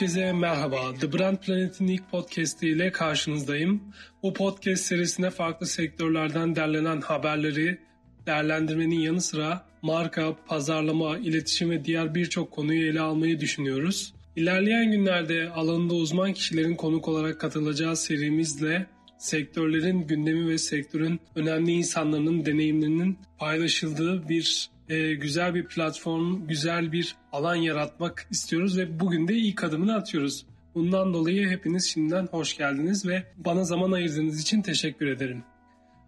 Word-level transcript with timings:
Herkese 0.00 0.32
merhaba. 0.32 0.94
The 1.00 1.12
Brand 1.12 1.36
Planet'in 1.36 1.86
ilk 1.86 2.10
podcast 2.10 2.62
ile 2.62 2.92
karşınızdayım. 2.92 3.82
Bu 4.22 4.34
podcast 4.34 4.84
serisine 4.84 5.30
farklı 5.30 5.66
sektörlerden 5.66 6.56
derlenen 6.56 7.00
haberleri 7.00 7.78
değerlendirmenin 8.26 8.98
yanı 8.98 9.20
sıra 9.20 9.66
marka, 9.82 10.36
pazarlama, 10.46 11.18
iletişim 11.18 11.70
ve 11.70 11.84
diğer 11.84 12.14
birçok 12.14 12.50
konuyu 12.50 12.90
ele 12.90 13.00
almayı 13.00 13.40
düşünüyoruz. 13.40 14.14
İlerleyen 14.36 14.90
günlerde 14.90 15.50
alanında 15.50 15.94
uzman 15.94 16.32
kişilerin 16.32 16.74
konuk 16.74 17.08
olarak 17.08 17.40
katılacağı 17.40 17.96
serimizle 17.96 18.86
sektörlerin 19.20 20.06
gündemi 20.06 20.48
ve 20.48 20.58
sektörün 20.58 21.20
önemli 21.34 21.72
insanların 21.72 22.46
deneyimlerinin 22.46 23.18
paylaşıldığı 23.38 24.28
bir 24.28 24.70
e, 24.88 25.14
güzel 25.14 25.54
bir 25.54 25.64
platform, 25.64 26.46
güzel 26.46 26.92
bir 26.92 27.16
alan 27.32 27.54
yaratmak 27.54 28.26
istiyoruz 28.30 28.78
ve 28.78 29.00
bugün 29.00 29.28
de 29.28 29.34
ilk 29.34 29.64
adımını 29.64 29.96
atıyoruz. 29.96 30.46
Bundan 30.74 31.14
dolayı 31.14 31.48
hepiniz 31.48 31.84
şimdiden 31.84 32.28
hoş 32.30 32.56
geldiniz 32.56 33.06
ve 33.06 33.22
bana 33.36 33.64
zaman 33.64 33.92
ayırdığınız 33.92 34.40
için 34.42 34.62
teşekkür 34.62 35.06
ederim. 35.06 35.42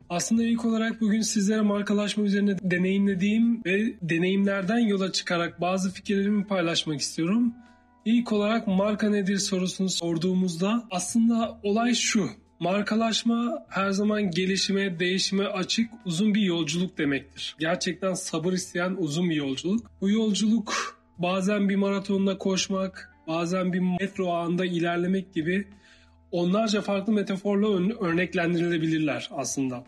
Aslında 0.09 0.45
ilk 0.45 0.65
olarak 0.65 1.01
bugün 1.01 1.20
sizlere 1.20 1.60
markalaşma 1.60 2.24
üzerine 2.24 2.56
deneyimlediğim 2.62 3.65
ve 3.65 3.95
deneyimlerden 4.02 4.79
yola 4.79 5.12
çıkarak 5.12 5.60
bazı 5.60 5.92
fikirlerimi 5.92 6.46
paylaşmak 6.46 7.01
istiyorum. 7.01 7.54
İlk 8.04 8.32
olarak 8.32 8.66
marka 8.66 9.10
nedir 9.10 9.38
sorusunu 9.38 9.88
sorduğumuzda 9.88 10.84
aslında 10.90 11.60
olay 11.62 11.95
şu. 11.95 12.41
Markalaşma 12.62 13.66
her 13.69 13.91
zaman 13.91 14.30
gelişime, 14.30 14.98
değişime 14.98 15.45
açık 15.45 15.91
uzun 16.05 16.34
bir 16.34 16.41
yolculuk 16.41 16.99
demektir. 16.99 17.57
Gerçekten 17.59 18.15
sabır 18.15 18.52
isteyen 18.52 18.96
uzun 18.99 19.30
bir 19.30 19.35
yolculuk. 19.35 19.91
Bu 20.01 20.10
yolculuk 20.10 20.74
bazen 21.19 21.69
bir 21.69 21.77
maratonda 21.77 22.38
koşmak, 22.38 23.15
bazen 23.27 23.73
bir 23.73 23.80
metro 24.01 24.32
ağında 24.32 24.65
ilerlemek 24.65 25.35
gibi 25.35 25.66
onlarca 26.30 26.80
farklı 26.80 27.13
metaforla 27.13 27.69
örneklendirilebilirler 28.01 29.29
aslında. 29.32 29.85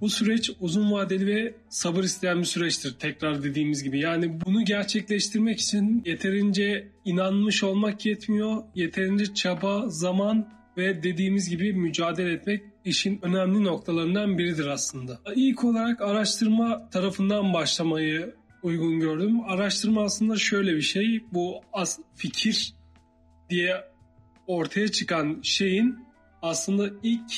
Bu 0.00 0.08
süreç 0.08 0.50
uzun 0.60 0.92
vadeli 0.92 1.26
ve 1.26 1.54
sabır 1.68 2.04
isteyen 2.04 2.38
bir 2.38 2.44
süreçtir 2.44 2.94
tekrar 2.98 3.42
dediğimiz 3.42 3.82
gibi. 3.82 4.00
Yani 4.00 4.40
bunu 4.46 4.64
gerçekleştirmek 4.64 5.60
için 5.60 6.02
yeterince 6.06 6.88
inanmış 7.04 7.64
olmak 7.64 8.06
yetmiyor. 8.06 8.62
Yeterince 8.74 9.34
çaba, 9.34 9.88
zaman 9.88 10.59
ve 10.76 11.02
dediğimiz 11.02 11.50
gibi 11.50 11.72
mücadele 11.72 12.32
etmek 12.32 12.62
işin 12.84 13.18
önemli 13.22 13.64
noktalarından 13.64 14.38
biridir 14.38 14.66
aslında. 14.66 15.20
İlk 15.34 15.64
olarak 15.64 16.00
araştırma 16.00 16.90
tarafından 16.90 17.52
başlamayı 17.52 18.34
uygun 18.62 19.00
gördüm. 19.00 19.40
Araştırma 19.46 20.02
aslında 20.02 20.36
şöyle 20.36 20.76
bir 20.76 20.82
şey. 20.82 21.24
Bu 21.32 21.60
as 21.72 21.98
fikir 22.14 22.74
diye 23.50 23.84
ortaya 24.46 24.88
çıkan 24.88 25.40
şeyin 25.42 25.98
aslında 26.42 26.90
ilk 27.02 27.32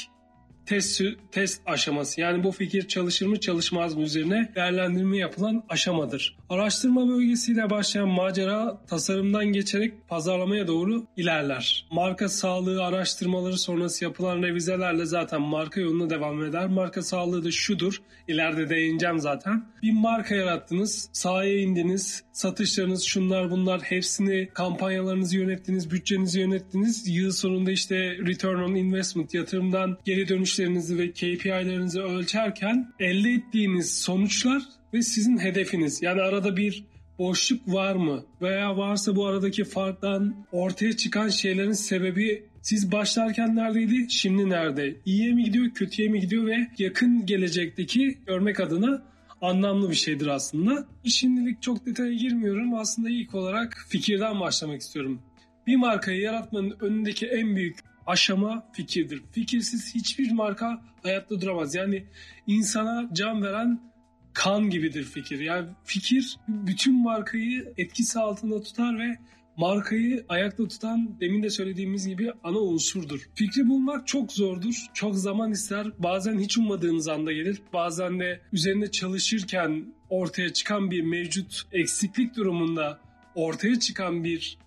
test, 0.67 1.03
test 1.31 1.63
aşaması. 1.67 2.21
Yani 2.21 2.45
bu 2.45 2.53
fikir 2.53 2.89
çalışır 2.89 3.27
mı 3.27 3.41
çalışmaz 3.41 3.95
mı 3.95 4.03
üzerine 4.03 4.53
değerlendirme 4.55 5.17
yapılan 5.17 5.65
aşamadır. 5.69 6.39
Araştırma 6.53 7.09
bölgesiyle 7.09 7.71
başlayan 7.71 8.09
macera 8.09 8.81
tasarımdan 8.87 9.47
geçerek 9.47 10.09
pazarlamaya 10.09 10.67
doğru 10.67 11.07
ilerler. 11.17 11.87
Marka 11.91 12.29
sağlığı 12.29 12.85
araştırmaları 12.85 13.59
sonrası 13.59 14.05
yapılan 14.05 14.43
revizelerle 14.43 15.07
zaten 15.07 15.43
marka 15.43 15.81
yoluna 15.81 16.11
devam 16.11 16.45
eder. 16.45 16.67
Marka 16.67 17.03
sağlığı 17.03 17.45
da 17.45 17.51
şudur. 17.51 18.03
İleride 18.29 18.69
değineceğim 18.69 19.19
zaten. 19.19 19.67
Bir 19.83 19.93
marka 19.93 20.35
yarattınız, 20.35 21.09
sahaya 21.13 21.59
indiniz, 21.59 22.23
satışlarınız 22.33 23.03
şunlar 23.03 23.51
bunlar 23.51 23.81
hepsini 23.81 24.49
kampanyalarınızı 24.55 25.37
yönettiniz, 25.37 25.91
bütçenizi 25.91 26.41
yönettiniz. 26.41 27.09
Yıl 27.09 27.31
sonunda 27.31 27.71
işte 27.71 27.97
return 28.27 28.63
on 28.63 28.75
investment 28.75 29.35
yatırımdan 29.35 29.99
geri 30.05 30.29
dönüşlerinizi 30.29 30.99
ve 30.99 31.11
KPI'lerinizi 31.13 32.01
ölçerken 32.01 32.93
elde 33.01 33.31
ettiğiniz 33.31 34.01
sonuçlar 34.03 34.63
ve 34.93 35.03
sizin 35.03 35.39
hedefiniz. 35.39 36.03
Yani 36.03 36.21
arada 36.21 36.57
bir 36.57 36.85
boşluk 37.19 37.69
var 37.69 37.95
mı? 37.95 38.25
Veya 38.43 38.77
varsa 38.77 39.17
bu 39.17 39.27
aradaki 39.27 39.65
farktan 39.65 40.47
ortaya 40.53 40.97
çıkan 40.97 41.29
şeylerin 41.29 41.73
sebebi 41.73 42.43
siz 42.63 42.93
başlarken 42.93 43.57
neredeydi, 43.57 44.07
şimdi 44.11 44.51
nerede? 44.51 44.97
İyiye 45.05 45.33
mi 45.33 45.45
gidiyor, 45.45 45.71
kötüye 45.71 46.09
mi 46.09 46.21
gidiyor 46.21 46.47
ve 46.47 46.69
yakın 46.79 47.27
gelecekteki 47.27 48.19
görmek 48.27 48.61
adına 48.61 49.03
anlamlı 49.41 49.91
bir 49.91 49.95
şeydir 49.95 50.27
aslında. 50.27 50.87
Şimdilik 51.05 51.63
çok 51.63 51.87
detaya 51.87 52.13
girmiyorum. 52.13 52.75
Aslında 52.75 53.11
ilk 53.11 53.35
olarak 53.35 53.87
fikirden 53.89 54.41
başlamak 54.41 54.81
istiyorum. 54.81 55.23
Bir 55.67 55.77
markayı 55.77 56.21
yaratmanın 56.21 56.77
önündeki 56.81 57.27
en 57.27 57.57
büyük 57.57 57.79
aşama 58.07 58.67
fikirdir. 58.73 59.23
Fikirsiz 59.33 59.95
hiçbir 59.95 60.33
marka 60.33 60.83
hayatta 61.03 61.41
duramaz. 61.41 61.75
Yani 61.75 62.05
insana 62.47 63.11
can 63.13 63.43
veren 63.43 63.92
kan 64.35 64.71
gibidir 64.71 65.05
fikir. 65.05 65.41
Yani 65.41 65.69
fikir 65.85 66.37
bütün 66.49 67.03
markayı 67.03 67.73
etkisi 67.77 68.19
altında 68.19 68.63
tutar 68.63 68.99
ve 68.99 69.19
markayı 69.57 70.25
ayakta 70.29 70.69
tutan 70.69 71.21
demin 71.21 71.43
de 71.43 71.51
söylediğimiz 71.51 72.09
gibi 72.09 72.33
ana 72.45 72.59
unsurdur. 72.59 73.21
Fikri 73.35 73.69
bulmak 73.69 74.07
çok 74.07 74.33
zordur, 74.33 74.75
çok 74.95 75.17
zaman 75.17 75.51
ister. 75.51 75.87
Bazen 75.99 76.39
hiç 76.39 76.59
ummadığınız 76.59 77.09
anda 77.09 77.33
gelir. 77.33 77.63
Bazen 77.73 78.21
de 78.21 78.41
üzerinde 78.53 78.91
çalışırken 78.91 79.95
ortaya 80.11 80.53
çıkan 80.53 80.91
bir 80.91 81.03
mevcut 81.03 81.63
eksiklik 81.73 82.37
durumunda 82.37 83.01
ortaya 83.35 83.79
çıkan 83.79 84.25
bir 84.25 84.59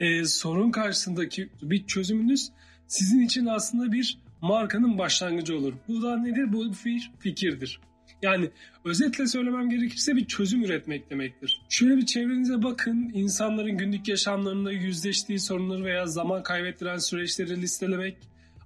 e, 0.00 0.24
sorun 0.24 0.70
karşısındaki 0.70 1.48
bir 1.62 1.86
çözümünüz 1.86 2.50
sizin 2.86 3.20
için 3.20 3.46
aslında 3.46 3.92
bir 3.92 4.18
markanın 4.40 4.98
başlangıcı 4.98 5.56
olur. 5.56 5.74
Bu 5.88 6.02
da 6.02 6.16
nedir? 6.16 6.52
Bu 6.52 6.72
bir 6.84 7.10
fikirdir. 7.18 7.80
Yani 8.22 8.50
özetle 8.84 9.26
söylemem 9.26 9.70
gerekirse 9.70 10.16
bir 10.16 10.26
çözüm 10.26 10.64
üretmek 10.64 11.10
demektir. 11.10 11.62
Şöyle 11.68 11.96
bir 11.96 12.06
çevrenize 12.06 12.62
bakın, 12.62 13.10
insanların 13.14 13.76
günlük 13.76 14.08
yaşamlarında 14.08 14.72
yüzleştiği 14.72 15.40
sorunları 15.40 15.84
veya 15.84 16.06
zaman 16.06 16.42
kaybettiren 16.42 16.98
süreçleri 16.98 17.62
listelemek 17.62 18.16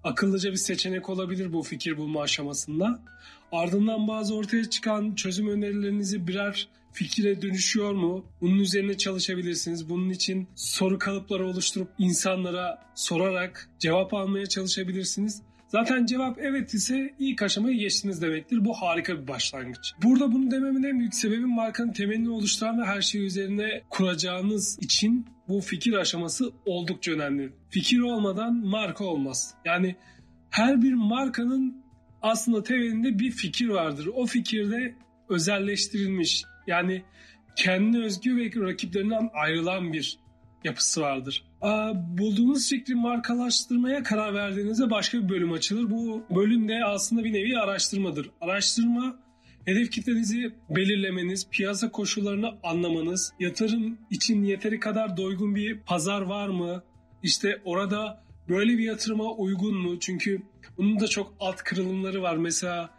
akıllıca 0.05 0.51
bir 0.51 0.57
seçenek 0.57 1.09
olabilir 1.09 1.53
bu 1.53 1.63
fikir 1.63 1.97
bulma 1.97 2.23
aşamasında. 2.23 3.01
Ardından 3.53 4.09
bazı 4.09 4.35
ortaya 4.35 4.71
çıkan 4.71 5.15
çözüm 5.15 5.49
önerilerinizi 5.49 6.27
birer 6.27 6.69
fikire 6.93 7.43
dönüşüyor 7.43 7.93
mu? 7.93 8.25
Bunun 8.41 8.59
üzerine 8.59 8.97
çalışabilirsiniz. 8.97 9.91
Bunun 9.91 10.11
için 10.11 10.49
soru 10.55 10.99
kalıpları 10.99 11.47
oluşturup 11.47 11.89
insanlara 11.99 12.79
sorarak 12.95 13.69
cevap 13.79 14.15
almaya 14.15 14.47
çalışabilirsiniz. 14.47 15.43
Zaten 15.75 16.07
cevap 16.07 16.39
evet 16.39 16.75
ise 16.75 17.15
ilk 17.19 17.43
aşamayı 17.43 17.79
geçtiniz 17.79 18.23
demektir. 18.23 18.65
Bu 18.65 18.75
harika 18.75 19.23
bir 19.23 19.29
başlangıç. 19.29 19.93
Burada 20.03 20.33
bunu 20.33 20.51
dememin 20.51 20.83
en 20.83 20.99
büyük 20.99 21.15
sebebi 21.15 21.47
markanın 21.47 21.93
temelini 21.93 22.31
oluşturan 22.31 22.81
ve 22.81 22.85
her 22.85 23.03
şeyi 23.03 23.25
üzerine 23.25 23.83
kuracağınız 23.91 24.79
için 24.81 25.27
bu 25.49 25.61
fikir 25.61 25.93
aşaması 25.93 26.53
oldukça 26.67 27.12
önemli. 27.12 27.53
Fikir 27.71 28.01
olmadan 28.01 28.55
marka 28.55 29.05
olmaz. 29.05 29.55
Yani 29.65 29.97
her 30.51 30.83
bir 30.83 30.93
markanın 30.93 31.85
aslında 32.23 32.62
temelinde 32.62 33.19
bir 33.19 33.31
fikir 33.31 33.69
vardır. 33.69 34.09
O 34.15 34.27
fikirde 34.27 34.95
özelleştirilmiş 35.29 36.45
yani 36.67 37.03
kendi 37.56 37.99
özgü 37.99 38.37
ve 38.37 38.67
rakiplerinden 38.67 39.31
ayrılan 39.33 39.93
bir 39.93 40.19
yapısı 40.65 41.01
vardır. 41.01 41.45
Bulduğunuz 41.95 42.69
fikri 42.71 42.95
markalaştırmaya 42.95 44.03
karar 44.03 44.35
verdiğinizde 44.35 44.91
başka 44.91 45.19
bir 45.19 45.29
bölüm 45.29 45.53
açılır. 45.53 45.91
Bu 45.91 46.25
bölüm 46.31 46.69
de 46.69 46.85
aslında 46.85 47.25
bir 47.25 47.33
nevi 47.33 47.59
araştırmadır. 47.59 48.31
Araştırma 48.41 49.17
hedef 49.65 49.91
kitlenizi 49.91 50.55
belirlemeniz, 50.71 51.50
piyasa 51.50 51.91
koşullarını 51.91 52.55
anlamanız, 52.62 53.33
yatırım 53.41 53.99
için 54.11 54.44
yeteri 54.44 54.81
kadar 54.81 55.17
doygun 55.17 55.55
bir 55.55 55.79
pazar 55.79 56.21
var 56.21 56.49
mı? 56.49 56.83
İşte 57.23 57.61
orada 57.65 58.25
böyle 58.49 58.79
bir 58.79 58.85
yatırıma 58.85 59.33
uygun 59.33 59.75
mu? 59.75 59.99
Çünkü 60.00 60.43
bunun 60.77 61.00
da 61.00 61.09
çok 61.09 61.35
alt 61.41 61.56
kırılımları 61.56 62.23
var. 62.23 62.37
Mesela 62.37 62.91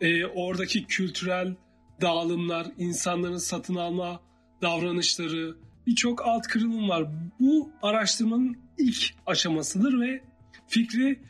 e, 0.00 0.26
oradaki 0.26 0.86
kültürel 0.86 1.54
dağılımlar, 2.00 2.66
insanların 2.78 3.36
satın 3.36 3.74
alma 3.74 4.20
davranışları, 4.62 5.56
birçok 5.86 6.26
alt 6.26 6.46
kırılım 6.46 6.88
var. 6.88 7.06
Bu 7.40 7.70
araştırmanın 7.82 8.56
ilk 8.78 9.14
aşamasıdır 9.26 10.00
ve 10.00 10.20
fikri 10.68 11.20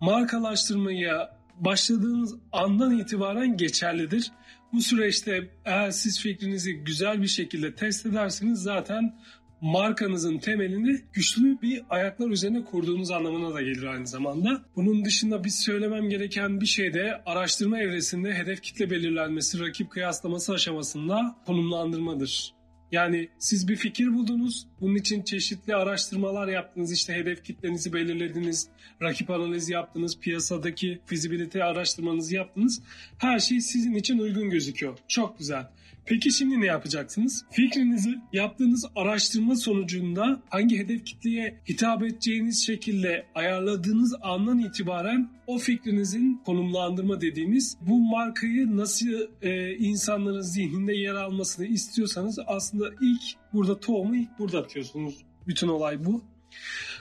markalaştırmaya 0.00 1.38
başladığınız 1.60 2.34
andan 2.52 2.98
itibaren 2.98 3.56
geçerlidir. 3.56 4.30
Bu 4.72 4.80
süreçte 4.80 5.50
eğer 5.64 5.90
siz 5.90 6.20
fikrinizi 6.20 6.74
güzel 6.74 7.22
bir 7.22 7.28
şekilde 7.28 7.74
test 7.74 8.06
ederseniz 8.06 8.58
zaten 8.58 9.14
markanızın 9.60 10.38
temelini 10.38 11.00
güçlü 11.12 11.60
bir 11.62 11.82
ayaklar 11.90 12.30
üzerine 12.30 12.64
kurduğunuz 12.64 13.10
anlamına 13.10 13.54
da 13.54 13.62
gelir 13.62 13.84
aynı 13.84 14.06
zamanda. 14.06 14.62
Bunun 14.76 15.04
dışında 15.04 15.44
biz 15.44 15.58
söylemem 15.58 16.08
gereken 16.08 16.60
bir 16.60 16.66
şey 16.66 16.94
de 16.94 17.22
araştırma 17.26 17.78
evresinde 17.78 18.34
hedef 18.34 18.62
kitle 18.62 18.90
belirlenmesi, 18.90 19.60
rakip 19.60 19.90
kıyaslaması 19.90 20.52
aşamasında 20.52 21.36
konumlandırmadır. 21.46 22.61
Yani 22.92 23.28
siz 23.38 23.68
bir 23.68 23.76
fikir 23.76 24.14
buldunuz. 24.14 24.66
Bunun 24.80 24.94
için 24.94 25.22
çeşitli 25.22 25.74
araştırmalar 25.74 26.48
yaptınız. 26.48 26.92
İşte 26.92 27.12
hedef 27.12 27.44
kitlenizi 27.44 27.92
belirlediniz. 27.92 28.68
Rakip 29.02 29.30
analizi 29.30 29.72
yaptınız. 29.72 30.18
Piyasadaki 30.20 31.00
fizibilite 31.06 31.64
araştırmanızı 31.64 32.34
yaptınız. 32.34 32.82
Her 33.18 33.38
şey 33.38 33.60
sizin 33.60 33.94
için 33.94 34.18
uygun 34.18 34.50
gözüküyor. 34.50 34.98
Çok 35.08 35.38
güzel. 35.38 35.66
Peki 36.06 36.32
şimdi 36.32 36.60
ne 36.60 36.66
yapacaksınız? 36.66 37.44
Fikrinizi 37.50 38.14
yaptığınız 38.32 38.84
araştırma 38.96 39.56
sonucunda 39.56 40.42
hangi 40.50 40.78
hedef 40.78 41.04
kitleye 41.04 41.60
hitap 41.68 42.02
edeceğiniz 42.02 42.66
şekilde 42.66 43.26
ayarladığınız 43.34 44.14
andan 44.22 44.58
itibaren 44.58 45.30
o 45.46 45.58
fikrinizin 45.58 46.42
konumlandırma 46.46 47.20
dediğimiz 47.20 47.76
bu 47.80 48.00
markayı 48.00 48.76
nasıl 48.76 49.06
e, 49.42 49.76
insanların 49.76 50.40
zihninde 50.40 50.92
yer 50.94 51.14
almasını 51.14 51.66
istiyorsanız 51.66 52.38
aslında 52.46 52.90
ilk 53.00 53.22
burada 53.52 53.80
tohumu 53.80 54.16
ilk 54.16 54.38
burada 54.38 54.58
atıyorsunuz. 54.58 55.14
Bütün 55.46 55.68
olay 55.68 56.04
bu. 56.04 56.22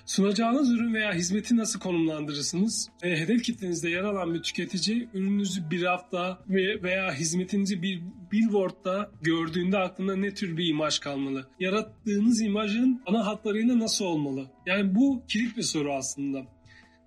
Sunacağınız 0.06 0.72
ürün 0.72 0.94
veya 0.94 1.14
hizmeti 1.14 1.58
nasıl 1.58 1.80
konumlandırırsınız? 1.80 2.90
E, 3.04 3.10
hedef 3.10 3.44
kitlenizde 3.44 3.90
yer 3.90 4.04
alan 4.04 4.34
bir 4.34 4.42
tüketici 4.42 5.10
ürününüzü 5.14 5.70
bir 5.70 5.84
hafta 5.84 6.40
veya 6.50 7.14
hizmetinizi 7.14 7.82
bir 7.82 8.02
billboardda 8.32 9.12
gördüğünde 9.22 9.78
aklında 9.78 10.16
ne 10.16 10.34
tür 10.34 10.58
bir 10.58 10.68
imaj 10.68 11.00
kalmalı? 11.00 11.48
Yarattığınız 11.60 12.42
imajın 12.42 13.02
ana 13.06 13.26
hatlarıyla 13.26 13.80
nasıl 13.80 14.06
olmalı? 14.06 14.48
Yani 14.66 14.96
bu 14.96 15.24
kilit 15.28 15.58
bir 15.58 15.64
soru 15.64 15.94
aslında. 15.94 16.46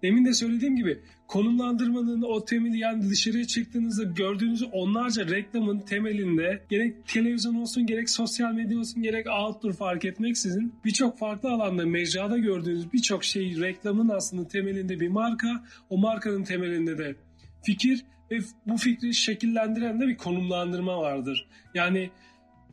Demin 0.04 0.24
de 0.24 0.32
söylediğim 0.32 0.76
gibi 0.76 0.98
konumlandırmanın 1.28 2.22
o 2.22 2.44
temeli 2.44 2.78
yani 2.78 3.10
dışarıya 3.10 3.44
çıktığınızda 3.44 4.02
gördüğünüz 4.02 4.62
onlarca 4.72 5.28
reklamın 5.28 5.78
temelinde 5.78 6.62
gerek 6.68 7.08
televizyon 7.08 7.54
olsun 7.54 7.86
gerek 7.86 8.10
sosyal 8.10 8.52
medya 8.52 8.78
olsun 8.78 9.02
gerek 9.02 9.26
outdoor 9.26 9.72
fark 9.72 10.04
etmeksizin 10.04 10.74
birçok 10.84 11.18
farklı 11.18 11.50
alanda 11.50 11.86
mecrada 11.86 12.38
gördüğünüz 12.38 12.92
birçok 12.92 13.24
şey 13.24 13.60
reklamın 13.60 14.08
aslında 14.08 14.48
temelinde 14.48 15.00
bir 15.00 15.08
marka 15.08 15.64
o 15.90 15.98
markanın 15.98 16.44
temelinde 16.44 16.98
de 16.98 17.16
fikir 17.62 18.04
ve 18.30 18.38
bu 18.66 18.76
fikri 18.76 19.14
şekillendiren 19.14 20.00
de 20.00 20.08
bir 20.08 20.16
konumlandırma 20.16 20.98
vardır. 20.98 21.48
Yani 21.74 22.10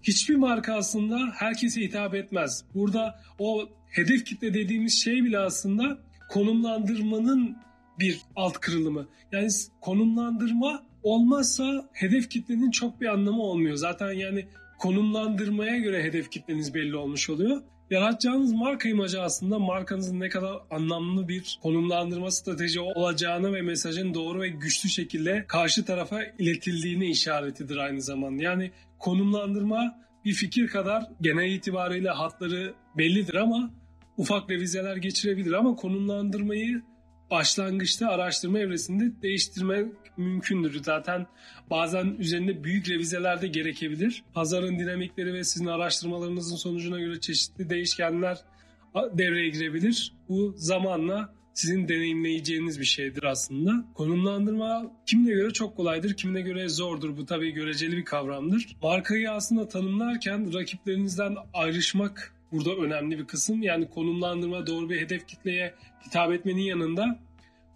hiçbir 0.04 0.36
marka 0.36 0.74
aslında 0.74 1.20
herkese 1.34 1.82
hitap 1.82 2.16
etmez. 2.16 2.66
Burada 2.74 3.22
o 3.40 3.70
hedef 3.88 4.26
kitle 4.26 4.54
dediğimiz 4.54 5.04
şey 5.04 5.24
bile 5.24 5.38
aslında 5.38 6.11
konumlandırmanın 6.32 7.58
bir 8.00 8.22
alt 8.36 8.54
kırılımı. 8.54 9.08
Yani 9.32 9.50
konumlandırma 9.82 10.84
olmazsa 11.04 11.90
hedef 11.94 12.30
kitlenin 12.30 12.72
çok 12.72 13.02
bir 13.02 13.08
anlamı 13.08 13.44
olmuyor. 13.44 13.76
Zaten 13.76 14.12
yani 14.12 14.46
konumlandırmaya 14.80 15.78
göre 15.78 16.04
hedef 16.04 16.32
kitleniz 16.32 16.74
belli 16.74 16.96
olmuş 16.96 17.30
oluyor. 17.30 17.62
Yaratacağınız 17.90 18.54
marka 18.54 18.90
imajı 18.90 19.22
aslında 19.22 19.60
markanızın 19.60 20.20
ne 20.20 20.30
kadar 20.30 20.54
anlamlı 20.70 21.28
bir 21.28 21.60
konumlandırma 21.64 22.32
strateji 22.32 22.80
olacağını 22.80 23.54
ve 23.54 23.62
mesajın 23.62 24.14
doğru 24.14 24.42
ve 24.42 24.50
güçlü 24.50 24.90
şekilde 24.90 25.46
karşı 25.48 25.86
tarafa 25.86 26.24
iletildiğini 26.24 27.06
işaretidir 27.06 27.78
aynı 27.78 28.02
zamanda. 28.02 28.44
Yani 28.44 28.72
konumlandırma 29.00 30.02
bir 30.26 30.34
fikir 30.34 30.68
kadar 30.68 31.04
genel 31.22 31.52
itibariyle 31.52 32.10
hatları 32.10 32.74
bellidir 32.98 33.36
ama 33.36 33.72
ufak 34.22 34.50
revizeler 34.50 34.96
geçirebilir 34.96 35.52
ama 35.52 35.76
konumlandırmayı 35.76 36.82
başlangıçta 37.32 38.08
araştırma 38.08 38.60
evresinde 38.60 39.22
değiştirmek 39.22 39.94
mümkündür. 40.18 40.84
Zaten 40.84 41.28
bazen 41.70 42.16
üzerinde 42.20 42.64
büyük 42.64 42.90
revizeler 42.90 43.42
de 43.42 43.48
gerekebilir. 43.48 44.24
Pazarın 44.34 44.80
dinamikleri 44.80 45.34
ve 45.34 45.44
sizin 45.44 45.66
araştırmalarınızın 45.66 46.56
sonucuna 46.56 47.00
göre 47.00 47.20
çeşitli 47.20 47.70
değişkenler 47.70 48.38
devreye 48.96 49.50
girebilir. 49.50 50.14
Bu 50.30 50.54
zamanla 50.58 51.34
sizin 51.54 51.88
deneyimleyeceğiniz 51.88 52.80
bir 52.80 52.86
şeydir 52.86 53.24
aslında. 53.24 53.86
Konumlandırma 53.96 54.92
kimine 55.06 55.32
göre 55.32 55.54
çok 55.54 55.78
kolaydır, 55.78 56.14
kimine 56.14 56.42
göre 56.42 56.70
zordur. 56.70 57.18
Bu 57.18 57.26
tabii 57.26 57.52
göreceli 57.52 57.98
bir 57.98 58.06
kavramdır. 58.06 58.78
Markayı 58.84 59.32
aslında 59.32 59.68
tanımlarken 59.68 60.54
rakiplerinizden 60.54 61.36
ayrışmak 61.54 62.41
burada 62.52 62.76
önemli 62.76 63.20
bir 63.20 63.26
kısım. 63.26 63.64
Yani 63.64 63.90
konumlandırma 63.90 64.68
doğru 64.68 64.90
bir 64.90 65.02
hedef 65.02 65.28
kitleye 65.28 65.76
hitap 66.06 66.32
etmenin 66.32 66.62
yanında 66.62 67.20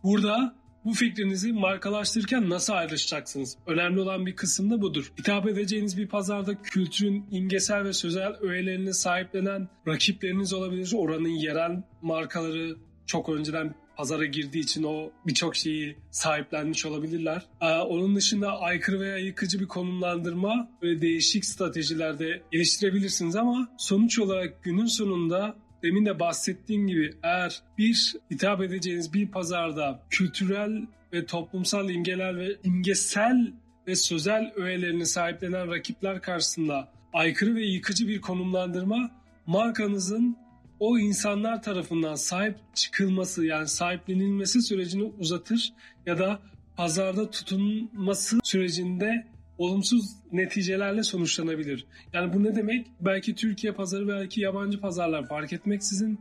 burada 0.03 0.55
bu 0.85 0.93
fikrinizi 0.93 1.53
markalaştırırken 1.53 2.49
nasıl 2.49 2.73
ayrışacaksınız? 2.73 3.57
Önemli 3.67 3.99
olan 3.99 4.25
bir 4.25 4.35
kısım 4.35 4.71
da 4.71 4.81
budur. 4.81 5.11
Hitap 5.19 5.47
edeceğiniz 5.47 5.97
bir 5.97 6.07
pazarda 6.07 6.61
kültürün 6.61 7.25
imgesel 7.31 7.83
ve 7.83 7.93
sözel 7.93 8.33
öğelerini 8.41 8.93
sahiplenen 8.93 9.67
rakipleriniz 9.87 10.53
olabilir. 10.53 10.91
Oranın 10.95 11.29
yerel 11.29 11.83
markaları 12.01 12.75
çok 13.05 13.29
önceden 13.29 13.75
pazara 13.97 14.25
girdiği 14.25 14.59
için 14.59 14.83
o 14.83 15.11
birçok 15.27 15.55
şeyi 15.55 15.97
sahiplenmiş 16.11 16.85
olabilirler. 16.85 17.45
Ee, 17.61 17.65
onun 17.65 18.15
dışında 18.15 18.59
aykırı 18.59 18.99
veya 18.99 19.17
yıkıcı 19.17 19.59
bir 19.59 19.67
konumlandırma 19.67 20.69
ve 20.83 21.01
değişik 21.01 21.45
stratejilerde 21.45 22.41
geliştirebilirsiniz 22.51 23.35
ama 23.35 23.67
sonuç 23.77 24.19
olarak 24.19 24.63
günün 24.63 24.85
sonunda 24.85 25.55
demin 25.83 26.05
de 26.05 26.19
bahsettiğim 26.19 26.87
gibi 26.87 27.13
eğer 27.23 27.61
bir 27.77 28.15
hitap 28.31 28.61
edeceğiniz 28.61 29.13
bir 29.13 29.27
pazarda 29.27 30.03
kültürel 30.09 30.81
ve 31.13 31.25
toplumsal 31.25 31.89
imgeler 31.89 32.37
ve 32.37 32.55
imgesel 32.63 33.53
ve 33.87 33.95
sözel 33.95 34.53
öğelerini 34.55 35.05
sahiplenen 35.05 35.71
rakipler 35.71 36.21
karşısında 36.21 36.91
aykırı 37.13 37.55
ve 37.55 37.65
yıkıcı 37.65 38.07
bir 38.07 38.21
konumlandırma 38.21 39.11
markanızın 39.45 40.37
o 40.79 40.99
insanlar 40.99 41.63
tarafından 41.63 42.15
sahip 42.15 42.55
çıkılması 42.73 43.45
yani 43.45 43.67
sahiplenilmesi 43.67 44.61
sürecini 44.61 45.03
uzatır 45.19 45.73
ya 46.05 46.19
da 46.19 46.39
pazarda 46.77 47.29
tutunması 47.29 48.39
sürecinde 48.43 49.27
olumsuz 49.57 50.05
neticelerle 50.31 51.03
sonuçlanabilir. 51.03 51.85
Yani 52.13 52.33
bu 52.33 52.43
ne 52.43 52.55
demek? 52.55 52.87
Belki 53.01 53.35
Türkiye 53.35 53.73
pazarı 53.73 54.07
belki 54.07 54.41
yabancı 54.41 54.79
pazarlar 54.81 55.27
fark 55.27 55.53
etmeksizin 55.53 56.19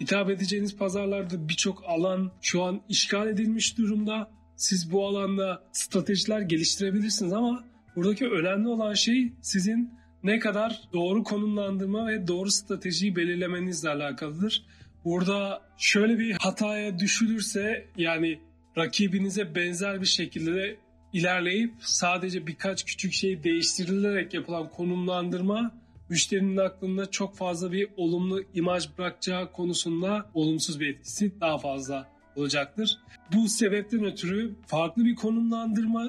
hitap 0.00 0.30
edeceğiniz 0.30 0.76
pazarlarda 0.76 1.48
birçok 1.48 1.84
alan 1.86 2.32
şu 2.40 2.62
an 2.62 2.80
işgal 2.88 3.28
edilmiş 3.28 3.78
durumda. 3.78 4.30
Siz 4.56 4.92
bu 4.92 5.06
alanda 5.06 5.62
stratejiler 5.72 6.40
geliştirebilirsiniz 6.40 7.32
ama 7.32 7.64
buradaki 7.96 8.28
önemli 8.28 8.68
olan 8.68 8.94
şey 8.94 9.32
sizin 9.40 9.90
ne 10.24 10.38
kadar 10.38 10.82
doğru 10.92 11.24
konumlandırma 11.24 12.06
ve 12.06 12.28
doğru 12.28 12.50
stratejiyi 12.50 13.16
belirlemenizle 13.16 13.88
alakalıdır. 13.88 14.64
Burada 15.04 15.62
şöyle 15.78 16.18
bir 16.18 16.36
hataya 16.40 16.98
düşülürse 16.98 17.86
yani 17.96 18.40
rakibinize 18.78 19.54
benzer 19.54 20.00
bir 20.00 20.06
şekilde 20.06 20.76
ilerleyip 21.12 21.74
sadece 21.80 22.46
birkaç 22.46 22.84
küçük 22.84 23.12
şey 23.12 23.44
değiştirilerek 23.44 24.34
yapılan 24.34 24.68
konumlandırma 24.68 25.72
müşterinin 26.08 26.56
aklında 26.56 27.10
çok 27.10 27.36
fazla 27.36 27.72
bir 27.72 27.88
olumlu 27.96 28.42
imaj 28.54 28.88
bırakacağı 28.98 29.52
konusunda 29.52 30.30
olumsuz 30.34 30.80
bir 30.80 30.88
etkisi 30.88 31.40
daha 31.40 31.58
fazla 31.58 32.08
olacaktır. 32.36 32.98
Bu 33.34 33.48
sebepten 33.48 34.04
ötürü 34.04 34.54
farklı 34.66 35.04
bir 35.04 35.14
konumlandırma 35.14 36.08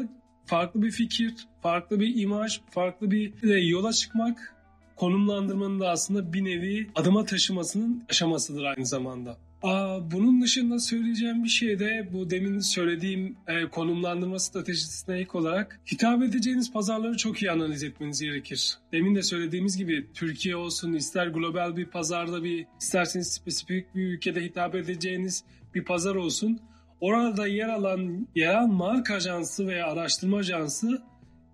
farklı 0.51 0.81
bir 0.81 0.91
fikir, 0.91 1.33
farklı 1.61 1.99
bir 1.99 2.21
imaj, 2.21 2.61
farklı 2.69 3.11
bir 3.11 3.33
yola 3.69 3.93
çıkmak 3.93 4.55
konumlandırmanın 4.95 5.79
da 5.79 5.89
aslında 5.89 6.33
bir 6.33 6.43
nevi 6.43 6.87
adıma 6.95 7.25
taşımasının 7.25 8.03
aşamasıdır 8.09 8.63
aynı 8.63 8.85
zamanda. 8.85 9.37
Aa, 9.63 10.11
bunun 10.11 10.41
dışında 10.41 10.79
söyleyeceğim 10.79 11.43
bir 11.43 11.49
şey 11.49 11.79
de 11.79 12.09
bu 12.13 12.29
demin 12.29 12.59
söylediğim 12.59 13.35
e, 13.47 13.65
konumlandırma 13.69 14.39
stratejisine 14.39 15.21
ilk 15.21 15.35
olarak 15.35 15.79
hitap 15.91 16.23
edeceğiniz 16.23 16.73
pazarları 16.73 17.17
çok 17.17 17.41
iyi 17.41 17.51
analiz 17.51 17.83
etmeniz 17.83 18.21
gerekir. 18.21 18.77
Demin 18.91 19.15
de 19.15 19.23
söylediğimiz 19.23 19.77
gibi 19.77 20.07
Türkiye 20.13 20.55
olsun 20.55 20.93
ister 20.93 21.27
global 21.27 21.77
bir 21.77 21.85
pazarda 21.85 22.43
bir 22.43 22.65
isterseniz 22.81 23.33
spesifik 23.33 23.95
bir 23.95 24.03
ülkede 24.03 24.43
hitap 24.43 24.75
edeceğiniz 24.75 25.43
bir 25.75 25.83
pazar 25.85 26.15
olsun 26.15 26.59
Orada 27.01 27.47
yer 27.47 27.69
alan 27.69 28.27
yerel 28.35 28.67
marka 28.67 29.15
ajansı 29.15 29.67
veya 29.67 29.87
araştırma 29.87 30.37
ajansı 30.37 31.01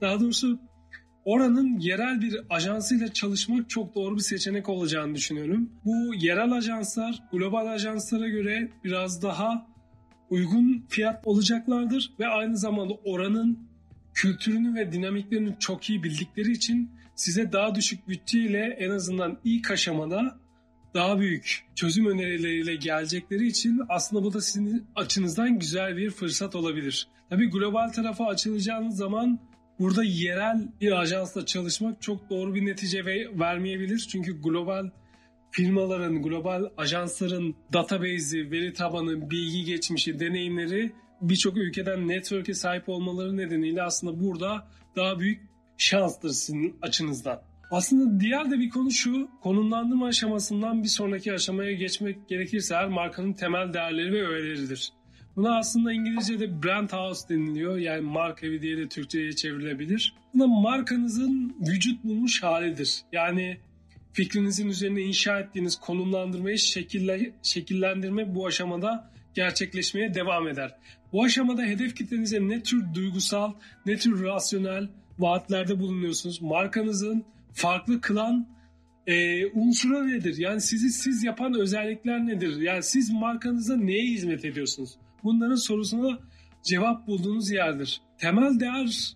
daha 0.01 0.19
doğrusu 0.19 0.59
oranın 1.25 1.79
yerel 1.79 2.21
bir 2.21 2.41
ajansıyla 2.49 3.13
çalışmak 3.13 3.69
çok 3.69 3.95
doğru 3.95 4.15
bir 4.15 4.21
seçenek 4.21 4.69
olacağını 4.69 5.15
düşünüyorum. 5.15 5.69
Bu 5.85 6.15
yerel 6.15 6.51
ajanslar 6.51 7.23
global 7.31 7.67
ajanslara 7.67 8.27
göre 8.27 8.71
biraz 8.83 9.23
daha 9.23 9.67
uygun 10.29 10.85
fiyat 10.89 11.27
olacaklardır 11.27 12.11
ve 12.19 12.27
aynı 12.27 12.57
zamanda 12.57 12.93
oranın 12.93 13.59
kültürünü 14.13 14.75
ve 14.75 14.91
dinamiklerini 14.91 15.55
çok 15.59 15.89
iyi 15.89 16.03
bildikleri 16.03 16.51
için 16.51 16.91
size 17.15 17.51
daha 17.51 17.75
düşük 17.75 18.07
bütçeyle 18.07 18.77
en 18.79 18.89
azından 18.89 19.37
ilk 19.43 19.71
aşamada 19.71 20.37
daha 20.93 21.19
büyük 21.19 21.65
çözüm 21.75 22.05
önerileriyle 22.05 22.75
gelecekleri 22.75 23.47
için 23.47 23.81
aslında 23.89 24.23
bu 24.23 24.33
da 24.33 24.41
sizin 24.41 24.85
açınızdan 24.95 25.59
güzel 25.59 25.97
bir 25.97 26.09
fırsat 26.09 26.55
olabilir. 26.55 27.07
Tabii 27.29 27.49
global 27.49 27.89
tarafa 27.89 28.25
açılacağınız 28.25 28.97
zaman 28.97 29.39
burada 29.79 30.03
yerel 30.03 30.67
bir 30.81 30.91
ajansla 30.91 31.45
çalışmak 31.45 32.01
çok 32.01 32.29
doğru 32.29 32.55
bir 32.55 32.65
netice 32.65 33.05
vermeyebilir. 33.39 34.07
Çünkü 34.11 34.41
global 34.41 34.89
firmaların, 35.51 36.21
global 36.21 36.69
ajansların 36.77 37.55
database'i, 37.73 38.51
veri 38.51 38.73
tabanı, 38.73 39.29
bilgi 39.31 39.63
geçmişi, 39.63 40.19
deneyimleri 40.19 40.91
birçok 41.21 41.57
ülkeden 41.57 42.07
network'e 42.07 42.53
sahip 42.53 42.89
olmaları 42.89 43.37
nedeniyle 43.37 43.83
aslında 43.83 44.19
burada 44.21 44.67
daha 44.95 45.19
büyük 45.19 45.41
şanstır 45.77 46.29
sizin 46.29 46.77
açınızdan. 46.81 47.41
Aslında 47.71 48.19
diğer 48.19 48.51
de 48.51 48.59
bir 48.59 48.69
konu 48.69 48.91
şu, 48.91 49.29
konumlandırma 49.41 50.07
aşamasından 50.07 50.83
bir 50.83 50.87
sonraki 50.87 51.33
aşamaya 51.33 51.73
geçmek 51.73 52.29
gerekirse 52.29 52.75
her 52.75 52.87
markanın 52.87 53.33
temel 53.33 53.73
değerleri 53.73 54.13
ve 54.13 54.27
öğeleridir. 54.27 54.93
Buna 55.35 55.57
aslında 55.57 55.93
İngilizce'de 55.93 56.63
brand 56.63 56.89
house 56.89 57.29
deniliyor. 57.29 57.77
Yani 57.77 58.01
marka 58.01 58.47
evi 58.47 58.61
diye 58.61 58.77
de 58.77 58.87
Türkçe'ye 58.87 59.31
çevrilebilir. 59.31 60.15
Buna 60.33 60.47
markanızın 60.47 61.55
vücut 61.59 62.03
bulmuş 62.03 62.43
halidir. 62.43 63.01
Yani 63.11 63.57
fikrinizin 64.13 64.67
üzerine 64.67 65.01
inşa 65.01 65.39
ettiğiniz 65.39 65.75
konumlandırmayı 65.75 66.57
şekille, 66.57 67.31
şekillendirme 67.43 68.35
bu 68.35 68.47
aşamada 68.47 69.11
gerçekleşmeye 69.33 70.13
devam 70.13 70.47
eder. 70.47 70.75
Bu 71.13 71.23
aşamada 71.23 71.61
hedef 71.61 71.95
kitlenize 71.95 72.47
ne 72.47 72.63
tür 72.63 72.93
duygusal, 72.93 73.53
ne 73.85 73.97
tür 73.97 74.23
rasyonel 74.23 74.89
vaatlerde 75.19 75.79
bulunuyorsunuz? 75.79 76.41
Markanızın 76.41 77.25
farklı 77.57 78.01
kılan 78.01 78.47
e, 79.07 79.45
unsuru 79.47 80.07
nedir? 80.07 80.37
Yani 80.37 80.61
sizi 80.61 80.89
siz 80.89 81.23
yapan 81.23 81.59
özellikler 81.59 82.27
nedir? 82.27 82.61
Yani 82.61 82.83
siz 82.83 83.11
markanıza 83.11 83.77
neye 83.77 84.03
hizmet 84.03 84.45
ediyorsunuz? 84.45 84.97
Bunların 85.23 85.55
sorusuna 85.55 86.19
cevap 86.63 87.07
bulduğunuz 87.07 87.51
yerdir. 87.51 88.01
Temel 88.17 88.59
değer 88.59 89.13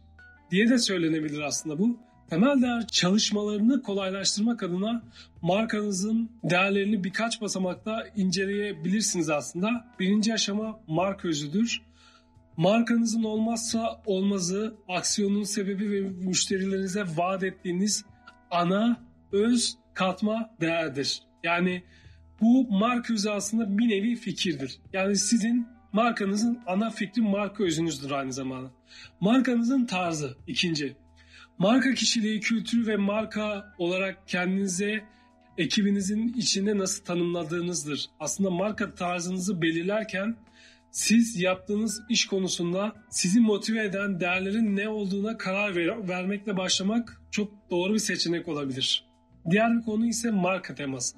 diye 0.51 0.69
de 0.69 0.77
söylenebilir 0.77 1.39
aslında 1.39 1.79
bu. 1.79 2.00
Temel 2.29 2.62
değer 2.62 2.88
çalışmalarını 2.88 3.81
kolaylaştırmak 3.81 4.63
adına 4.63 5.03
markanızın 5.41 6.29
değerlerini 6.43 7.03
birkaç 7.03 7.41
basamakta 7.41 8.03
inceleyebilirsiniz 8.15 9.29
aslında. 9.29 9.69
Birinci 10.00 10.33
aşama 10.33 10.79
marka 10.88 11.27
özüdür. 11.27 11.81
Markanızın 12.57 13.24
olmazsa 13.24 14.01
olmazı, 14.05 14.74
aksiyonun 14.88 15.43
sebebi 15.43 15.91
ve 15.91 16.01
müşterilerinize 16.01 17.03
vaat 17.17 17.43
ettiğiniz 17.43 18.05
ana, 18.51 19.00
öz, 19.31 19.77
katma 19.93 20.50
değerdir. 20.62 21.22
Yani 21.43 21.84
bu 22.41 22.67
marka 22.70 23.13
özü 23.13 23.29
aslında 23.29 23.77
bir 23.77 23.89
nevi 23.89 24.15
fikirdir. 24.15 24.79
Yani 24.93 25.15
sizin 25.15 25.67
markanızın 25.93 26.60
ana 26.67 26.89
fikri 26.89 27.22
marka 27.22 27.63
özünüzdür 27.63 28.12
aynı 28.12 28.34
zamanda. 28.34 28.72
Markanızın 29.20 29.86
tarzı 29.86 30.38
ikinci. 30.48 30.96
Marka 31.58 31.93
kişiliği, 31.93 32.39
kültürü 32.39 32.88
ve 32.88 32.98
marka 32.98 33.74
olarak 33.77 34.27
kendinize 34.27 35.03
ekibinizin 35.58 36.34
içinde 36.34 36.77
nasıl 36.77 37.05
tanımladığınızdır. 37.05 38.05
Aslında 38.20 38.50
marka 38.50 38.96
tarzınızı 38.96 39.62
belirlerken 39.62 40.36
siz 40.91 41.41
yaptığınız 41.41 42.01
iş 42.10 42.25
konusunda 42.25 42.95
sizi 43.10 43.39
motive 43.39 43.86
eden 43.86 44.19
değerlerin 44.19 44.75
ne 44.75 44.89
olduğuna 44.89 45.38
karar 45.38 45.75
ver 45.75 46.10
vermekle 46.10 46.57
başlamak 46.57 47.21
çok 47.31 47.51
doğru 47.71 47.93
bir 47.93 48.00
seçenek 48.00 48.48
olabilir. 48.48 49.05
Diğer 49.50 49.77
bir 49.77 49.81
konu 49.81 50.07
ise 50.07 50.31
marka 50.31 50.75
teması. 50.75 51.17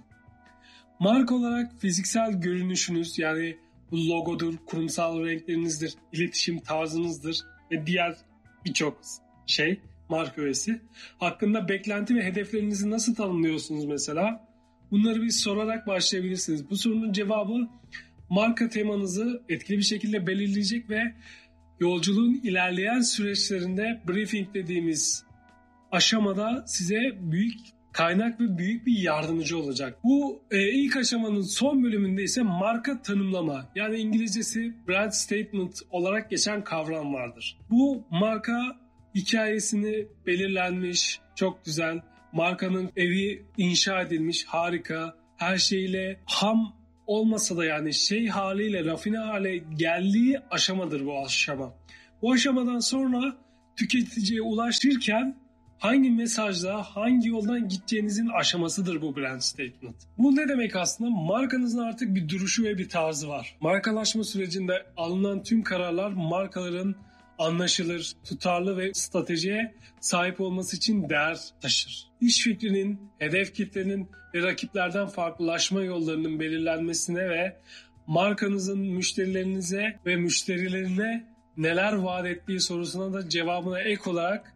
Marka 1.00 1.36
olarak 1.36 1.82
fiziksel 1.82 2.42
görünüşünüz 2.42 3.20
yani 3.20 3.58
bu 3.92 4.10
logodur, 4.10 4.58
kurumsal 4.66 5.26
renklerinizdir, 5.26 5.94
iletişim 6.12 6.60
tarzınızdır 6.60 7.40
ve 7.72 7.88
diğer 7.88 8.16
birçok 8.66 9.02
şey 9.46 9.80
marka 10.10 10.42
öğesi. 10.42 10.82
Hakkında 11.18 11.70
beklenti 11.70 12.16
ve 12.16 12.24
hedeflerinizi 12.24 12.90
nasıl 12.90 13.16
tanımlıyorsunuz 13.16 13.86
mesela? 13.86 14.48
Bunları 14.92 15.22
bir 15.22 15.30
sorarak 15.30 15.88
başlayabilirsiniz. 15.88 16.70
Bu 16.70 16.78
sorunun 16.78 17.12
cevabı 17.14 17.68
marka 18.34 18.70
temanızı 18.70 19.42
etkili 19.50 19.78
bir 19.78 19.84
şekilde 19.84 20.28
belirleyecek 20.28 20.90
ve 20.90 21.02
yolculuğun 21.80 22.42
ilerleyen 22.44 23.00
süreçlerinde 23.00 24.02
briefing 24.08 24.54
dediğimiz 24.54 25.26
aşamada 25.92 26.64
size 26.68 27.00
büyük 27.20 27.60
kaynak 27.92 28.42
ve 28.42 28.58
büyük 28.58 28.86
bir 28.86 28.98
yardımcı 28.98 29.58
olacak. 29.58 30.00
Bu 30.04 30.44
e, 30.52 30.70
ilk 30.70 30.98
aşamanın 30.98 31.42
son 31.42 31.84
bölümünde 31.84 32.24
ise 32.24 32.42
marka 32.42 33.02
tanımlama 33.02 33.70
yani 33.76 33.98
İngilizcesi 33.98 34.74
brand 34.88 35.12
statement 35.12 35.80
olarak 35.92 36.30
geçen 36.30 36.64
kavram 36.64 37.14
vardır. 37.14 37.58
Bu 37.70 38.04
marka 38.12 38.78
hikayesini 39.16 40.08
belirlenmiş, 40.28 41.20
çok 41.36 41.66
güzel, 41.66 42.02
markanın 42.32 42.92
evi 42.96 43.46
inşa 43.58 44.02
edilmiş, 44.02 44.46
harika, 44.46 45.16
her 45.38 45.58
şeyle 45.58 46.20
ham 46.26 46.83
olmasa 47.08 47.58
da 47.58 47.66
yani 47.66 47.94
şey 47.94 48.28
haliyle 48.28 48.86
rafine 48.86 49.18
hale 49.18 49.58
geldiği 49.58 50.40
aşamadır 50.52 51.06
bu 51.06 51.26
aşama. 51.26 51.74
Bu 52.22 52.32
aşamadan 52.32 52.80
sonra 52.80 53.36
tüketiciye 53.76 54.42
ulaşırken 54.42 55.36
hangi 55.80 56.12
mesajla, 56.12 56.84
hangi 56.84 57.30
yoldan 57.30 57.68
gideceğinizin 57.68 58.28
aşamasıdır 58.28 59.02
bu 59.02 59.16
brand 59.16 59.42
statement. 59.42 59.96
Bu 60.18 60.36
ne 60.36 60.48
demek 60.48 60.76
aslında? 60.76 61.10
Markanızın 61.10 61.80
artık 61.80 62.16
bir 62.16 62.30
duruşu 62.30 62.64
ve 62.64 62.78
bir 62.78 62.90
tarzı 62.90 63.30
var. 63.30 63.58
Markalaşma 63.62 64.24
sürecinde 64.24 64.86
alınan 64.98 65.44
tüm 65.44 65.64
kararlar 65.64 66.10
markaların 66.10 66.96
anlaşılır, 67.44 68.14
tutarlı 68.26 68.78
ve 68.78 68.94
stratejiye 68.94 69.76
sahip 70.00 70.42
olması 70.42 70.78
için 70.78 71.10
değer 71.10 71.38
taşır. 71.62 72.08
İş 72.22 72.44
fikrinin, 72.44 73.00
hedef 73.20 73.54
kitlenin 73.54 74.10
ve 74.34 74.42
rakiplerden 74.44 75.08
farklılaşma 75.08 75.82
yollarının 75.82 76.40
belirlenmesine 76.40 77.30
ve 77.30 77.58
markanızın 78.08 78.80
müşterilerinize 78.80 80.00
ve 80.06 80.16
müşterilerine 80.16 81.26
neler 81.58 81.94
vaat 81.94 82.26
ettiği 82.26 82.60
sorusuna 82.60 83.14
da 83.14 83.30
cevabına 83.30 83.80
ek 83.80 84.10
olarak 84.10 84.54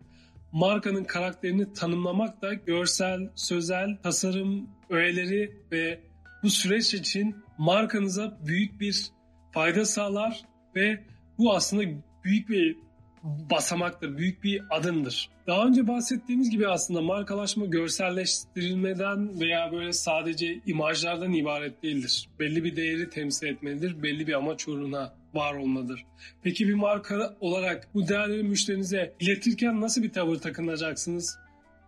markanın 0.51 1.03
karakterini 1.03 1.73
tanımlamak 1.73 2.41
da 2.41 2.53
görsel, 2.53 3.29
sözel, 3.35 3.97
tasarım 4.03 4.69
öğeleri 4.89 5.51
ve 5.71 5.99
bu 6.43 6.49
süreç 6.49 6.93
için 6.93 7.35
markanıza 7.57 8.37
büyük 8.45 8.79
bir 8.79 9.05
fayda 9.51 9.85
sağlar 9.85 10.41
ve 10.75 11.03
bu 11.37 11.55
aslında 11.55 11.83
büyük 12.27 12.49
bir 12.49 12.75
basamaktır, 13.23 14.17
büyük 14.17 14.43
bir 14.43 14.61
adımdır. 14.69 15.29
Daha 15.47 15.65
önce 15.65 15.87
bahsettiğimiz 15.87 16.49
gibi 16.49 16.67
aslında 16.67 17.01
markalaşma 17.01 17.65
görselleştirilmeden 17.65 19.39
veya 19.39 19.71
böyle 19.71 19.93
sadece 19.93 20.59
imajlardan 20.65 21.33
ibaret 21.33 21.83
değildir. 21.83 22.29
Belli 22.39 22.63
bir 22.63 22.75
değeri 22.75 23.09
temsil 23.09 23.47
etmelidir, 23.47 24.03
belli 24.03 24.27
bir 24.27 24.33
amaç 24.33 24.67
uğruna 24.67 25.13
var 25.33 25.53
olmalıdır. 25.53 26.05
Peki 26.43 26.67
bir 26.67 26.73
marka 26.73 27.35
olarak 27.39 27.87
bu 27.93 28.07
değerleri 28.07 28.43
müşterinize 28.43 29.13
iletirken 29.19 29.81
nasıl 29.81 30.03
bir 30.03 30.11
tavır 30.11 30.35
takınacaksınız? 30.35 31.39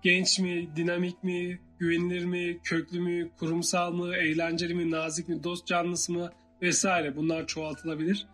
Genç 0.03 0.39
mi, 0.39 0.69
dinamik 0.75 1.23
mi, 1.23 1.59
güvenilir 1.79 2.25
mi, 2.25 2.59
köklü 2.63 2.99
mü, 2.99 3.29
kurumsal 3.39 3.91
mı, 3.91 4.15
eğlenceli 4.15 4.73
mi, 4.73 4.91
nazik 4.91 5.29
mi, 5.29 5.43
dost 5.43 5.67
canlısı 5.67 6.13
mı 6.13 6.31
vesaire 6.61 7.15
bunlar 7.15 7.47
çoğaltılabilir. 7.47 8.27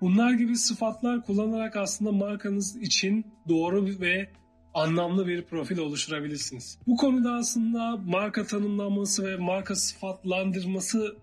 Bunlar 0.00 0.32
gibi 0.32 0.56
sıfatlar 0.56 1.24
kullanarak 1.24 1.76
aslında 1.76 2.12
markanız 2.12 2.76
için 2.76 3.26
doğru 3.48 4.00
ve 4.00 4.28
anlamlı 4.74 5.26
bir 5.26 5.42
profil 5.42 5.78
oluşturabilirsiniz. 5.78 6.78
Bu 6.86 6.96
konuda 6.96 7.32
aslında 7.32 7.96
marka 7.96 8.46
tanımlanması 8.46 9.26
ve 9.26 9.36
marka 9.36 9.76
sıfatlandırması 9.76 11.16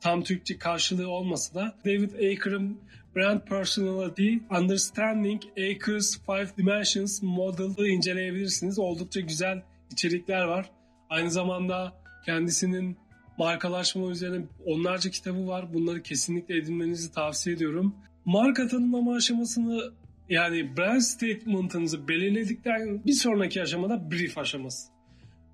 tam 0.00 0.22
Türkçe 0.22 0.58
karşılığı 0.58 1.08
olmasa 1.08 1.54
da 1.54 1.74
David 1.84 2.12
Aker'ın 2.12 2.80
Brand 3.16 3.40
Personality 3.40 4.36
Understanding 4.50 5.42
Aker's 5.50 6.18
Five 6.26 6.56
Dimensions 6.56 7.22
Model'ı 7.22 7.88
inceleyebilirsiniz. 7.88 8.78
Oldukça 8.78 9.20
güzel 9.20 9.62
içerikler 9.92 10.44
var. 10.44 10.70
Aynı 11.10 11.30
zamanda 11.30 11.92
kendisinin 12.26 12.98
markalaşma 13.38 14.10
üzerine 14.10 14.44
onlarca 14.66 15.10
kitabı 15.10 15.48
var. 15.48 15.74
Bunları 15.74 16.02
kesinlikle 16.02 16.56
edinmenizi 16.56 17.12
tavsiye 17.12 17.56
ediyorum. 17.56 17.94
Marka 18.24 18.68
tanımlama 18.68 19.14
aşamasını 19.14 19.92
yani 20.28 20.76
brand 20.76 21.00
statement'ınızı 21.00 22.08
belirledikten 22.08 23.04
bir 23.06 23.12
sonraki 23.12 23.62
aşamada 23.62 24.10
brief 24.10 24.38
aşaması. 24.38 24.88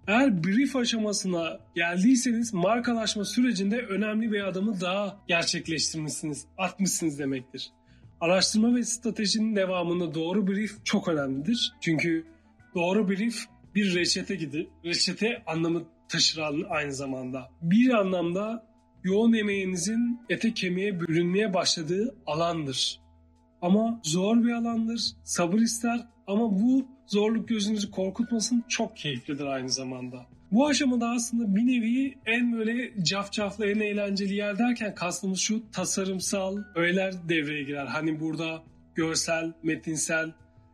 Eğer 0.07 0.45
brief 0.45 0.77
aşamasına 0.77 1.61
geldiyseniz 1.75 2.55
markalaşma 2.55 3.25
sürecinde 3.25 3.79
önemli 3.79 4.33
bir 4.33 4.45
adımı 4.45 4.81
daha 4.81 5.21
gerçekleştirmişsiniz, 5.29 6.47
atmışsınız 6.59 7.19
demektir. 7.19 7.71
Araştırma 8.21 8.77
ve 8.77 8.85
stratejinin 8.85 9.57
devamında 9.57 10.15
doğru 10.15 10.47
brief 10.47 10.85
çok 10.85 11.09
önemlidir. 11.09 11.73
Çünkü 11.81 12.25
doğru 12.75 13.09
brief 13.09 13.45
bir 13.75 13.95
reçete 13.95 14.35
gibi, 14.35 14.69
reçete 14.85 15.43
anlamı 15.47 15.85
taşır 16.09 16.43
aynı 16.69 16.93
zamanda. 16.93 17.51
Bir 17.63 17.91
anlamda 17.91 18.67
yoğun 19.05 19.33
emeğinizin 19.33 20.21
ete 20.29 20.55
kemiğe 20.55 21.01
bürünmeye 21.01 21.55
başladığı 21.55 22.17
alandır. 22.27 23.01
Ama 23.63 24.01
zor 24.03 24.45
bir 24.45 24.53
alandır, 24.53 25.01
sabır 25.25 25.59
ister 25.59 26.01
ama 26.27 26.61
bu 26.61 26.87
zorluk 27.07 27.49
gözünüzü 27.49 27.91
korkutmasın 27.91 28.65
çok 28.69 28.97
keyiflidir 28.97 29.47
aynı 29.47 29.69
zamanda. 29.69 30.27
Bu 30.53 30.67
aşamada 30.67 31.09
aslında 31.09 31.57
bir 31.57 31.67
nevi 31.67 32.15
en 32.27 32.53
böyle 32.53 33.05
cafcaflı, 33.05 33.67
en 33.67 33.81
eğlenceli 33.81 34.35
yer 34.35 34.59
derken 34.59 34.95
kastımız 34.95 35.39
şu 35.39 35.71
tasarımsal 35.71 36.59
öğeler 36.75 37.29
devreye 37.29 37.63
girer. 37.63 37.87
Hani 37.87 38.21
burada 38.21 38.63
görsel, 38.95 39.53
metinsel 39.63 40.33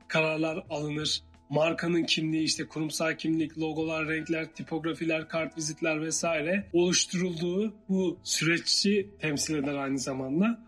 kararlar 0.08 0.64
alınır. 0.70 1.22
Markanın 1.50 2.04
kimliği 2.04 2.42
işte 2.42 2.68
kurumsal 2.68 3.16
kimlik, 3.16 3.58
logolar, 3.58 4.08
renkler, 4.08 4.54
tipografiler, 4.54 5.28
kart 5.28 5.56
vizitler 5.56 6.00
vesaire 6.02 6.66
oluşturulduğu 6.72 7.74
bu 7.88 8.18
süreççi 8.22 9.10
temsil 9.20 9.54
eder 9.54 9.74
aynı 9.74 9.98
zamanda. 9.98 10.60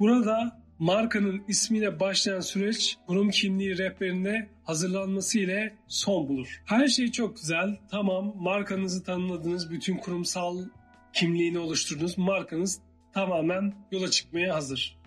Burada 0.00 0.60
markanın 0.78 1.42
ismiyle 1.48 2.00
başlayan 2.00 2.40
süreç 2.40 2.96
kurum 3.06 3.30
kimliği 3.30 3.78
rehberinde 3.78 4.48
hazırlanması 4.64 5.38
ile 5.38 5.76
son 5.88 6.28
bulur. 6.28 6.62
Her 6.64 6.88
şey 6.88 7.12
çok 7.12 7.36
güzel. 7.36 7.76
Tamam 7.90 8.34
markanızı 8.36 9.04
tanımladınız. 9.04 9.70
Bütün 9.70 9.96
kurumsal 9.96 10.64
kimliğini 11.12 11.58
oluşturdunuz. 11.58 12.18
Markanız 12.18 12.80
tamamen 13.14 13.74
yola 13.92 14.10
çıkmaya 14.10 14.54
hazır. 14.54 14.97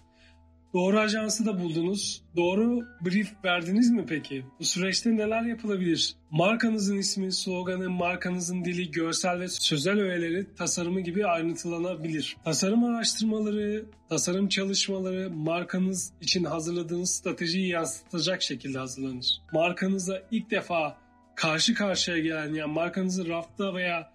Doğru 0.73 0.99
ajansı 0.99 1.45
da 1.45 1.59
buldunuz. 1.59 2.21
Doğru 2.35 2.79
brief 3.05 3.31
verdiniz 3.45 3.91
mi 3.91 4.05
peki? 4.09 4.45
Bu 4.59 4.63
süreçte 4.63 5.17
neler 5.17 5.41
yapılabilir? 5.41 6.15
Markanızın 6.31 6.97
ismi, 6.97 7.31
sloganı, 7.31 7.89
markanızın 7.89 8.65
dili, 8.65 8.91
görsel 8.91 9.39
ve 9.39 9.47
sözel 9.47 9.99
öğeleri 9.99 10.55
tasarımı 10.55 11.01
gibi 11.01 11.27
ayrıntılanabilir. 11.27 12.37
Tasarım 12.43 12.83
araştırmaları, 12.83 13.85
tasarım 14.09 14.47
çalışmaları 14.47 15.29
markanız 15.29 16.13
için 16.21 16.43
hazırladığınız 16.43 17.09
stratejiyi 17.09 17.67
yansıtacak 17.67 18.41
şekilde 18.41 18.77
hazırlanır. 18.77 19.41
Markanıza 19.53 20.21
ilk 20.31 20.51
defa 20.51 20.97
karşı 21.35 21.73
karşıya 21.73 22.19
gelen 22.19 22.53
yani 22.53 22.73
markanızı 22.73 23.27
rafta 23.27 23.73
veya 23.73 24.11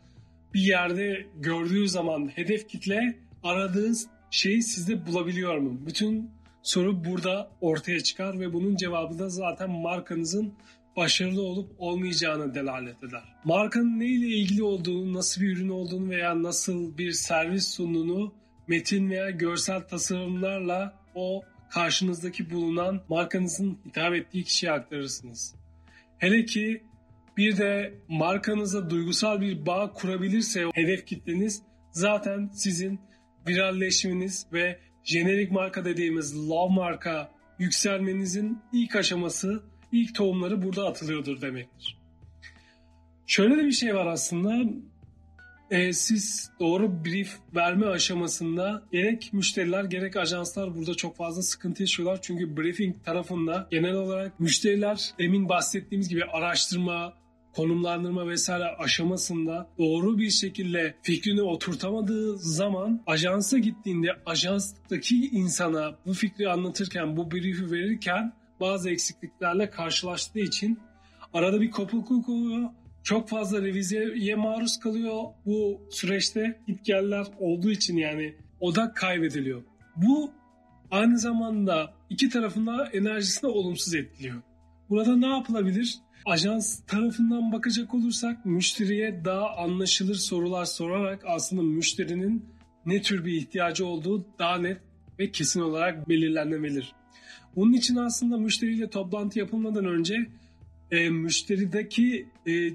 bir 0.55 0.61
yerde 0.61 1.27
gördüğü 1.37 1.89
zaman 1.89 2.29
hedef 2.29 2.69
kitle 2.69 3.19
aradığınız 3.43 4.07
şeyi 4.31 4.63
sizde 4.63 5.07
bulabiliyor 5.07 5.59
mu? 5.59 5.81
Bütün 5.87 6.31
soru 6.67 7.05
burada 7.05 7.51
ortaya 7.61 8.01
çıkar 8.01 8.41
ve 8.41 8.53
bunun 8.53 8.77
cevabı 8.77 9.19
da 9.19 9.29
zaten 9.29 9.71
markanızın 9.71 10.55
başarılı 10.97 11.43
olup 11.43 11.71
olmayacağını 11.79 12.55
delalet 12.55 13.05
eder. 13.05 13.23
Markanın 13.45 14.01
ne 14.01 14.07
ile 14.07 14.27
ilgili 14.27 14.63
olduğunu, 14.63 15.15
nasıl 15.15 15.41
bir 15.43 15.57
ürün 15.57 15.69
olduğunu 15.69 16.11
veya 16.11 16.43
nasıl 16.43 16.99
bir 16.99 17.13
servis 17.13 17.69
sunduğunu 17.69 18.35
metin 18.69 19.11
veya 19.11 19.31
görsel 19.31 19.81
tasarımlarla 19.81 20.95
o 21.15 21.43
karşınızdaki 21.71 22.51
bulunan 22.51 23.03
markanızın 23.09 23.79
hitap 23.87 24.15
ettiği 24.15 24.45
kişiye 24.45 24.73
aktarırsınız. 24.73 25.55
Hele 26.19 26.45
ki 26.45 26.83
bir 27.37 27.59
de 27.59 27.95
markanıza 28.09 28.91
duygusal 28.91 29.41
bir 29.41 29.67
bağ 29.67 29.93
kurabilirse 29.93 30.65
hedef 30.75 31.07
kitleniz 31.07 31.63
zaten 31.91 32.51
sizin 32.55 33.01
viralleşmeniz 33.49 34.47
ve 34.53 34.79
jenerik 35.07 35.51
marka 35.53 35.85
dediğimiz 35.85 36.49
love 36.49 36.75
marka 36.75 37.31
yükselmenizin 37.59 38.59
ilk 38.73 38.97
aşaması, 38.97 39.63
ilk 39.93 40.15
tohumları 40.15 40.63
burada 40.63 40.87
atılıyordur 40.87 41.41
demektir. 41.41 41.99
Şöyle 43.27 43.57
de 43.57 43.67
bir 43.67 43.73
şey 43.73 43.95
var 43.95 44.07
aslında. 44.07 44.71
E, 45.71 45.93
siz 45.93 46.51
doğru 46.61 47.05
brief 47.05 47.37
verme 47.55 47.87
aşamasında 47.87 48.83
gerek 48.93 49.33
müşteriler 49.33 49.85
gerek 49.85 50.17
ajanslar 50.17 50.75
burada 50.75 50.95
çok 50.95 51.17
fazla 51.17 51.43
sıkıntı 51.43 51.83
yaşıyorlar. 51.83 52.19
Çünkü 52.23 52.57
briefing 52.57 53.05
tarafında 53.05 53.69
genel 53.71 53.95
olarak 53.95 54.41
müşteriler 54.41 55.15
demin 55.19 55.49
bahsettiğimiz 55.49 56.09
gibi 56.09 56.25
araştırma, 56.25 57.13
konumlandırma 57.57 58.29
vesaire 58.29 58.65
aşamasında 58.65 59.69
doğru 59.79 60.19
bir 60.19 60.31
şekilde 60.31 60.95
fikrini 61.03 61.43
oturtamadığı 61.43 62.39
zaman 62.39 63.03
ajansa 63.07 63.59
gittiğinde 63.59 64.09
ajanstaki 64.27 65.29
insana 65.29 65.95
bu 66.07 66.15
fikri 66.15 66.51
anlatırken, 66.51 67.17
bu 67.17 67.31
brief'i 67.31 67.71
verirken 67.71 68.33
bazı 68.61 68.91
eksikliklerle 68.91 69.71
karşılaştığı 69.71 70.39
için 70.39 70.79
arada 71.33 71.61
bir 71.61 71.71
kopukluk 71.71 72.29
oluyor. 72.29 72.69
Çok 73.03 73.29
fazla 73.29 73.63
revizeye 73.63 74.35
maruz 74.35 74.79
kalıyor 74.79 75.23
bu 75.47 75.81
süreçte 75.91 76.61
gitgeller 76.67 77.27
olduğu 77.39 77.71
için 77.71 77.97
yani 77.97 78.35
odak 78.61 78.97
kaybediliyor. 78.97 79.63
Bu 79.97 80.31
aynı 80.91 81.19
zamanda 81.19 81.95
iki 82.11 82.29
tarafında 82.29 82.87
enerjisini 82.93 83.51
olumsuz 83.51 83.95
etkiliyor. 83.95 84.43
Burada 84.91 85.17
ne 85.17 85.27
yapılabilir? 85.27 85.99
Ajans 86.27 86.81
tarafından 86.87 87.53
bakacak 87.53 87.95
olursak 87.95 88.47
müşteriye 88.47 89.25
daha 89.25 89.57
anlaşılır 89.57 90.15
sorular 90.15 90.65
sorarak 90.65 91.23
aslında 91.27 91.63
müşterinin 91.63 92.45
ne 92.87 93.03
tür 93.03 93.25
bir 93.25 93.33
ihtiyacı 93.33 93.87
olduğu 93.87 94.27
daha 94.39 94.59
net 94.59 94.79
ve 95.19 95.31
kesin 95.31 95.61
olarak 95.61 96.09
belirlenebilir. 96.09 96.95
Bunun 97.57 97.73
için 97.73 97.97
aslında 97.97 98.37
müşteriyle 98.37 98.91
toplantı 98.91 99.39
yapılmadan 99.39 99.85
önce 99.85 100.17
e, 100.91 101.11
müşterideki 101.11 102.29
e, 102.47 102.71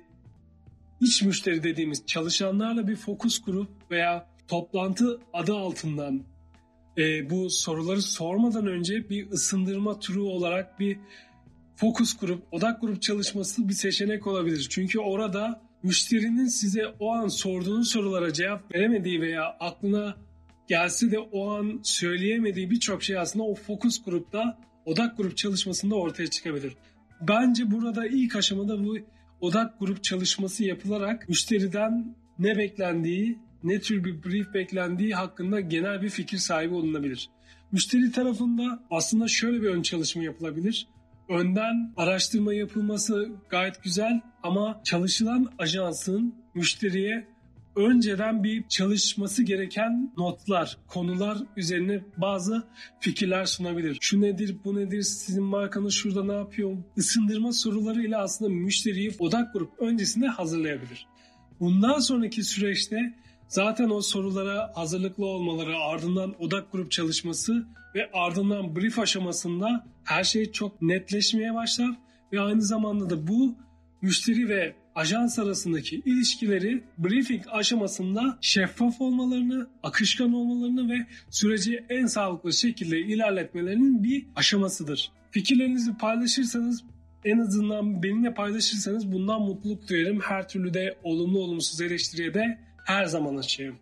iç 1.02 1.22
müşteri 1.24 1.64
dediğimiz 1.64 2.06
çalışanlarla 2.06 2.88
bir 2.88 2.96
fokus 2.96 3.42
kurup 3.42 3.70
veya 3.92 4.28
toplantı 4.48 5.20
adı 5.34 5.56
altından 5.56 6.24
e, 6.98 7.30
bu 7.30 7.50
soruları 7.50 8.02
sormadan 8.02 8.68
önce 8.68 9.10
bir 9.10 9.32
ısındırma 9.32 10.00
turu 10.00 10.24
olarak 10.24 10.80
bir 10.80 10.98
fokus 11.76 12.18
grup, 12.18 12.44
odak 12.52 12.82
grup 12.82 13.02
çalışması 13.02 13.70
bir 13.70 13.74
seçenek 13.74 14.28
olabilir. 14.28 14.68
Çünkü 14.70 15.00
orada 15.00 15.62
müşterinin 15.84 16.48
size 16.48 16.88
o 17.00 17.12
an 17.12 17.28
sorduğunuz 17.28 17.90
sorulara 17.90 18.34
cevap 18.34 18.76
veremediği 18.76 19.22
veya 19.22 19.44
aklına 19.60 20.18
gelse 20.68 21.12
de 21.12 21.20
o 21.20 21.52
an 21.52 21.80
söyleyemediği 21.84 22.70
birçok 22.70 23.04
şey 23.04 23.18
aslında 23.18 23.46
o 23.46 23.56
fokus 23.56 24.04
grupta, 24.04 24.58
odak 24.86 25.18
grup 25.18 25.38
çalışmasında 25.38 25.96
ortaya 25.96 26.28
çıkabilir. 26.28 26.74
Bence 27.22 27.72
burada 27.72 28.08
ilk 28.08 28.36
aşamada 28.36 28.84
bu 28.84 28.98
odak 29.42 29.80
grup 29.80 30.04
çalışması 30.04 30.64
yapılarak 30.64 31.30
müşteriden 31.30 32.16
ne 32.40 32.58
beklendiği, 32.58 33.40
ne 33.64 33.80
tür 33.80 34.04
bir 34.04 34.24
brief 34.24 34.54
beklendiği 34.54 35.14
hakkında 35.14 35.60
genel 35.60 36.02
bir 36.02 36.10
fikir 36.10 36.38
sahibi 36.38 36.74
olunabilir. 36.74 37.30
Müşteri 37.72 38.12
tarafında 38.12 38.84
aslında 38.92 39.28
şöyle 39.28 39.62
bir 39.62 39.68
ön 39.68 39.82
çalışma 39.82 40.24
yapılabilir 40.24 40.88
önden 41.30 41.94
araştırma 41.98 42.54
yapılması 42.54 43.30
gayet 43.50 43.84
güzel 43.84 44.22
ama 44.44 44.82
çalışılan 44.84 45.50
ajansın 45.60 46.36
müşteriye 46.56 47.28
önceden 47.76 48.44
bir 48.44 48.68
çalışması 48.68 49.44
gereken 49.44 50.14
notlar, 50.18 50.78
konular 50.88 51.38
üzerine 51.58 52.04
bazı 52.18 52.64
fikirler 53.00 53.46
sunabilir. 53.46 53.98
Şu 54.02 54.22
nedir, 54.22 54.58
bu 54.66 54.76
nedir, 54.76 55.02
sizin 55.02 55.44
markanız 55.44 55.94
şurada 55.94 56.24
ne 56.24 56.34
yapıyor? 56.34 56.78
Isındırma 56.98 57.54
sorularıyla 57.54 58.22
aslında 58.22 58.52
müşteriyi 58.52 59.12
odak 59.20 59.54
grup 59.54 59.80
öncesinde 59.80 60.28
hazırlayabilir. 60.28 61.08
Bundan 61.60 62.00
sonraki 62.00 62.44
süreçte 62.44 63.14
zaten 63.52 63.90
o 63.90 64.02
sorulara 64.02 64.72
hazırlıklı 64.76 65.26
olmaları, 65.26 65.78
ardından 65.78 66.36
odak 66.40 66.72
grup 66.72 66.92
çalışması 66.92 67.66
ve 67.96 68.10
ardından 68.14 68.76
brief 68.76 69.00
aşamasında 69.00 69.86
her 70.04 70.24
şey 70.24 70.52
çok 70.52 70.82
netleşmeye 70.82 71.54
başlar 71.54 71.98
ve 72.34 72.42
aynı 72.42 72.62
zamanda 72.62 73.10
da 73.10 73.28
bu 73.28 73.56
müşteri 74.02 74.50
ve 74.50 74.76
ajans 74.96 75.40
arasındaki 75.40 76.02
ilişkileri 76.06 76.84
briefing 76.98 77.44
aşamasında 77.52 78.38
şeffaf 78.42 79.02
olmalarını, 79.02 79.68
akışkan 79.84 80.34
olmalarını 80.34 80.90
ve 80.90 81.06
süreci 81.30 81.86
en 81.90 82.06
sağlıklı 82.06 82.54
şekilde 82.54 83.00
ilerletmelerinin 83.00 84.04
bir 84.04 84.26
aşamasıdır. 84.36 85.12
Fikirlerinizi 85.32 85.98
paylaşırsanız 85.98 86.84
en 87.26 87.38
azından 87.38 88.04
benimle 88.04 88.34
paylaşırsanız 88.34 89.12
bundan 89.12 89.42
mutluluk 89.42 89.90
duyarım. 89.90 90.20
Her 90.20 90.48
türlü 90.48 90.74
de 90.74 90.98
olumlu 91.04 91.40
olumsuz 91.40 91.82
eleştiriye 91.82 92.34
de 92.34 92.60
her 92.92 93.06
zaman 93.06 93.38
açayım. 93.38 93.76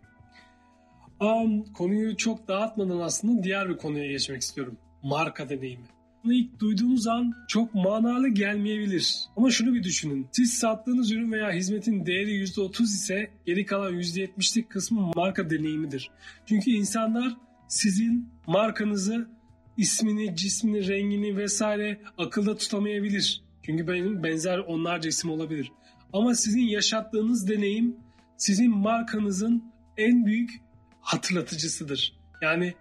Um, 1.20 1.64
konuyu 1.64 2.16
çok 2.16 2.48
dağıtmadan 2.48 3.00
aslında 3.00 3.42
diğer 3.42 3.68
bir 3.68 3.76
konuya 3.76 4.06
geçmek 4.06 4.42
istiyorum. 4.42 4.76
Marka 5.02 5.48
deneyimi. 5.48 5.84
Bunu 6.24 6.32
ilk 6.32 6.60
duyduğunuz 6.60 7.06
an 7.06 7.32
çok 7.48 7.74
manalı 7.74 8.28
gelmeyebilir. 8.28 9.20
Ama 9.36 9.50
şunu 9.50 9.74
bir 9.74 9.82
düşünün. 9.82 10.26
Siz 10.32 10.54
sattığınız 10.54 11.12
ürün 11.12 11.32
veya 11.32 11.52
hizmetin 11.52 12.06
değeri 12.06 12.44
%30 12.44 12.82
ise 12.82 13.30
geri 13.46 13.66
kalan 13.66 13.94
%70'lik 13.94 14.70
kısmı 14.70 15.12
marka 15.16 15.50
deneyimidir. 15.50 16.10
Çünkü 16.46 16.70
insanlar 16.70 17.36
sizin 17.68 18.28
markanızı, 18.46 19.28
ismini, 19.76 20.36
cismini, 20.36 20.88
rengini 20.88 21.36
vesaire 21.36 22.00
akılda 22.18 22.56
tutamayabilir. 22.56 23.42
Çünkü 23.62 23.88
benim 23.88 24.22
benzer 24.22 24.58
onlarca 24.58 25.08
isim 25.08 25.30
olabilir. 25.30 25.72
Ama 26.12 26.34
sizin 26.34 26.60
yaşattığınız 26.60 27.48
deneyim 27.48 27.96
sizin 28.40 28.70
markanızın 28.70 29.64
en 29.96 30.26
büyük 30.26 30.50
hatırlatıcısıdır. 31.00 32.20
Yani 32.42 32.74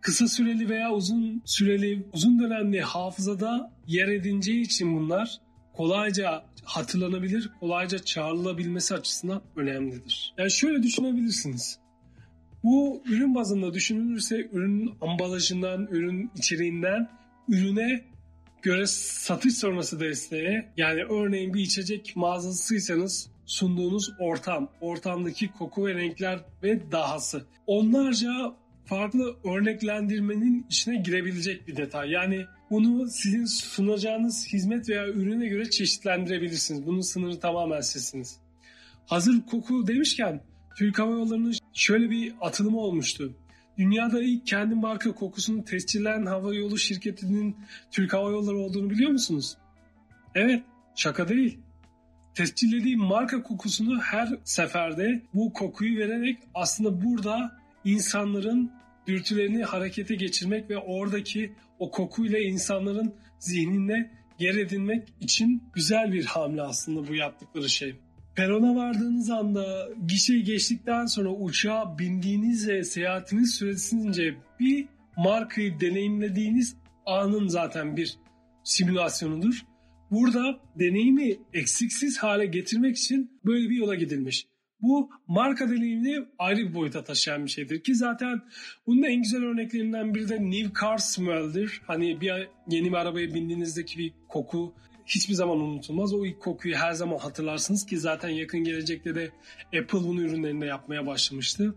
kısa 0.00 0.28
süreli 0.28 0.68
veya 0.68 0.92
uzun 0.92 1.42
süreli, 1.44 2.06
uzun 2.12 2.38
dönemli 2.38 2.80
hafızada 2.80 3.72
yer 3.86 4.08
edineceği 4.08 4.60
için 4.60 4.96
bunlar 4.96 5.40
kolayca 5.72 6.44
hatırlanabilir, 6.64 7.50
kolayca 7.60 7.98
çağrılabilmesi 7.98 8.94
açısından 8.94 9.42
önemlidir. 9.56 10.34
Yani 10.38 10.50
şöyle 10.50 10.82
düşünebilirsiniz. 10.82 11.78
Bu 12.64 13.02
ürün 13.06 13.34
bazında 13.34 13.74
düşünülürse 13.74 14.48
ürünün 14.52 14.94
ambalajından, 15.00 15.86
ürün 15.90 16.30
içeriğinden 16.36 17.08
ürüne 17.48 18.04
göre 18.62 18.86
satış 18.86 19.54
sonrası 19.54 20.00
desteğe 20.00 20.72
yani 20.76 21.02
örneğin 21.04 21.54
bir 21.54 21.60
içecek 21.60 22.12
mağazasıysanız 22.16 23.35
sunduğunuz 23.46 24.12
ortam, 24.18 24.68
ortamdaki 24.80 25.52
koku 25.52 25.86
ve 25.86 25.94
renkler 25.94 26.40
ve 26.62 26.92
dahası. 26.92 27.46
Onlarca 27.66 28.54
farklı 28.84 29.36
örneklendirmenin 29.44 30.66
içine 30.70 30.96
girebilecek 30.96 31.68
bir 31.68 31.76
detay. 31.76 32.10
Yani 32.10 32.46
bunu 32.70 33.08
sizin 33.08 33.44
sunacağınız 33.44 34.48
hizmet 34.52 34.88
veya 34.88 35.08
ürüne 35.08 35.46
göre 35.46 35.70
çeşitlendirebilirsiniz. 35.70 36.86
Bunun 36.86 37.00
sınırı 37.00 37.40
tamamen 37.40 37.80
sizsiniz. 37.80 38.36
Hazır 39.06 39.42
koku 39.50 39.86
demişken 39.86 40.40
Türk 40.76 40.98
Hava 40.98 41.12
Yolları'nın 41.12 41.54
şöyle 41.74 42.10
bir 42.10 42.34
atılımı 42.40 42.80
olmuştu. 42.80 43.34
Dünyada 43.78 44.22
ilk 44.22 44.46
kendi 44.46 44.74
marka 44.74 45.14
kokusunu 45.14 45.64
tescilleyen 45.64 46.26
hava 46.26 46.54
yolu 46.54 46.78
şirketinin 46.78 47.56
Türk 47.90 48.12
Hava 48.12 48.30
Yolları 48.30 48.56
olduğunu 48.56 48.90
biliyor 48.90 49.10
musunuz? 49.10 49.56
Evet, 50.34 50.62
şaka 50.94 51.28
değil. 51.28 51.58
Tescillediği 52.36 52.96
marka 52.96 53.42
kokusunu 53.42 54.00
her 54.00 54.28
seferde 54.44 55.22
bu 55.34 55.52
kokuyu 55.52 55.98
vererek 55.98 56.38
aslında 56.54 57.04
burada 57.04 57.58
insanların 57.84 58.72
dürtülerini 59.06 59.64
harekete 59.64 60.14
geçirmek 60.14 60.70
ve 60.70 60.78
oradaki 60.78 61.52
o 61.78 61.90
kokuyla 61.90 62.38
insanların 62.38 63.14
zihninde 63.38 64.10
yer 64.38 64.54
edinmek 64.54 65.08
için 65.20 65.62
güzel 65.72 66.12
bir 66.12 66.24
hamle 66.24 66.62
aslında 66.62 67.08
bu 67.08 67.14
yaptıkları 67.14 67.68
şey. 67.68 67.96
Perona 68.34 68.76
vardığınız 68.76 69.30
anda 69.30 69.88
gişeyi 70.06 70.44
geçtikten 70.44 71.06
sonra 71.06 71.28
uçağa 71.28 71.98
bindiğiniz 71.98 72.68
ve 72.68 72.84
seyahatiniz 72.84 73.54
süresince 73.54 74.34
bir 74.60 74.88
markayı 75.16 75.80
deneyimlediğiniz 75.80 76.76
anın 77.06 77.48
zaten 77.48 77.96
bir 77.96 78.18
simülasyonudur. 78.64 79.64
Burada 80.10 80.60
deneyimi 80.78 81.36
eksiksiz 81.52 82.18
hale 82.18 82.46
getirmek 82.46 82.96
için 82.96 83.40
böyle 83.44 83.70
bir 83.70 83.76
yola 83.76 83.94
gidilmiş. 83.94 84.46
Bu 84.80 85.10
marka 85.26 85.70
deneyimini 85.70 86.26
ayrı 86.38 86.58
bir 86.58 86.74
boyuta 86.74 87.04
taşıyan 87.04 87.44
bir 87.44 87.50
şeydir 87.50 87.82
ki 87.82 87.94
zaten 87.94 88.42
bunun 88.86 89.02
en 89.02 89.22
güzel 89.22 89.42
örneklerinden 89.44 90.14
biri 90.14 90.28
de 90.28 90.50
New 90.50 90.70
Car 90.80 90.98
Smell'dir. 90.98 91.80
Hani 91.86 92.20
bir 92.20 92.48
yeni 92.68 92.88
bir 92.88 92.96
arabaya 92.96 93.34
bindiğinizdeki 93.34 93.98
bir 93.98 94.12
koku 94.28 94.74
hiçbir 95.06 95.34
zaman 95.34 95.60
unutulmaz. 95.60 96.14
O 96.14 96.26
ilk 96.26 96.40
kokuyu 96.40 96.74
her 96.76 96.92
zaman 96.92 97.18
hatırlarsınız 97.18 97.86
ki 97.86 97.98
zaten 97.98 98.28
yakın 98.28 98.64
gelecekte 98.64 99.14
de 99.14 99.30
Apple 99.66 99.98
bunu 99.98 100.22
ürünlerinde 100.22 100.66
yapmaya 100.66 101.06
başlamıştı. 101.06 101.74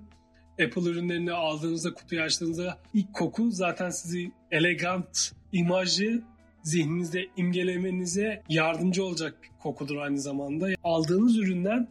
Apple 0.65 0.89
ürünlerini 0.89 1.31
aldığınızda, 1.31 1.93
kutuyu 1.93 2.21
açtığınızda 2.21 2.77
ilk 2.93 3.13
koku 3.13 3.51
zaten 3.51 3.89
sizi 3.89 4.31
elegant 4.51 5.31
imajı 5.51 6.23
zihninizde 6.63 7.27
imgelemenize 7.37 8.43
yardımcı 8.49 9.03
olacak 9.03 9.37
bir 9.43 9.49
kokudur 9.59 9.97
aynı 9.97 10.19
zamanda. 10.19 10.67
Aldığınız 10.83 11.37
üründen 11.37 11.87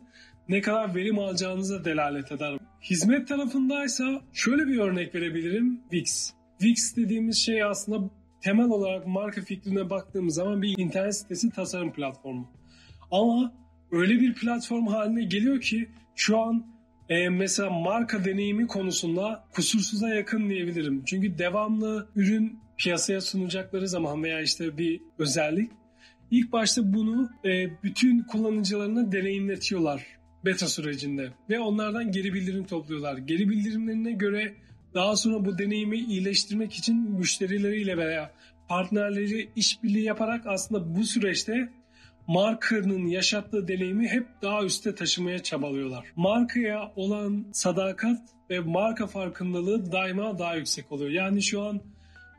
ne 0.48 0.60
kadar 0.60 0.94
verim 0.94 1.18
alacağınıza 1.18 1.84
delalet 1.84 2.32
eder. 2.32 2.58
Hizmet 2.82 3.28
tarafındaysa 3.28 4.22
şöyle 4.32 4.66
bir 4.66 4.78
örnek 4.78 5.14
verebilirim. 5.14 5.80
Wix. 5.90 6.32
Wix 6.58 6.96
dediğimiz 6.96 7.38
şey 7.38 7.62
aslında 7.62 8.10
temel 8.40 8.68
olarak 8.68 9.06
marka 9.06 9.40
fikrine 9.42 9.90
baktığımız 9.90 10.34
zaman 10.34 10.62
bir 10.62 10.78
internet 10.78 11.16
sitesi 11.16 11.50
tasarım 11.50 11.92
platformu. 11.92 12.52
Ama 13.10 13.52
öyle 13.92 14.20
bir 14.20 14.34
platform 14.34 14.86
haline 14.86 15.24
geliyor 15.24 15.60
ki 15.60 15.88
şu 16.16 16.38
an 16.38 16.66
e, 17.08 17.28
mesela 17.28 17.70
marka 17.70 18.24
deneyimi 18.24 18.66
konusunda 18.66 19.44
kusursuza 19.52 20.08
yakın 20.08 20.48
diyebilirim. 20.50 21.04
Çünkü 21.04 21.38
devamlı 21.38 22.08
ürün 22.16 22.58
piyasaya 22.78 23.20
sunacakları 23.20 23.88
zaman 23.88 24.22
veya 24.22 24.40
işte 24.40 24.78
bir 24.78 25.00
özellik 25.18 25.70
ilk 26.30 26.52
başta 26.52 26.94
bunu 26.94 27.30
e, 27.44 27.82
bütün 27.82 28.22
kullanıcılarına 28.22 29.12
deneyimletiyorlar 29.12 30.06
beta 30.44 30.68
sürecinde 30.68 31.32
ve 31.50 31.60
onlardan 31.60 32.12
geri 32.12 32.34
bildirim 32.34 32.64
topluyorlar. 32.64 33.18
Geri 33.18 33.48
bildirimlerine 33.48 34.12
göre 34.12 34.54
daha 34.94 35.16
sonra 35.16 35.44
bu 35.44 35.58
deneyimi 35.58 35.98
iyileştirmek 35.98 36.72
için 36.72 36.96
müşterileriyle 36.96 37.96
veya 37.96 38.32
partnerleri 38.68 39.50
işbirliği 39.56 40.04
yaparak 40.04 40.46
aslında 40.46 40.96
bu 40.96 41.04
süreçte 41.04 41.68
markanın 42.26 43.06
yaşattığı 43.06 43.68
deneyimi 43.68 44.08
hep 44.08 44.26
daha 44.42 44.64
üste 44.64 44.94
taşımaya 44.94 45.42
çabalıyorlar. 45.42 46.12
Markaya 46.16 46.92
olan 46.96 47.46
sadakat 47.52 48.20
ve 48.50 48.60
marka 48.60 49.06
farkındalığı 49.06 49.92
daima 49.92 50.38
daha 50.38 50.54
yüksek 50.54 50.92
oluyor. 50.92 51.10
Yani 51.10 51.42
şu 51.42 51.62
an 51.62 51.80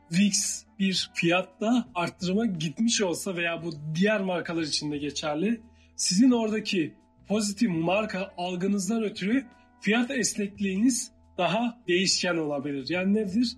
Wix 0.09 0.63
bir 0.79 1.11
fiyatta 1.13 1.89
arttırıma 1.95 2.45
gitmiş 2.45 3.01
olsa 3.01 3.35
veya 3.35 3.63
bu 3.63 3.71
diğer 3.95 4.21
markalar 4.21 4.61
için 4.61 4.91
de 4.91 4.97
geçerli. 4.97 5.61
Sizin 5.95 6.31
oradaki 6.31 6.93
pozitif 7.27 7.69
marka 7.69 8.33
algınızdan 8.37 9.03
ötürü 9.03 9.45
fiyat 9.81 10.11
esnekliğiniz 10.11 11.11
daha 11.37 11.79
değişken 11.87 12.37
olabilir. 12.37 12.85
Yani 12.89 13.13
nedir? 13.13 13.57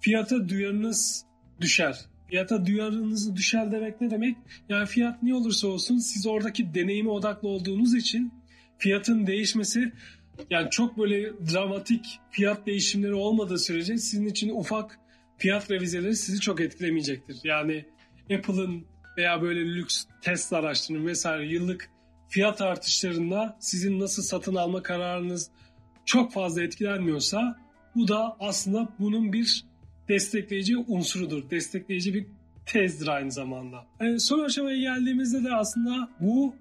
Fiyata 0.00 0.48
duyarınız 0.48 1.24
düşer. 1.60 1.96
Fiyata 2.28 2.66
duyarınız 2.66 3.36
düşer 3.36 3.72
demek 3.72 4.00
ne 4.00 4.10
demek? 4.10 4.36
Yani 4.68 4.86
fiyat 4.86 5.22
ne 5.22 5.34
olursa 5.34 5.68
olsun 5.68 5.98
siz 5.98 6.26
oradaki 6.26 6.74
deneyime 6.74 7.10
odaklı 7.10 7.48
olduğunuz 7.48 7.94
için 7.94 8.32
fiyatın 8.78 9.26
değişmesi 9.26 9.92
yani 10.50 10.70
çok 10.70 10.98
böyle 10.98 11.32
dramatik 11.52 12.20
fiyat 12.30 12.66
değişimleri 12.66 13.14
olmadığı 13.14 13.58
sürece 13.58 13.98
sizin 13.98 14.26
için 14.26 14.50
ufak 14.50 14.98
fiyat 15.40 15.70
revizeleri 15.70 16.16
sizi 16.16 16.40
çok 16.40 16.60
etkilemeyecektir. 16.60 17.40
Yani 17.44 17.84
Apple'ın 18.34 18.86
veya 19.16 19.42
böyle 19.42 19.74
lüks 19.74 20.04
Tesla 20.22 20.56
araçlarının 20.56 21.06
vesaire 21.06 21.52
yıllık 21.52 21.90
fiyat 22.28 22.60
artışlarında 22.60 23.56
sizin 23.60 24.00
nasıl 24.00 24.22
satın 24.22 24.54
alma 24.54 24.82
kararınız 24.82 25.50
çok 26.04 26.32
fazla 26.32 26.62
etkilenmiyorsa 26.62 27.58
bu 27.96 28.08
da 28.08 28.36
aslında 28.40 28.88
bunun 28.98 29.32
bir 29.32 29.64
destekleyici 30.08 30.76
unsurudur. 30.76 31.50
Destekleyici 31.50 32.14
bir 32.14 32.26
tezdir 32.66 33.08
aynı 33.08 33.32
zamanda. 33.32 33.86
Yani 34.00 34.20
son 34.20 34.44
aşamaya 34.44 34.80
geldiğimizde 34.80 35.44
de 35.44 35.54
aslında 35.54 36.08
bu 36.20 36.54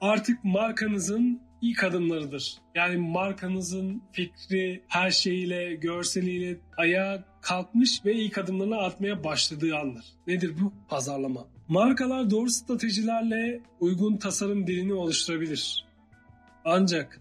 artık 0.00 0.44
markanızın 0.44 1.40
ilk 1.62 1.84
adımlarıdır. 1.84 2.58
Yani 2.74 2.96
markanızın 2.96 4.02
fikri 4.12 4.82
her 4.88 5.10
şeyiyle, 5.10 5.74
görseliyle 5.74 6.56
ayağa 6.76 7.24
kalkmış 7.46 8.04
ve 8.04 8.14
ilk 8.14 8.38
adımlarını 8.38 8.76
atmaya 8.76 9.24
başladığı 9.24 9.76
andır. 9.76 10.04
Nedir 10.26 10.54
bu? 10.60 10.72
Pazarlama. 10.88 11.46
Markalar 11.68 12.30
doğru 12.30 12.50
stratejilerle 12.50 13.60
uygun 13.80 14.16
tasarım 14.16 14.66
dilini 14.66 14.92
oluşturabilir. 14.92 15.86
Ancak 16.64 17.20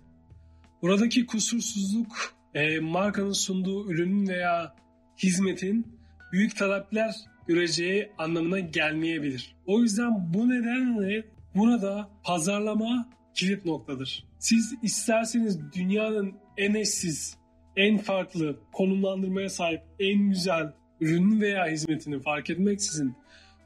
buradaki 0.81 1.25
kusursuzluk 1.25 2.33
e, 2.53 2.79
markanın 2.79 3.31
sunduğu 3.31 3.91
ürünün 3.91 4.27
veya 4.27 4.75
hizmetin 5.23 5.88
büyük 6.31 6.55
talepler 6.55 7.15
göreceği 7.47 8.09
anlamına 8.17 8.59
gelmeyebilir. 8.59 9.55
O 9.65 9.81
yüzden 9.81 10.33
bu 10.33 10.49
nedenle 10.49 11.25
burada 11.55 12.09
pazarlama 12.23 13.09
kilit 13.33 13.65
noktadır. 13.65 14.25
Siz 14.39 14.73
isterseniz 14.83 15.59
dünyanın 15.73 16.33
en 16.57 16.73
eşsiz, 16.73 17.38
en 17.77 17.97
farklı 17.97 18.55
konumlandırmaya 18.71 19.49
sahip 19.49 19.81
en 19.99 20.29
güzel 20.29 20.73
ürünü 21.01 21.41
veya 21.41 21.67
hizmetini 21.67 22.19
fark 22.19 22.49
etmeksizin 22.49 23.15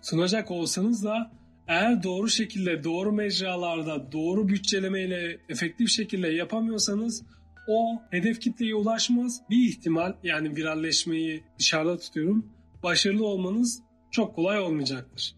sunacak 0.02 0.52
olsanız 0.52 1.04
da 1.04 1.32
eğer 1.68 2.04
doğru 2.04 2.30
şekilde, 2.30 2.84
doğru 2.84 3.12
mecralarda, 3.12 4.12
doğru 4.12 4.48
bütçelemeyle 4.48 5.38
efektif 5.50 5.90
şekilde 5.90 6.28
yapamıyorsanız 6.28 7.24
o 7.68 8.02
hedef 8.10 8.42
kitleye 8.42 8.76
ulaşmaz. 8.76 9.42
Bir 9.50 9.70
ihtimal 9.70 10.14
yani 10.24 10.56
viralleşmeyi 10.56 11.44
dışarıda 11.60 11.98
tutuyorum. 11.98 12.46
Başarılı 12.84 13.26
olmanız 13.26 13.82
çok 14.12 14.36
kolay 14.36 14.60
olmayacaktır. 14.60 15.36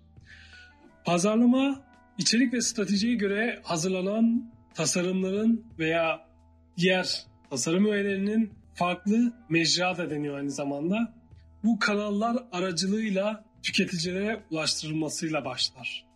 Pazarlama 1.06 1.82
içerik 2.18 2.54
ve 2.54 2.62
stratejiye 2.62 3.16
göre 3.16 3.60
hazırlanan 3.64 4.52
tasarımların 4.74 5.66
veya 5.80 6.28
diğer 6.78 7.26
tasarım 7.50 7.86
öğelerinin 7.86 8.52
farklı 8.74 9.34
mecra 9.50 9.98
da 9.98 10.10
deniyor 10.10 10.38
aynı 10.38 10.52
zamanda. 10.52 11.14
Bu 11.64 11.80
kanallar 11.80 12.38
aracılığıyla 12.52 13.46
tüketicilere 13.64 14.44
ulaştırılmasıyla 14.52 15.46
başlar. 15.46 16.12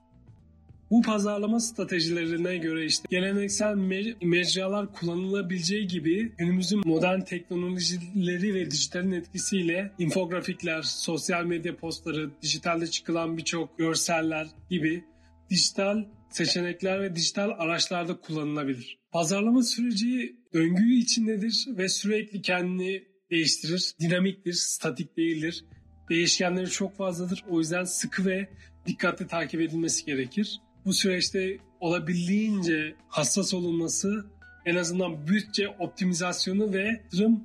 Bu 0.92 1.02
pazarlama 1.02 1.60
stratejilerine 1.60 2.58
göre 2.58 2.86
işte 2.86 3.08
geleneksel 3.10 3.76
mecralar 4.22 4.94
kullanılabileceği 4.94 5.88
gibi 5.88 6.32
günümüzün 6.38 6.82
modern 6.88 7.22
teknolojileri 7.22 8.54
ve 8.54 8.72
dijitalin 8.72 9.12
etkisiyle 9.12 9.92
infografikler, 10.00 10.82
sosyal 10.82 11.46
medya 11.46 11.76
postları, 11.76 12.30
dijitalde 12.42 12.88
çıkılan 12.88 13.38
birçok 13.38 13.78
görseller 13.78 14.48
gibi 14.70 15.04
dijital 15.50 16.04
seçenekler 16.30 17.02
ve 17.02 17.16
dijital 17.16 17.50
araçlarda 17.58 18.20
kullanılabilir. 18.20 19.00
Pazarlama 19.12 19.64
süreci 19.64 20.36
döngü 20.54 20.94
içindedir 20.94 21.66
ve 21.68 21.90
sürekli 21.90 22.42
kendini 22.42 23.04
değiştirir. 23.32 23.96
Dinamiktir, 24.00 24.54
statik 24.54 25.18
değildir. 25.18 25.66
Değişkenleri 26.10 26.70
çok 26.70 26.98
fazladır. 26.98 27.44
O 27.50 27.60
yüzden 27.60 27.84
sıkı 27.84 28.26
ve 28.26 28.50
dikkatli 28.86 29.28
takip 29.28 29.62
edilmesi 29.62 30.06
gerekir. 30.06 30.62
Bu 30.86 30.94
süreçte 30.94 31.58
olabildiğince 31.80 32.96
hassas 33.08 33.54
olunması 33.54 34.26
en 34.66 34.76
azından 34.76 35.28
bütçe 35.28 35.68
optimizasyonu 35.68 36.74
ve 36.74 37.02
yatırım 37.04 37.44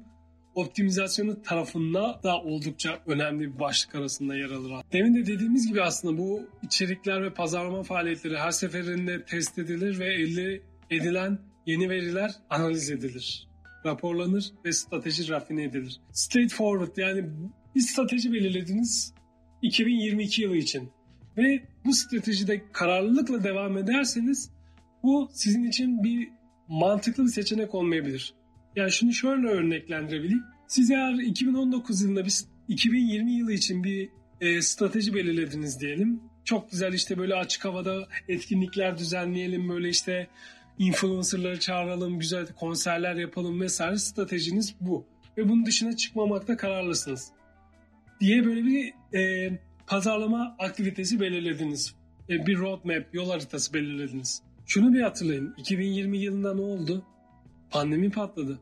optimizasyonu 0.54 1.42
tarafında 1.42 2.20
da 2.22 2.40
oldukça 2.40 2.98
önemli 3.06 3.54
bir 3.54 3.60
başlık 3.60 3.94
arasında 3.94 4.36
yer 4.36 4.50
alır. 4.50 4.72
Demin 4.92 5.14
de 5.14 5.26
dediğimiz 5.26 5.68
gibi 5.68 5.82
aslında 5.82 6.18
bu 6.18 6.42
içerikler 6.62 7.22
ve 7.22 7.34
pazarlama 7.34 7.82
faaliyetleri 7.82 8.38
her 8.38 8.50
seferinde 8.50 9.24
test 9.24 9.58
edilir 9.58 9.98
ve 9.98 10.14
elde 10.14 10.60
edilen 10.90 11.38
yeni 11.66 11.90
veriler 11.90 12.32
analiz 12.50 12.90
edilir, 12.90 13.48
raporlanır 13.86 14.52
ve 14.64 14.72
strateji 14.72 15.28
rafine 15.28 15.64
edilir. 15.64 16.00
Straightforward 16.12 16.96
yani 16.96 17.24
bir 17.74 17.80
strateji 17.80 18.32
belirlediniz 18.32 19.14
2022 19.62 20.42
yılı 20.42 20.56
için 20.56 20.90
ve 21.36 21.62
bu 21.84 21.92
stratejide 21.94 22.62
kararlılıkla 22.72 23.44
devam 23.44 23.78
ederseniz 23.78 24.50
bu 25.02 25.28
sizin 25.32 25.64
için 25.64 26.04
bir 26.04 26.28
mantıklı 26.68 27.24
bir 27.24 27.28
seçenek 27.28 27.74
olmayabilir. 27.74 28.34
Yani 28.76 28.92
şunu 28.92 29.12
şöyle 29.12 29.48
örneklendirebileyim. 29.48 30.44
Siz 30.68 30.90
eğer 30.90 31.12
2019 31.12 32.02
yılında 32.02 32.24
bir 32.24 32.35
2020 32.68 33.33
yılı 33.33 33.52
için 33.52 33.85
bir 33.85 34.09
e, 34.40 34.62
strateji 34.62 35.14
belirlediniz 35.14 35.80
diyelim. 35.80 36.20
Çok 36.44 36.70
güzel 36.70 36.92
işte 36.92 37.18
böyle 37.18 37.35
açık 37.35 37.64
havada 37.64 38.09
etkinlikler 38.28 38.98
düzenleyelim 38.98 39.68
böyle 39.68 39.88
işte 39.88 40.28
influencerları 40.78 41.61
çağıralım, 41.61 42.18
güzel 42.18 42.46
konserler 42.46 43.14
yapalım 43.14 43.61
vesaire 43.61 43.98
stratejiniz 43.98 44.74
bu. 44.80 45.06
Ve 45.38 45.48
bunun 45.48 45.66
dışına 45.66 45.96
çıkmamakta 45.96 46.56
kararlısınız. 46.56 47.28
Diye 48.20 48.44
böyle 48.44 48.64
bir 48.64 48.94
e, 49.18 49.52
pazarlama 49.87 50.56
aktivitesi 50.59 51.20
belirlediniz. 51.20 51.94
E, 52.28 52.46
bir 52.46 52.59
roadmap, 52.59 53.14
yol 53.14 53.30
haritası 53.30 53.74
belirlediniz. 53.74 54.42
Şunu 54.66 54.92
bir 54.92 55.00
hatırlayın. 55.00 55.54
2020 55.59 56.18
yılında 56.18 56.54
ne 56.54 56.61
oldu? 56.61 57.04
Pandemi 57.70 58.11
patladı. 58.11 58.59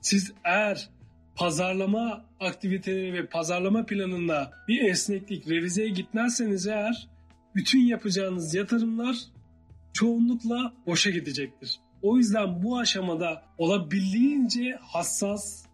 Siz 0.00 0.32
eğer 0.44 0.88
pazarlama 1.36 2.24
aktiviteleri 2.40 3.14
ve 3.14 3.26
pazarlama 3.26 3.86
planında 3.86 4.52
bir 4.68 4.84
esneklik, 4.84 5.48
revizeye 5.48 5.88
gitmezseniz 5.88 6.66
eğer 6.66 7.08
bütün 7.54 7.80
yapacağınız 7.80 8.54
yatırımlar 8.54 9.16
çoğunlukla 9.92 10.72
boşa 10.86 11.10
gidecektir. 11.10 11.80
O 12.02 12.16
yüzden 12.16 12.62
bu 12.62 12.78
aşamada 12.78 13.42
olabildiğince 13.58 14.78
hassas, 14.80 15.66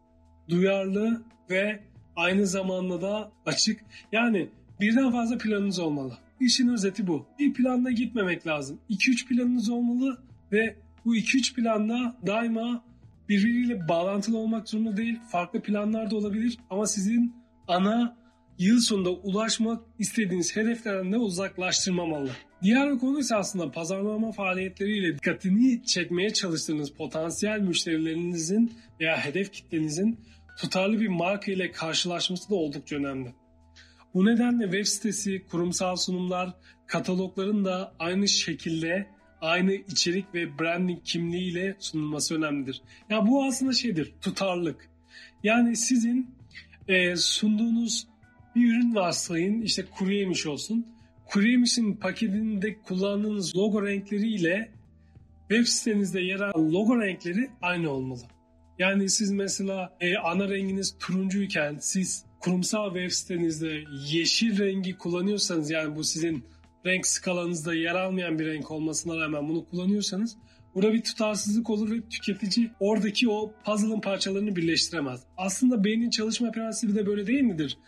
duyarlı 0.48 1.22
ve 1.50 1.80
aynı 2.16 2.46
zamanda 2.46 3.02
da 3.02 3.32
açık. 3.46 3.80
Yani 4.12 4.48
birden 4.80 5.12
fazla 5.12 5.38
planınız 5.38 5.78
olmalı. 5.78 6.18
İşin 6.40 6.68
özeti 6.68 7.06
bu. 7.06 7.26
Bir 7.38 7.54
planla 7.54 7.90
gitmemek 7.90 8.46
lazım. 8.46 8.78
2-3 8.90 9.28
planınız 9.28 9.70
olmalı 9.70 10.18
ve 10.52 10.76
bu 11.04 11.16
2-3 11.16 11.54
planla 11.54 12.16
daima 12.26 12.84
birbiriyle 13.28 13.88
bağlantılı 13.88 14.38
olmak 14.38 14.68
zorunda 14.68 14.96
değil. 14.96 15.18
Farklı 15.32 15.62
planlar 15.62 16.10
da 16.10 16.16
olabilir 16.16 16.58
ama 16.70 16.86
sizin 16.86 17.34
ana 17.68 18.16
yıl 18.58 18.80
sonunda 18.80 19.10
ulaşmak 19.10 19.82
istediğiniz 19.98 20.56
hedeflerden 20.56 21.12
de 21.12 21.16
uzaklaştırmamalı. 21.16 22.30
Diğer 22.62 22.92
bir 22.94 22.98
konu 22.98 23.18
ise 23.18 23.36
aslında 23.36 23.70
pazarlama 23.70 24.32
faaliyetleriyle 24.32 25.14
dikkatini 25.14 25.86
çekmeye 25.86 26.32
çalıştığınız 26.32 26.92
potansiyel 26.92 27.60
müşterilerinizin 27.60 28.72
veya 29.00 29.24
hedef 29.24 29.52
kitlenizin 29.52 30.20
tutarlı 30.58 31.00
bir 31.00 31.08
marka 31.08 31.52
ile 31.52 31.72
karşılaşması 31.72 32.50
da 32.50 32.54
oldukça 32.54 32.96
önemli. 32.96 33.34
Bu 34.14 34.26
nedenle 34.26 34.64
web 34.64 34.84
sitesi, 34.84 35.44
kurumsal 35.50 35.96
sunumlar, 35.96 36.54
katalogların 36.86 37.64
da 37.64 37.94
aynı 37.98 38.28
şekilde 38.28 39.06
aynı 39.40 39.72
içerik 39.72 40.34
ve 40.34 40.58
branding 40.58 41.04
kimliğiyle 41.04 41.76
sunulması 41.78 42.36
önemlidir. 42.36 42.82
Ya 43.10 43.26
bu 43.26 43.44
aslında 43.44 43.72
şeydir, 43.72 44.12
tutarlık. 44.20 44.88
Yani 45.44 45.76
sizin 45.76 46.30
e, 46.88 47.16
sunduğunuz 47.16 48.06
bir 48.56 48.72
ürün 48.72 48.94
varsayın, 48.94 49.62
işte 49.62 49.84
kuru 49.98 50.12
yemiş 50.12 50.46
olsun. 50.46 50.86
Kuru 51.26 51.48
yemişin 51.48 51.94
paketinde 51.94 52.78
kullandığınız 52.82 53.56
logo 53.56 53.86
renkleriyle 53.86 54.70
web 55.48 55.66
sitenizde 55.66 56.20
yer 56.20 56.40
alan 56.40 56.72
logo 56.72 57.00
renkleri 57.00 57.50
aynı 57.62 57.90
olmalı. 57.90 58.22
Yani 58.78 59.10
siz 59.10 59.30
mesela 59.30 59.96
e, 60.00 60.16
ana 60.16 60.48
renginiz 60.48 60.96
turuncuyken 60.98 61.76
siz 61.80 62.24
kurumsal 62.40 62.94
web 62.94 63.10
sitenizde 63.10 63.84
yeşil 64.10 64.58
rengi 64.58 64.98
kullanıyorsanız 64.98 65.70
yani 65.70 65.96
bu 65.96 66.04
sizin 66.04 66.44
renk 66.88 67.06
skalanızda 67.06 67.74
yer 67.74 67.94
almayan 67.94 68.38
bir 68.38 68.46
renk 68.46 68.70
olmasına 68.70 69.16
rağmen 69.16 69.48
bunu 69.48 69.64
kullanıyorsanız 69.64 70.36
burada 70.74 70.92
bir 70.92 71.02
tutarsızlık 71.02 71.70
olur 71.70 71.90
ve 71.90 72.00
tüketici 72.08 72.70
oradaki 72.80 73.28
o 73.28 73.52
puzzle'ın 73.64 74.00
parçalarını 74.00 74.56
birleştiremez. 74.56 75.20
Aslında 75.36 75.84
beynin 75.84 76.10
çalışma 76.10 76.50
prensibi 76.50 76.94
de 76.94 77.06
böyle 77.06 77.26
değil 77.26 77.42
midir? 77.42 77.78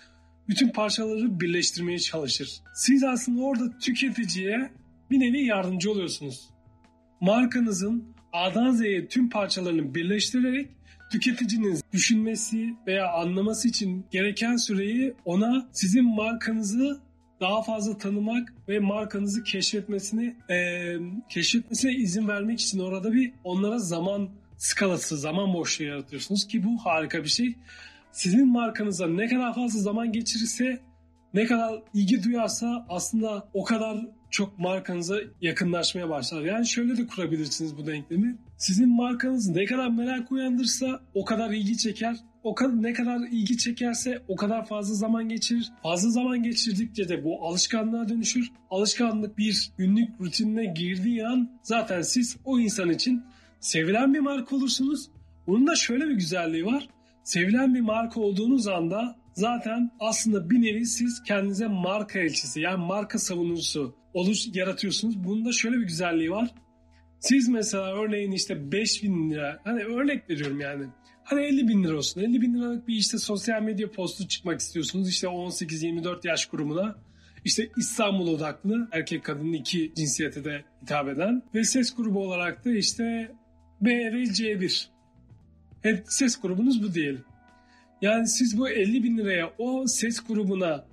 Bütün 0.48 0.68
parçaları 0.68 1.40
birleştirmeye 1.40 1.98
çalışır. 1.98 2.60
Siz 2.74 3.04
aslında 3.04 3.42
orada 3.42 3.78
tüketiciye 3.78 4.70
bir 5.10 5.20
nevi 5.20 5.44
yardımcı 5.44 5.90
oluyorsunuz. 5.90 6.50
Markanızın 7.20 8.04
A'dan 8.32 8.70
Z'ye 8.70 9.08
tüm 9.08 9.30
parçalarını 9.30 9.94
birleştirerek 9.94 10.68
tüketicinin 11.12 11.80
düşünmesi 11.92 12.74
veya 12.86 13.12
anlaması 13.12 13.68
için 13.68 14.06
gereken 14.10 14.56
süreyi 14.56 15.14
ona 15.24 15.68
sizin 15.72 16.04
markanızı 16.04 17.00
daha 17.40 17.62
fazla 17.62 17.98
tanımak 17.98 18.52
ve 18.68 18.78
markanızı 18.78 19.42
keşfetmesini 19.42 20.36
e, 20.50 20.96
keşfetmesine 21.28 21.92
izin 21.92 22.28
vermek 22.28 22.60
için 22.60 22.78
orada 22.78 23.12
bir 23.12 23.32
onlara 23.44 23.78
zaman 23.78 24.28
skalası, 24.56 25.16
zaman 25.16 25.54
boşluğu 25.54 25.84
yaratıyorsunuz 25.84 26.46
ki 26.46 26.64
bu 26.64 26.78
harika 26.84 27.24
bir 27.24 27.28
şey. 27.28 27.54
Sizin 28.12 28.52
markanıza 28.52 29.06
ne 29.06 29.28
kadar 29.28 29.54
fazla 29.54 29.80
zaman 29.80 30.12
geçirirse, 30.12 30.80
ne 31.34 31.46
kadar 31.46 31.82
ilgi 31.94 32.22
duyarsa 32.22 32.86
aslında 32.88 33.48
o 33.54 33.64
kadar 33.64 34.06
çok 34.30 34.58
markanıza 34.58 35.16
yakınlaşmaya 35.40 36.08
başlar. 36.08 36.42
Yani 36.42 36.66
şöyle 36.66 36.96
de 36.96 37.06
kurabilirsiniz 37.06 37.76
bu 37.76 37.86
denklemi. 37.86 38.36
Sizin 38.56 38.96
markanız 38.96 39.48
ne 39.48 39.64
kadar 39.64 39.88
merak 39.88 40.32
uyandırsa 40.32 41.00
o 41.14 41.24
kadar 41.24 41.50
ilgi 41.50 41.78
çeker 41.78 42.16
o 42.42 42.54
kadar 42.54 42.82
ne 42.82 42.92
kadar 42.92 43.18
ilgi 43.30 43.58
çekerse 43.58 44.22
o 44.28 44.36
kadar 44.36 44.66
fazla 44.66 44.94
zaman 44.94 45.28
geçirir. 45.28 45.72
Fazla 45.82 46.10
zaman 46.10 46.42
geçirdikçe 46.42 47.08
de 47.08 47.24
bu 47.24 47.46
alışkanlığa 47.46 48.08
dönüşür. 48.08 48.52
Alışkanlık 48.70 49.38
bir 49.38 49.70
günlük 49.78 50.20
rutinine 50.20 50.64
girdiği 50.64 51.26
an 51.26 51.50
zaten 51.62 52.02
siz 52.02 52.36
o 52.44 52.58
insan 52.58 52.90
için 52.90 53.22
sevilen 53.60 54.14
bir 54.14 54.20
marka 54.20 54.56
olursunuz. 54.56 55.10
Bunun 55.46 55.66
da 55.66 55.76
şöyle 55.76 56.08
bir 56.08 56.14
güzelliği 56.14 56.66
var. 56.66 56.88
Sevilen 57.24 57.74
bir 57.74 57.80
marka 57.80 58.20
olduğunuz 58.20 58.66
anda 58.66 59.16
zaten 59.34 59.90
aslında 60.00 60.50
bir 60.50 60.62
nevi 60.62 60.86
siz 60.86 61.22
kendinize 61.22 61.66
marka 61.66 62.18
elçisi 62.18 62.60
yani 62.60 62.86
marka 62.86 63.18
savunucusu 63.18 63.94
oluş 64.14 64.46
yaratıyorsunuz. 64.54 65.24
Bunun 65.24 65.44
da 65.44 65.52
şöyle 65.52 65.76
bir 65.76 65.86
güzelliği 65.86 66.30
var. 66.30 66.54
Siz 67.20 67.48
mesela 67.48 68.02
örneğin 68.02 68.32
işte 68.32 68.72
5000 68.72 69.30
lira 69.30 69.60
hani 69.64 69.84
örnek 69.84 70.30
veriyorum 70.30 70.60
yani 70.60 70.84
Hani 71.30 71.42
50 71.42 71.68
bin 71.68 71.84
lira 71.84 71.96
olsun. 71.96 72.20
50 72.20 72.40
bin 72.40 72.54
liralık 72.54 72.88
bir 72.88 72.94
işte 72.94 73.18
sosyal 73.18 73.62
medya 73.62 73.90
postu 73.90 74.28
çıkmak 74.28 74.60
istiyorsunuz. 74.60 75.08
İşte 75.08 75.26
18-24 75.26 76.28
yaş 76.28 76.46
grubuna. 76.46 76.96
İşte 77.44 77.70
İstanbul 77.76 78.28
odaklı 78.28 78.88
erkek 78.92 79.24
kadının 79.24 79.52
iki 79.52 79.92
cinsiyete 79.96 80.44
de 80.44 80.64
hitap 80.82 81.08
eden. 81.08 81.42
Ve 81.54 81.64
ses 81.64 81.94
grubu 81.94 82.26
olarak 82.26 82.64
da 82.64 82.70
işte 82.70 83.32
B 83.80 83.90
ve 83.90 84.22
C1. 84.22 84.86
Evet, 85.84 86.12
ses 86.12 86.40
grubunuz 86.40 86.82
bu 86.82 86.94
diyelim. 86.94 87.24
Yani 88.02 88.28
siz 88.28 88.58
bu 88.58 88.68
50 88.68 89.02
bin 89.02 89.18
liraya 89.18 89.52
o 89.58 89.86
ses 89.86 90.20
grubuna 90.20 90.84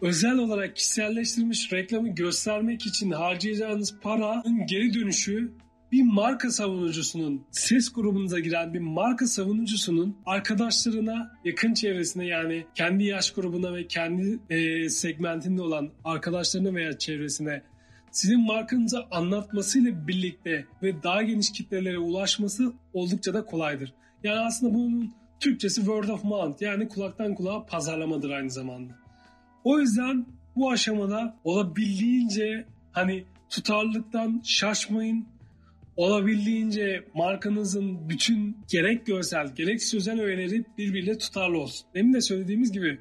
özel 0.00 0.38
olarak 0.38 0.76
kişiselleştirilmiş 0.76 1.72
reklamı 1.72 2.08
göstermek 2.08 2.86
için 2.86 3.10
harcayacağınız 3.10 3.98
paranın 4.02 4.66
geri 4.66 4.94
dönüşü 4.94 5.52
bir 5.92 6.02
marka 6.02 6.50
savunucusunun 6.50 7.42
ses 7.50 7.92
grubunuza 7.92 8.38
giren 8.38 8.74
bir 8.74 8.78
marka 8.78 9.26
savunucusunun 9.26 10.16
arkadaşlarına, 10.26 11.32
yakın 11.44 11.74
çevresine 11.74 12.26
yani 12.26 12.66
kendi 12.74 13.04
yaş 13.04 13.30
grubuna 13.30 13.74
ve 13.74 13.86
kendi 13.86 14.38
e, 14.50 14.88
segmentinde 14.88 15.62
olan 15.62 15.90
arkadaşlarına 16.04 16.74
veya 16.74 16.98
çevresine 16.98 17.62
sizin 18.10 18.46
markanızı 18.46 19.04
anlatmasıyla 19.10 20.08
birlikte 20.08 20.66
ve 20.82 21.02
daha 21.02 21.22
geniş 21.22 21.52
kitlelere 21.52 21.98
ulaşması 21.98 22.72
oldukça 22.92 23.34
da 23.34 23.44
kolaydır. 23.44 23.94
Yani 24.24 24.40
aslında 24.40 24.74
bunun 24.74 25.14
Türkçesi 25.40 25.80
word 25.80 26.08
of 26.08 26.24
mouth 26.24 26.62
yani 26.62 26.88
kulaktan 26.88 27.34
kulağa 27.34 27.66
pazarlamadır 27.66 28.30
aynı 28.30 28.50
zamanda. 28.50 28.92
O 29.64 29.78
yüzden 29.80 30.26
bu 30.56 30.70
aşamada 30.70 31.36
olabildiğince 31.44 32.66
hani 32.92 33.24
tutarlılıktan 33.50 34.40
şaşmayın. 34.44 35.26
Olabildiğince 35.96 37.04
markanızın 37.14 38.08
bütün 38.08 38.56
gerek 38.68 39.06
görsel 39.06 39.54
gerek 39.54 39.82
sözel 39.82 40.20
öğeleri 40.20 40.64
birbiriyle 40.78 41.18
tutarlı 41.18 41.58
olsun. 41.58 41.86
Demin 41.94 42.14
de 42.14 42.20
söylediğimiz 42.20 42.72
gibi 42.72 42.98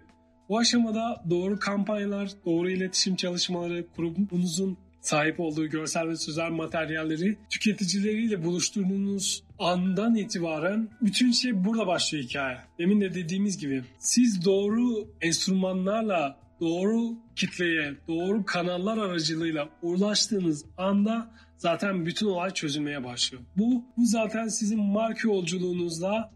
bu 0.50 0.60
aşamada 0.60 1.24
doğru 1.30 1.60
kampanyalar, 1.60 2.32
doğru 2.46 2.70
iletişim 2.70 3.16
çalışmaları, 3.16 3.88
kurumunuzun 3.96 4.78
sahip 5.02 5.40
olduğu 5.40 5.68
görsel 5.68 6.08
ve 6.08 6.16
sözel 6.16 6.50
materyalleri 6.50 7.38
tüketicileriyle 7.50 8.44
buluşturduğunuz 8.44 9.44
andan 9.60 10.16
itibaren 10.16 10.90
bütün 11.02 11.32
şey 11.32 11.66
burada 11.66 11.88
başlıyor 11.88 12.24
hikaye. 12.24 12.58
Demin 12.80 13.02
de 13.02 13.14
dediğimiz 13.14 13.58
gibi 13.58 13.84
siz 14.00 14.46
doğru 14.46 15.08
enstrümanlarla 15.22 16.40
doğru 16.62 17.18
kitleye, 17.36 17.94
doğru 18.08 18.46
kanallar 18.46 18.98
aracılığıyla 18.98 19.70
ulaştığınız 19.82 20.66
anda 20.78 21.32
zaten 21.60 22.06
bütün 22.06 22.28
olay 22.28 22.52
çözülmeye 22.52 23.04
başlıyor. 23.04 23.44
Bu, 23.58 23.84
bu 23.98 24.06
zaten 24.06 24.48
sizin 24.48 24.80
marka 24.80 25.28
yolculuğunuzda 25.28 26.32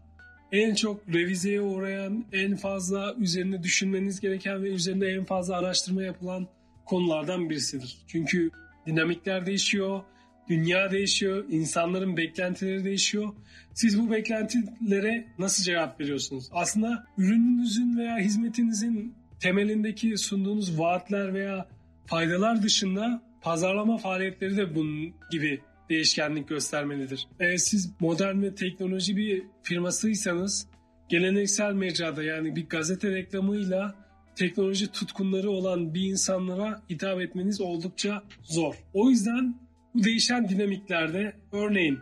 en 0.52 0.74
çok 0.74 1.08
revizeye 1.08 1.60
uğrayan, 1.60 2.24
en 2.32 2.56
fazla 2.56 3.14
üzerine 3.18 3.62
düşünmeniz 3.62 4.20
gereken 4.20 4.62
ve 4.62 4.68
üzerinde 4.68 5.08
en 5.08 5.24
fazla 5.24 5.56
araştırma 5.56 6.02
yapılan 6.02 6.46
konulardan 6.84 7.50
birisidir. 7.50 7.98
Çünkü 8.06 8.50
dinamikler 8.86 9.46
değişiyor, 9.46 10.02
dünya 10.48 10.90
değişiyor, 10.90 11.44
insanların 11.48 12.16
beklentileri 12.16 12.84
değişiyor. 12.84 13.34
Siz 13.74 14.00
bu 14.00 14.10
beklentilere 14.10 15.26
nasıl 15.38 15.62
cevap 15.64 16.00
veriyorsunuz? 16.00 16.48
Aslında 16.52 17.06
ürününüzün 17.18 17.98
veya 17.98 18.18
hizmetinizin 18.18 19.14
temelindeki 19.40 20.18
sunduğunuz 20.18 20.78
vaatler 20.78 21.34
veya 21.34 21.68
faydalar 22.06 22.62
dışında 22.62 23.22
pazarlama 23.44 23.98
faaliyetleri 23.98 24.56
de 24.56 24.74
bunun 24.74 25.14
gibi 25.30 25.60
değişkenlik 25.90 26.48
göstermelidir. 26.48 27.28
Eğer 27.40 27.56
siz 27.56 27.92
modern 28.00 28.42
ve 28.42 28.54
teknoloji 28.54 29.16
bir 29.16 29.42
firmasıysanız 29.62 30.68
geleneksel 31.08 31.72
mecrada 31.72 32.22
yani 32.22 32.56
bir 32.56 32.68
gazete 32.68 33.10
reklamıyla 33.10 33.94
teknoloji 34.36 34.92
tutkunları 34.92 35.50
olan 35.50 35.94
bir 35.94 36.02
insanlara 36.02 36.82
hitap 36.90 37.20
etmeniz 37.20 37.60
oldukça 37.60 38.22
zor. 38.42 38.74
O 38.94 39.10
yüzden 39.10 39.54
bu 39.94 40.04
değişen 40.04 40.48
dinamiklerde 40.48 41.36
örneğin 41.52 41.98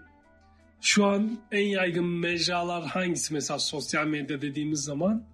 şu 0.80 1.06
an 1.06 1.38
en 1.52 1.66
yaygın 1.66 2.06
mecralar 2.06 2.86
hangisi 2.86 3.34
mesela 3.34 3.58
sosyal 3.58 4.06
medya 4.06 4.42
dediğimiz 4.42 4.80
zaman 4.80 5.24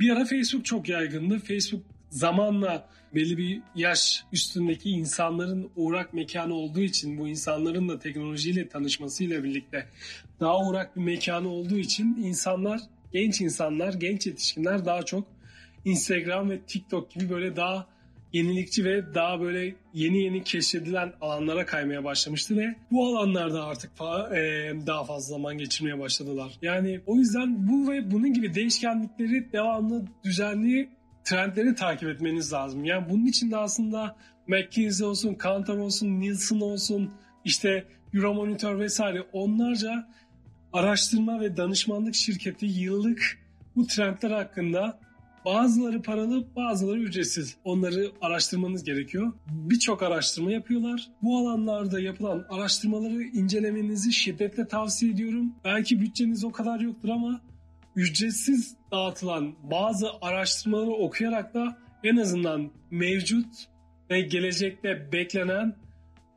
bir 0.00 0.10
ara 0.10 0.24
Facebook 0.24 0.64
çok 0.64 0.88
yaygındı. 0.88 1.38
Facebook 1.38 1.95
zamanla 2.10 2.88
belli 3.14 3.38
bir 3.38 3.62
yaş 3.74 4.24
üstündeki 4.32 4.90
insanların 4.90 5.70
uğrak 5.76 6.14
mekanı 6.14 6.54
olduğu 6.54 6.80
için 6.80 7.18
bu 7.18 7.28
insanların 7.28 7.88
da 7.88 7.98
teknolojiyle 7.98 8.68
tanışmasıyla 8.68 9.44
birlikte 9.44 9.86
daha 10.40 10.58
uğrak 10.66 10.96
bir 10.96 11.02
mekanı 11.02 11.48
olduğu 11.48 11.78
için 11.78 12.16
insanlar, 12.22 12.80
genç 13.12 13.40
insanlar, 13.40 13.94
genç 13.94 14.26
yetişkinler 14.26 14.84
daha 14.84 15.02
çok 15.02 15.28
Instagram 15.84 16.50
ve 16.50 16.60
TikTok 16.60 17.10
gibi 17.10 17.30
böyle 17.30 17.56
daha 17.56 17.86
yenilikçi 18.32 18.84
ve 18.84 19.14
daha 19.14 19.40
böyle 19.40 19.74
yeni 19.94 20.22
yeni 20.22 20.44
keşfedilen 20.44 21.12
alanlara 21.20 21.66
kaymaya 21.66 22.04
başlamıştı 22.04 22.56
ve 22.56 22.74
bu 22.90 23.06
alanlarda 23.06 23.64
artık 23.64 23.90
e, 24.34 24.72
daha 24.86 25.04
fazla 25.04 25.34
zaman 25.34 25.58
geçirmeye 25.58 25.98
başladılar. 25.98 26.52
Yani 26.62 27.00
o 27.06 27.16
yüzden 27.16 27.68
bu 27.68 27.92
ve 27.92 28.10
bunun 28.10 28.32
gibi 28.32 28.54
değişkenlikleri 28.54 29.52
devamlı 29.52 30.04
düzenli 30.24 30.88
trendleri 31.26 31.74
takip 31.74 32.08
etmeniz 32.08 32.52
lazım. 32.52 32.84
Yani 32.84 33.10
bunun 33.10 33.26
için 33.26 33.50
de 33.50 33.56
aslında 33.56 34.16
McKinsey 34.46 35.06
olsun, 35.06 35.34
Kantar 35.34 35.76
olsun, 35.76 36.20
Nielsen 36.20 36.60
olsun, 36.60 37.10
işte 37.44 37.84
Euromonitor 38.14 38.78
vesaire 38.78 39.22
onlarca 39.32 40.08
araştırma 40.72 41.40
ve 41.40 41.56
danışmanlık 41.56 42.14
şirketi 42.14 42.66
yıllık 42.66 43.38
bu 43.76 43.86
trendler 43.86 44.30
hakkında 44.30 44.98
bazıları 45.44 46.02
paralı, 46.02 46.46
bazıları 46.56 47.00
ücretsiz. 47.00 47.56
Onları 47.64 48.12
araştırmanız 48.20 48.84
gerekiyor. 48.84 49.32
Birçok 49.48 50.02
araştırma 50.02 50.52
yapıyorlar. 50.52 51.08
Bu 51.22 51.38
alanlarda 51.38 52.00
yapılan 52.00 52.46
araştırmaları 52.50 53.22
incelemenizi 53.22 54.12
şiddetle 54.12 54.68
tavsiye 54.68 55.12
ediyorum. 55.12 55.54
Belki 55.64 56.00
bütçeniz 56.00 56.44
o 56.44 56.52
kadar 56.52 56.80
yoktur 56.80 57.08
ama 57.08 57.40
ücretsiz 57.96 58.76
dağıtılan 58.92 59.54
bazı 59.70 60.08
araştırmaları 60.20 60.90
okuyarak 60.90 61.54
da 61.54 61.78
en 62.04 62.16
azından 62.16 62.70
mevcut 62.90 63.46
ve 64.10 64.20
gelecekte 64.20 65.12
beklenen 65.12 65.76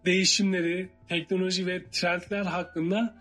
değişimleri, 0.06 0.90
teknoloji 1.10 1.68
ve 1.68 1.90
trendler 1.92 2.46
hakkında 2.46 3.16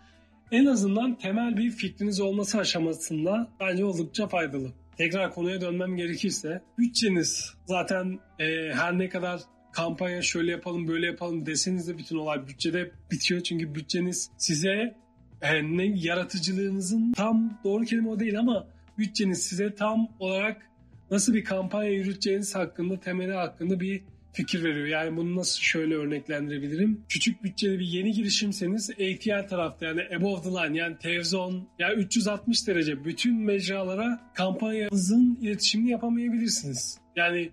en 0.53 0.67
azından 0.67 1.19
temel 1.19 1.57
bir 1.57 1.71
fikriniz 1.71 2.21
olması 2.21 2.59
aşamasında 2.59 3.49
bence 3.61 3.85
oldukça 3.85 4.29
faydalı. 4.29 4.73
Tekrar 4.97 5.35
konuya 5.35 5.61
dönmem 5.61 5.97
gerekirse 5.97 6.63
bütçeniz 6.79 7.55
zaten 7.67 8.19
e, 8.39 8.73
her 8.75 8.99
ne 8.99 9.09
kadar 9.09 9.41
kampanya 9.73 10.23
şöyle 10.23 10.51
yapalım 10.51 10.89
böyle 10.89 11.07
yapalım 11.07 11.47
deseniz 11.47 11.89
de 11.89 11.99
bütün 11.99 12.17
olay 12.17 12.47
bütçede 12.47 12.91
bitiyor. 13.11 13.41
Çünkü 13.41 13.75
bütçeniz 13.75 14.31
size 14.39 14.97
e, 15.43 15.77
ne 15.77 15.85
yaratıcılığınızın 15.85 17.13
tam 17.13 17.61
doğru 17.65 17.85
kelime 17.85 18.09
o 18.09 18.21
değil 18.21 18.39
ama 18.39 18.67
bütçeniz 18.99 19.43
size 19.43 19.75
tam 19.75 20.09
olarak 20.19 20.71
nasıl 21.11 21.35
bir 21.35 21.45
kampanya 21.45 21.91
yürüteceğiniz 21.91 22.55
hakkında 22.55 23.01
temeli 23.01 23.33
hakkında 23.33 23.81
bir 23.81 24.03
fikir 24.33 24.65
veriyor. 24.65 24.87
Yani 24.87 25.17
bunu 25.17 25.37
nasıl 25.37 25.61
şöyle 25.61 25.95
örneklendirebilirim? 25.95 27.01
Küçük 27.09 27.45
bütçeli 27.45 27.79
bir 27.79 27.87
yeni 27.87 28.13
girişimseniz 28.13 28.91
ATL 28.91 29.49
tarafta 29.49 29.87
yani 29.87 30.03
above 30.17 30.43
the 30.43 30.49
line 30.51 30.79
yani 30.79 30.99
televizyon 30.99 31.53
ya 31.79 31.89
yani 31.89 31.95
360 31.95 32.69
derece 32.69 33.05
bütün 33.05 33.37
mecralara 33.37 34.21
kampanyanızın 34.35 35.39
iletişimini 35.43 35.91
yapamayabilirsiniz. 35.91 36.99
Yani 37.17 37.51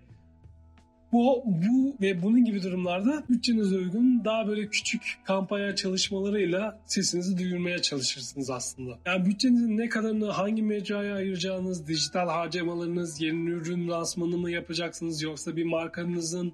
bu, 1.12 1.42
bu 1.46 1.96
ve 2.00 2.22
bunun 2.22 2.44
gibi 2.44 2.62
durumlarda 2.62 3.24
bütçenize 3.30 3.76
uygun 3.76 4.24
daha 4.24 4.46
böyle 4.46 4.68
küçük 4.68 5.18
kampanya 5.24 5.74
çalışmalarıyla 5.74 6.80
sesinizi 6.86 7.38
duyurmaya 7.38 7.82
çalışırsınız 7.82 8.50
aslında. 8.50 8.98
Yani 9.06 9.26
bütçenizin 9.26 9.78
ne 9.78 9.88
kadarını 9.88 10.30
hangi 10.30 10.62
mecraya 10.62 11.14
ayıracağınız, 11.14 11.88
dijital 11.88 12.28
harcamalarınız, 12.28 13.20
yeni 13.20 13.50
ürün 13.50 13.88
lansmanı 13.88 14.38
mı 14.38 14.50
yapacaksınız 14.50 15.22
yoksa 15.22 15.56
bir 15.56 15.64
markanızın 15.64 16.52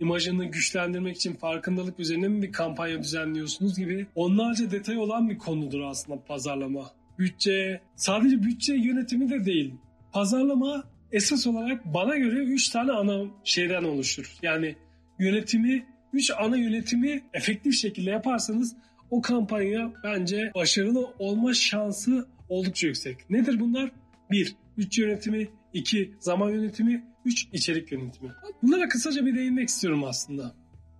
imajını 0.00 0.44
güçlendirmek 0.44 1.16
için 1.16 1.34
farkındalık 1.34 2.00
üzerine 2.00 2.28
mi 2.28 2.42
bir 2.42 2.52
kampanya 2.52 3.02
düzenliyorsunuz 3.02 3.78
gibi 3.78 4.06
onlarca 4.14 4.70
detay 4.70 4.98
olan 4.98 5.30
bir 5.30 5.38
konudur 5.38 5.80
aslında 5.80 6.20
pazarlama. 6.24 6.90
Bütçe, 7.18 7.80
sadece 7.96 8.42
bütçe 8.42 8.74
yönetimi 8.74 9.30
de 9.30 9.44
değil. 9.44 9.74
Pazarlama 10.12 10.84
esas 11.14 11.46
olarak 11.46 11.84
bana 11.84 12.16
göre 12.16 12.38
3 12.38 12.68
tane 12.68 12.92
ana 12.92 13.26
şeyden 13.44 13.84
oluşur. 13.84 14.36
Yani 14.42 14.76
yönetimi, 15.18 15.86
3 16.12 16.30
ana 16.38 16.56
yönetimi 16.56 17.22
efektif 17.32 17.74
şekilde 17.74 18.10
yaparsanız 18.10 18.76
o 19.10 19.22
kampanya 19.22 19.92
bence 20.04 20.52
başarılı 20.54 21.06
olma 21.18 21.54
şansı 21.54 22.28
oldukça 22.48 22.86
yüksek. 22.86 23.30
Nedir 23.30 23.60
bunlar? 23.60 23.90
1. 24.30 24.56
Bütçe 24.78 25.02
yönetimi, 25.02 25.48
2. 25.72 26.14
Zaman 26.20 26.50
yönetimi, 26.50 27.04
3. 27.24 27.48
içerik 27.52 27.92
yönetimi. 27.92 28.30
Bunlara 28.62 28.88
kısaca 28.88 29.26
bir 29.26 29.36
değinmek 29.36 29.68
istiyorum 29.68 30.04
aslında. 30.04 30.54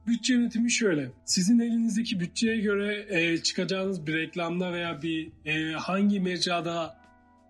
Bütçe 0.07 0.35
yönetimi 0.35 0.71
şöyle. 0.71 1.11
Sizin 1.25 1.59
elinizdeki 1.59 2.21
bütçeye 2.21 2.57
göre 2.57 3.07
e, 3.09 3.39
çıkacağınız 3.39 4.07
bir 4.07 4.15
reklamda 4.15 4.73
veya 4.73 5.03
bir 5.03 5.33
e, 5.45 5.73
hangi 5.73 6.21
mecrada 6.21 6.97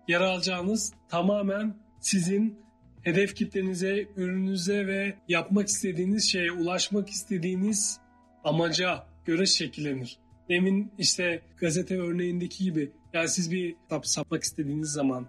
yer 0.07 0.21
alacağınız 0.21 0.93
tamamen 1.09 1.84
sizin 2.05 2.59
hedef 3.01 3.35
kitlenize, 3.35 4.07
ürününüze 4.17 4.87
ve 4.87 5.15
yapmak 5.27 5.67
istediğiniz 5.67 6.31
şeye, 6.31 6.51
ulaşmak 6.51 7.09
istediğiniz 7.09 7.99
amaca 8.43 9.03
göre 9.25 9.45
şekillenir. 9.45 10.17
Demin 10.49 10.91
işte 10.97 11.41
gazete 11.57 11.97
örneğindeki 11.97 12.63
gibi 12.63 12.91
yani 13.13 13.29
siz 13.29 13.51
bir 13.51 13.75
kitap 13.83 14.07
satmak 14.07 14.43
istediğiniz 14.43 14.89
zaman 14.89 15.27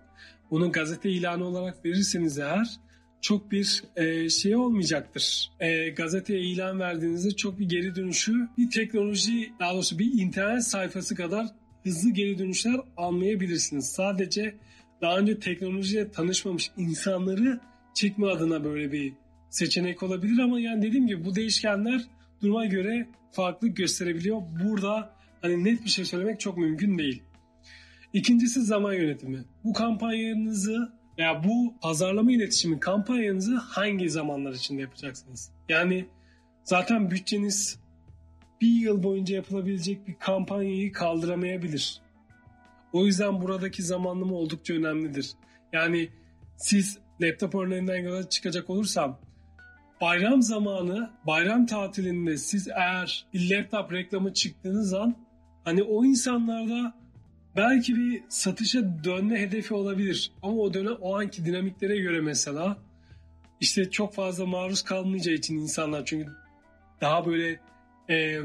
bunu 0.50 0.72
gazete 0.72 1.10
ilanı 1.10 1.44
olarak 1.44 1.84
verirseniz 1.84 2.38
eğer 2.38 2.80
çok 3.20 3.52
bir 3.52 3.84
e, 3.96 4.28
şey 4.28 4.56
olmayacaktır. 4.56 5.50
E, 5.60 5.88
gazeteye 5.88 6.40
ilan 6.40 6.80
verdiğinizde 6.80 7.30
çok 7.30 7.58
bir 7.58 7.68
geri 7.68 7.94
dönüşü 7.94 8.48
bir 8.58 8.70
teknoloji 8.70 9.52
daha 9.60 9.74
doğrusu 9.74 9.98
bir 9.98 10.20
internet 10.22 10.64
sayfası 10.64 11.14
kadar 11.14 11.46
hızlı 11.84 12.10
geri 12.10 12.38
dönüşler 12.38 12.80
almayabilirsiniz. 12.96 13.86
Sadece 13.86 14.54
daha 15.06 15.18
önce 15.18 15.38
teknolojiyle 15.38 16.10
tanışmamış 16.10 16.70
insanları 16.76 17.60
çekme 17.94 18.26
adına 18.26 18.64
böyle 18.64 18.92
bir 18.92 19.12
seçenek 19.50 20.02
olabilir 20.02 20.38
ama 20.38 20.60
yani 20.60 20.82
dediğim 20.82 21.06
gibi 21.06 21.24
bu 21.24 21.34
değişkenler 21.34 22.00
duruma 22.42 22.66
göre 22.66 23.08
farklı 23.32 23.68
gösterebiliyor. 23.68 24.42
Burada 24.64 25.10
hani 25.42 25.64
net 25.64 25.84
bir 25.84 25.90
şey 25.90 26.04
söylemek 26.04 26.40
çok 26.40 26.58
mümkün 26.58 26.98
değil. 26.98 27.22
İkincisi 28.12 28.62
zaman 28.62 28.92
yönetimi. 28.92 29.44
Bu 29.64 29.72
kampanyanızı 29.72 30.92
veya 31.18 31.44
bu 31.44 31.74
pazarlama 31.82 32.32
iletişimi 32.32 32.80
kampanyanızı 32.80 33.56
hangi 33.56 34.10
zamanlar 34.10 34.52
içinde 34.52 34.82
yapacaksınız? 34.82 35.50
Yani 35.68 36.06
zaten 36.64 37.10
bütçeniz 37.10 37.80
bir 38.60 38.80
yıl 38.80 39.02
boyunca 39.02 39.36
yapılabilecek 39.36 40.08
bir 40.08 40.14
kampanyayı 40.18 40.92
kaldıramayabilir. 40.92 42.05
O 42.96 43.06
yüzden 43.06 43.42
buradaki 43.42 43.82
zamanlama 43.82 44.34
oldukça 44.34 44.74
önemlidir. 44.74 45.30
Yani 45.72 46.08
siz 46.56 46.98
laptop 47.20 47.54
örneğinden 47.54 47.96
yola 47.96 48.28
çıkacak 48.28 48.70
olursam 48.70 49.20
bayram 50.00 50.42
zamanı, 50.42 51.10
bayram 51.26 51.66
tatilinde 51.66 52.36
siz 52.36 52.68
eğer 52.68 53.26
bir 53.34 53.50
laptop 53.50 53.92
reklamı 53.92 54.34
çıktığınız 54.34 54.94
an 54.94 55.16
hani 55.64 55.82
o 55.82 56.04
insanlarda 56.04 56.94
belki 57.56 57.96
bir 57.96 58.22
satışa 58.28 59.04
dönme 59.04 59.40
hedefi 59.40 59.74
olabilir. 59.74 60.32
Ama 60.42 60.56
o 60.56 60.74
dönem 60.74 60.96
o 61.00 61.18
anki 61.18 61.44
dinamiklere 61.44 61.98
göre 61.98 62.20
mesela 62.20 62.76
işte 63.60 63.90
çok 63.90 64.14
fazla 64.14 64.46
maruz 64.46 64.82
kalmayacağı 64.82 65.34
için 65.34 65.58
insanlar 65.58 66.04
çünkü 66.04 66.30
daha 67.00 67.26
böyle 67.26 67.60
e, 68.10 68.40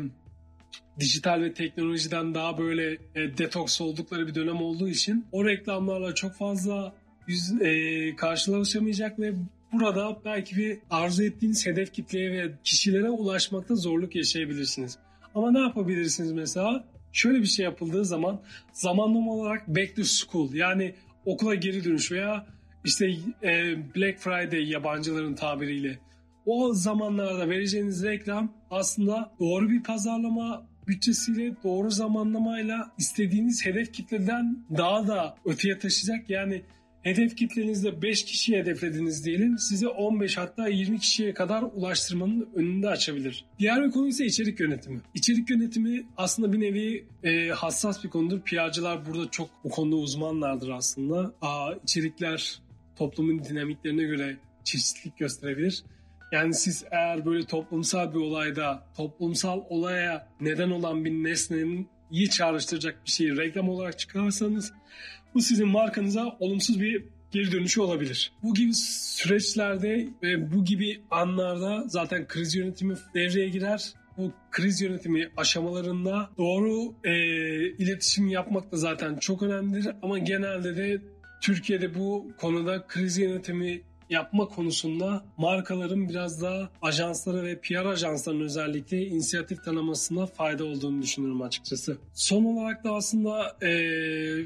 dijital 1.00 1.42
ve 1.42 1.54
teknolojiden 1.54 2.34
daha 2.34 2.58
böyle 2.58 2.92
e, 3.16 3.38
detoks 3.38 3.82
oldukları 3.82 4.28
bir 4.28 4.36
dönem 4.36 4.62
olduğu 4.62 4.90
için 4.90 5.26
o 5.32 5.46
reklamlarla 5.46 6.16
çok 6.16 6.34
fazla 6.34 6.96
yüz, 7.28 7.62
e, 7.62 8.16
karşılaşamayacak 8.16 9.20
ve 9.20 9.34
burada 9.74 10.22
belki 10.26 10.58
bir 10.58 10.80
arzu 10.90 11.24
ettiğiniz 11.24 11.66
hedef 11.66 11.94
kitleye 11.94 12.32
ve 12.32 12.52
kişilere 12.64 13.10
ulaşmakta 13.10 13.76
zorluk 13.76 14.16
yaşayabilirsiniz. 14.16 14.98
Ama 15.36 15.52
ne 15.52 15.60
yapabilirsiniz 15.60 16.32
mesela? 16.32 16.84
Şöyle 17.14 17.40
bir 17.40 17.46
şey 17.46 17.66
yapıldığı 17.66 18.06
zaman 18.06 18.42
zamanlama 18.74 19.32
olarak 19.34 19.68
back 19.68 19.96
to 19.96 20.04
school 20.04 20.54
yani 20.54 20.96
okula 21.26 21.56
geri 21.56 21.84
dönüş 21.84 22.12
veya 22.12 22.46
işte 22.86 23.06
e, 23.44 23.78
Black 23.96 24.20
Friday 24.20 24.70
yabancıların 24.70 25.36
tabiriyle 25.36 26.00
o 26.46 26.74
zamanlarda 26.74 27.50
vereceğiniz 27.50 28.04
reklam 28.04 28.54
aslında 28.72 29.32
doğru 29.40 29.70
bir 29.70 29.84
pazarlama 29.84 30.68
bütçesiyle 30.88 31.56
doğru 31.64 31.90
zamanlamayla 31.90 32.92
istediğiniz 32.98 33.66
hedef 33.66 33.94
kitleden 33.94 34.66
daha 34.78 35.08
da 35.08 35.36
öteye 35.46 35.80
taşıyacak. 35.80 36.30
Yani 36.30 36.62
hedef 37.02 37.36
kitlenizde 37.36 38.02
5 38.02 38.26
kişi 38.26 38.58
hedeflediniz 38.58 39.26
diyelim. 39.26 39.58
Size 39.58 39.88
15 39.88 40.38
hatta 40.38 40.68
20 40.68 41.00
kişiye 41.00 41.34
kadar 41.34 41.62
ulaştırmanın 41.62 42.50
önünde 42.56 42.90
açabilir. 42.90 43.46
Diğer 43.60 43.84
bir 43.84 43.92
konu 43.92 44.08
ise 44.08 44.26
içerik 44.26 44.60
yönetimi. 44.60 45.02
İçerik 45.14 45.50
yönetimi 45.50 46.06
aslında 46.18 46.54
bir 46.54 46.60
nevi 46.60 47.06
e, 47.24 47.50
hassas 47.50 48.04
bir 48.04 48.10
konudur. 48.10 48.42
PR'cılar 48.42 49.06
burada 49.06 49.32
çok 49.32 49.50
bu 49.64 49.70
konuda 49.70 49.96
uzmanlardır 49.96 50.70
aslında. 50.70 51.34
Aa, 51.42 51.74
içerikler 51.84 52.62
toplumun 52.96 53.44
dinamiklerine 53.44 54.04
göre 54.04 54.38
çeşitlilik 54.64 55.18
gösterebilir. 55.18 55.84
Yani 56.32 56.54
siz 56.54 56.86
eğer 56.92 57.26
böyle 57.26 57.46
toplumsal 57.46 58.14
bir 58.14 58.20
olayda 58.20 58.84
toplumsal 58.98 59.62
olaya 59.70 60.28
neden 60.42 60.70
olan 60.70 61.06
bir 61.06 61.12
nesnenin 61.12 61.88
iyi 62.12 62.30
çağrıştıracak 62.30 63.06
bir 63.06 63.12
şeyi 63.12 63.38
reklam 63.38 63.70
olarak 63.70 64.00
çıkarsanız 64.00 64.74
bu 65.34 65.42
sizin 65.42 65.68
markanıza 65.68 66.38
olumsuz 66.40 66.82
bir 66.82 67.06
geri 67.32 67.52
dönüşü 67.52 67.82
olabilir. 67.82 68.32
Bu 68.44 68.54
gibi 68.54 68.74
süreçlerde 68.74 70.10
ve 70.24 70.52
bu 70.52 70.66
gibi 70.66 71.02
anlarda 71.12 71.84
zaten 71.88 72.28
kriz 72.28 72.56
yönetimi 72.56 72.96
devreye 73.14 73.50
girer. 73.50 73.94
Bu 74.18 74.34
kriz 74.52 74.82
yönetimi 74.82 75.30
aşamalarında 75.38 76.30
doğru 76.38 76.94
e, 77.04 77.14
iletişim 77.70 78.28
yapmak 78.28 78.72
da 78.72 78.78
zaten 78.78 79.18
çok 79.18 79.44
önemlidir. 79.44 79.96
Ama 80.02 80.18
genelde 80.18 80.78
de 80.78 81.02
Türkiye'de 81.42 81.96
bu 81.96 82.32
konuda 82.38 82.88
kriz 82.88 83.18
yönetimi 83.18 83.82
yapma 84.12 84.48
konusunda 84.48 85.24
markaların 85.38 86.10
biraz 86.10 86.42
daha 86.42 86.70
ajansları 86.82 87.44
ve 87.44 87.60
PR 87.62 87.86
ajanslarının 87.86 88.44
özellikle 88.44 89.06
inisiyatif 89.06 89.64
tanımasına 89.64 90.26
fayda 90.26 90.66
olduğunu 90.66 91.02
düşünüyorum 91.02 91.42
açıkçası. 91.42 91.98
Son 92.14 92.46
olarak 92.46 92.84
da 92.84 92.94
aslında 92.94 93.58
ee, 93.66 94.46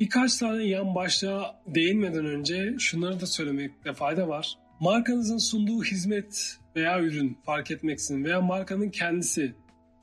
birkaç 0.00 0.36
tane 0.36 0.64
yan 0.64 0.94
başlığa 0.94 1.62
değinmeden 1.66 2.26
önce 2.26 2.74
şunları 2.78 3.20
da 3.20 3.26
söylemekte 3.26 3.92
fayda 3.92 4.28
var. 4.28 4.54
Markanızın 4.80 5.38
sunduğu 5.38 5.84
hizmet 5.84 6.58
veya 6.76 7.00
ürün 7.00 7.38
fark 7.46 7.70
etmeksizin 7.70 8.24
veya 8.24 8.40
markanın 8.40 8.90
kendisi 8.90 9.54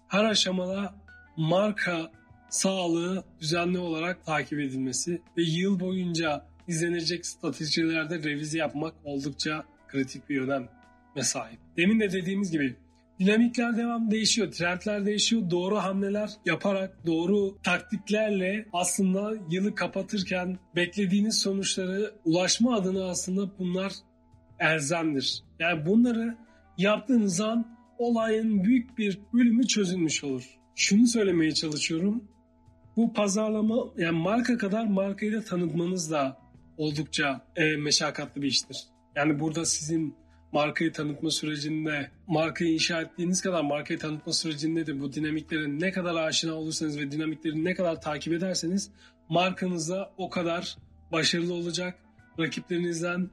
her 0.07 0.25
aşamada 0.25 0.95
marka 1.37 2.11
sağlığı 2.49 3.23
düzenli 3.39 3.79
olarak 3.79 4.25
takip 4.25 4.59
edilmesi 4.59 5.21
ve 5.37 5.41
yıl 5.41 5.79
boyunca 5.79 6.45
izlenecek 6.67 7.25
stratejilerde 7.25 8.23
revize 8.23 8.57
yapmak 8.57 8.93
oldukça 9.03 9.63
kritik 9.87 10.29
bir 10.29 10.41
öneme 10.41 10.67
sahip. 11.21 11.59
Demin 11.77 11.99
de 11.99 12.11
dediğimiz 12.11 12.51
gibi 12.51 12.75
dinamikler 13.19 13.77
devam 13.77 14.11
değişiyor, 14.11 14.51
trendler 14.51 15.05
değişiyor. 15.05 15.49
Doğru 15.49 15.77
hamleler 15.77 16.29
yaparak, 16.45 17.05
doğru 17.05 17.57
taktiklerle 17.63 18.65
aslında 18.73 19.33
yılı 19.49 19.75
kapatırken 19.75 20.57
beklediğiniz 20.75 21.37
sonuçları 21.39 22.13
ulaşma 22.25 22.75
adına 22.75 23.09
aslında 23.09 23.57
bunlar 23.59 23.93
erzemdir. 24.59 25.43
Yani 25.59 25.85
bunları 25.85 26.37
yaptığınız 26.77 27.41
an 27.41 27.77
olayın 27.97 28.63
büyük 28.63 28.97
bir 28.97 29.19
bölümü 29.33 29.67
çözülmüş 29.67 30.23
olur. 30.23 30.59
Şunu 30.75 31.07
söylemeye 31.07 31.51
çalışıyorum. 31.51 32.23
Bu 32.97 33.13
pazarlama 33.13 33.75
yani 33.97 34.19
marka 34.19 34.57
kadar 34.57 34.85
markayı 34.85 35.33
da 35.33 35.41
tanıtmanız 35.41 36.11
da 36.11 36.42
oldukça 36.77 37.45
e, 37.55 37.77
meşakkatli 37.77 38.41
bir 38.41 38.47
iştir. 38.47 38.77
Yani 39.15 39.39
burada 39.39 39.65
sizin 39.65 40.15
markayı 40.51 40.91
tanıtma 40.91 41.31
sürecinde, 41.31 42.11
markayı 42.27 42.73
inşa 42.73 43.01
ettiğiniz 43.01 43.41
kadar 43.41 43.63
markayı 43.63 43.99
tanıtma 43.99 44.33
sürecinde 44.33 44.87
de 44.87 44.99
bu 44.99 45.13
dinamiklerin 45.13 45.79
ne 45.79 45.91
kadar 45.91 46.15
aşina 46.15 46.53
olursanız 46.53 46.99
ve 46.99 47.11
dinamikleri 47.11 47.63
ne 47.63 47.73
kadar 47.73 48.01
takip 48.01 48.33
ederseniz 48.33 48.91
markanızda 49.29 50.11
o 50.17 50.29
kadar 50.29 50.77
başarılı 51.11 51.53
olacak. 51.53 51.99
Rakiplerinizden 52.39 53.29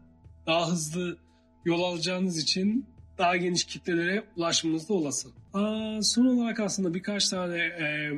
daha 0.46 0.70
hızlı 0.70 1.16
yol 1.64 1.82
alacağınız 1.82 2.38
için 2.38 2.86
daha 3.18 3.36
geniş 3.36 3.64
kitlelere 3.64 4.24
ulaşmanız 4.36 4.88
da 4.88 4.94
olası. 4.94 5.28
Aa, 5.54 6.02
son 6.02 6.26
olarak 6.26 6.60
aslında 6.60 6.94
birkaç 6.94 7.28
tane 7.28 7.58
e, 7.58 8.10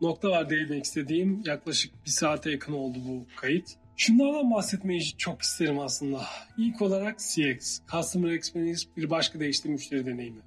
nokta 0.00 0.30
var 0.30 0.50
değinmek 0.50 0.84
istediğim. 0.84 1.42
Yaklaşık 1.44 1.92
bir 2.06 2.10
saate 2.10 2.50
yakın 2.50 2.72
oldu 2.72 2.98
bu 3.08 3.26
kayıt. 3.36 3.68
Şunlardan 3.96 4.50
bahsetmeyi 4.50 5.16
çok 5.16 5.42
isterim 5.42 5.78
aslında. 5.78 6.24
İlk 6.58 6.82
olarak 6.82 7.18
CX, 7.18 7.80
Customer 7.90 8.30
Experience 8.30 8.82
bir 8.96 9.10
başka 9.10 9.40
değişti 9.40 9.68
müşteri 9.68 10.06
deneyimi. 10.06 10.40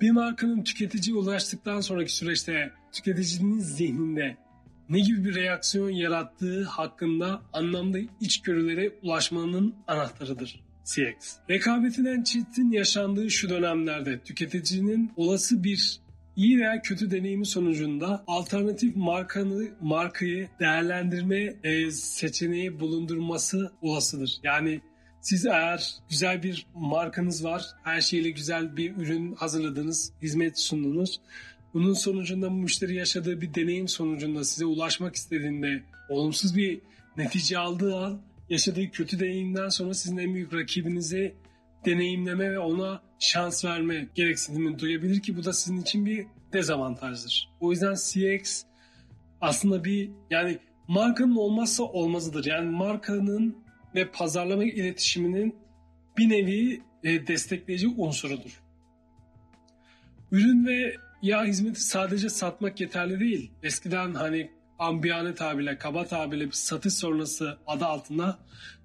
Bir 0.00 0.10
markanın 0.10 0.62
tüketiciye 0.62 1.16
ulaştıktan 1.16 1.80
sonraki 1.80 2.16
süreçte 2.16 2.72
tüketicinin 2.92 3.58
zihninde 3.58 4.36
ne 4.88 5.00
gibi 5.00 5.24
bir 5.24 5.34
reaksiyon 5.34 5.90
yarattığı 5.90 6.64
hakkında 6.64 7.42
anlamda 7.52 7.98
içgörülere 8.20 8.92
ulaşmanın 9.02 9.74
anahtarıdır. 9.86 10.60
CX. 10.84 11.36
Rekabetinden 11.50 12.22
çiftin 12.22 12.70
yaşandığı 12.70 13.30
şu 13.30 13.50
dönemlerde 13.50 14.20
tüketicinin 14.20 15.12
olası 15.16 15.64
bir 15.64 16.00
iyi 16.36 16.58
veya 16.58 16.82
kötü 16.82 17.10
deneyimi 17.10 17.46
sonucunda 17.46 18.24
alternatif 18.26 18.96
markanı 18.96 19.68
markayı 19.80 20.48
değerlendirme 20.60 21.54
e, 21.64 21.90
seçeneği 21.90 22.80
bulundurması 22.80 23.72
olasıdır. 23.82 24.40
Yani 24.42 24.80
siz 25.20 25.46
eğer 25.46 25.94
güzel 26.10 26.42
bir 26.42 26.66
markanız 26.74 27.44
var, 27.44 27.64
her 27.84 28.00
şeyle 28.00 28.30
güzel 28.30 28.76
bir 28.76 28.96
ürün 28.96 29.34
hazırladınız, 29.34 30.12
hizmet 30.22 30.58
sundunuz. 30.58 31.20
Bunun 31.74 31.94
sonucunda 31.94 32.50
müşteri 32.50 32.94
yaşadığı 32.94 33.40
bir 33.40 33.54
deneyim 33.54 33.88
sonucunda 33.88 34.44
size 34.44 34.64
ulaşmak 34.64 35.14
istediğinde 35.14 35.82
olumsuz 36.08 36.56
bir 36.56 36.80
netice 37.16 37.58
aldığı 37.58 37.96
an 37.96 38.20
yaşadığı 38.50 38.90
kötü 38.90 39.20
deneyimden 39.20 39.68
sonra 39.68 39.94
sizin 39.94 40.16
en 40.16 40.34
büyük 40.34 40.54
rakibinize 40.54 41.34
deneyimleme 41.84 42.50
ve 42.50 42.58
ona 42.58 43.02
şans 43.18 43.64
verme 43.64 44.08
gereksinimi 44.14 44.78
duyabilir 44.78 45.22
ki 45.22 45.36
bu 45.36 45.44
da 45.44 45.52
sizin 45.52 45.80
için 45.80 46.06
bir 46.06 46.26
dezavantajdır. 46.52 47.50
O 47.60 47.70
yüzden 47.70 47.94
CX 47.94 48.62
aslında 49.40 49.84
bir 49.84 50.10
yani 50.30 50.58
markanın 50.88 51.36
olmazsa 51.36 51.82
olmazıdır. 51.82 52.44
Yani 52.44 52.70
markanın 52.70 53.64
ve 53.94 54.10
pazarlama 54.10 54.64
iletişiminin 54.64 55.56
bir 56.18 56.28
nevi 56.28 56.82
e, 57.02 57.26
destekleyici 57.26 57.88
unsurudur. 57.88 58.62
Ürün 60.32 60.66
ve 60.66 60.96
ya 61.22 61.44
hizmeti 61.44 61.80
sadece 61.80 62.28
satmak 62.28 62.80
yeterli 62.80 63.20
değil. 63.20 63.50
Eskiden 63.62 64.14
hani 64.14 64.50
ambiyane 64.78 65.34
tabirle, 65.34 65.78
kaba 65.78 66.06
tabirle 66.06 66.46
bir 66.46 66.52
satış 66.52 66.94
sonrası 66.94 67.58
adı 67.66 67.84
altında 67.84 68.38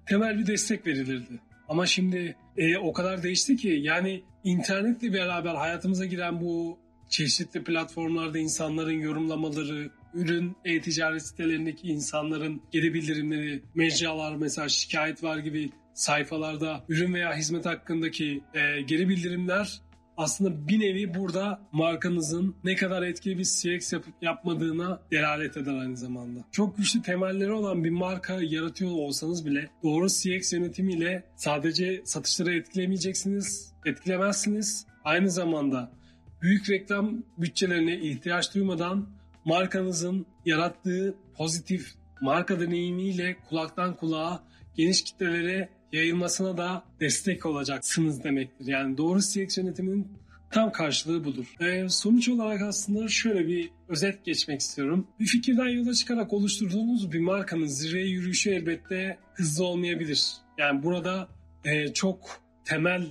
temel 0.06 0.38
bir 0.38 0.46
destek 0.46 0.86
verilirdi. 0.86 1.40
Ama 1.70 1.86
şimdi 1.86 2.36
e, 2.56 2.78
o 2.78 2.92
kadar 2.92 3.22
değişti 3.22 3.56
ki 3.56 3.80
yani 3.82 4.22
internetle 4.44 5.12
beraber 5.12 5.54
hayatımıza 5.54 6.04
giren 6.04 6.40
bu 6.40 6.78
çeşitli 7.08 7.64
platformlarda 7.64 8.38
insanların 8.38 9.00
yorumlamaları, 9.00 9.90
ürün 10.14 10.56
e-ticaret 10.64 11.22
sitelerindeki 11.22 11.88
insanların 11.88 12.62
geri 12.70 12.94
bildirimleri, 12.94 13.62
mecralar 13.74 14.36
mesela 14.36 14.68
şikayet 14.68 15.22
var 15.22 15.38
gibi 15.38 15.70
sayfalarda 15.94 16.84
ürün 16.88 17.14
veya 17.14 17.36
hizmet 17.36 17.66
hakkındaki 17.66 18.42
e, 18.54 18.80
geri 18.80 19.08
bildirimler 19.08 19.80
aslında 20.20 20.68
bir 20.68 20.80
nevi 20.80 21.14
burada 21.14 21.60
markanızın 21.72 22.56
ne 22.64 22.76
kadar 22.76 23.02
etkili 23.02 23.38
bir 23.38 23.44
CX 23.44 23.92
yapıp 23.92 24.14
yapmadığına 24.22 25.00
delalet 25.10 25.56
eder 25.56 25.74
aynı 25.74 25.96
zamanda. 25.96 26.40
Çok 26.52 26.76
güçlü 26.76 27.02
temelleri 27.02 27.52
olan 27.52 27.84
bir 27.84 27.90
marka 27.90 28.38
yaratıyor 28.42 28.90
olsanız 28.90 29.46
bile 29.46 29.70
doğru 29.82 30.08
CX 30.08 30.52
yönetimiyle 30.52 31.24
sadece 31.36 32.02
satışları 32.04 32.54
etkilemeyeceksiniz, 32.54 33.72
etkilemezsiniz. 33.86 34.86
Aynı 35.04 35.30
zamanda 35.30 35.92
büyük 36.42 36.70
reklam 36.70 37.22
bütçelerine 37.38 38.00
ihtiyaç 38.00 38.54
duymadan 38.54 39.08
markanızın 39.44 40.26
yarattığı 40.46 41.14
pozitif 41.36 41.94
marka 42.20 42.60
deneyimiyle 42.60 43.36
kulaktan 43.48 43.96
kulağa 43.96 44.42
geniş 44.76 45.04
kitlelere 45.04 45.68
yayılmasına 45.92 46.56
da 46.58 46.84
destek 47.00 47.46
olacaksınız 47.46 48.24
demektir. 48.24 48.66
Yani 48.66 48.98
doğru 48.98 49.20
CX 49.20 49.58
yönetiminin 49.58 50.08
tam 50.50 50.72
karşılığı 50.72 51.24
budur. 51.24 51.54
Ee, 51.60 51.88
sonuç 51.88 52.28
olarak 52.28 52.62
aslında 52.62 53.08
şöyle 53.08 53.48
bir 53.48 53.70
özet 53.88 54.24
geçmek 54.24 54.60
istiyorum. 54.60 55.06
Bir 55.20 55.26
fikirden 55.26 55.68
yola 55.68 55.94
çıkarak 55.94 56.32
oluşturduğunuz 56.32 57.12
bir 57.12 57.20
markanın 57.20 57.66
zirveye 57.66 58.06
yürüyüşü 58.06 58.50
elbette 58.50 59.18
hızlı 59.34 59.64
olmayabilir. 59.64 60.32
Yani 60.58 60.82
burada 60.82 61.28
e, 61.64 61.92
çok 61.92 62.40
temel 62.64 63.06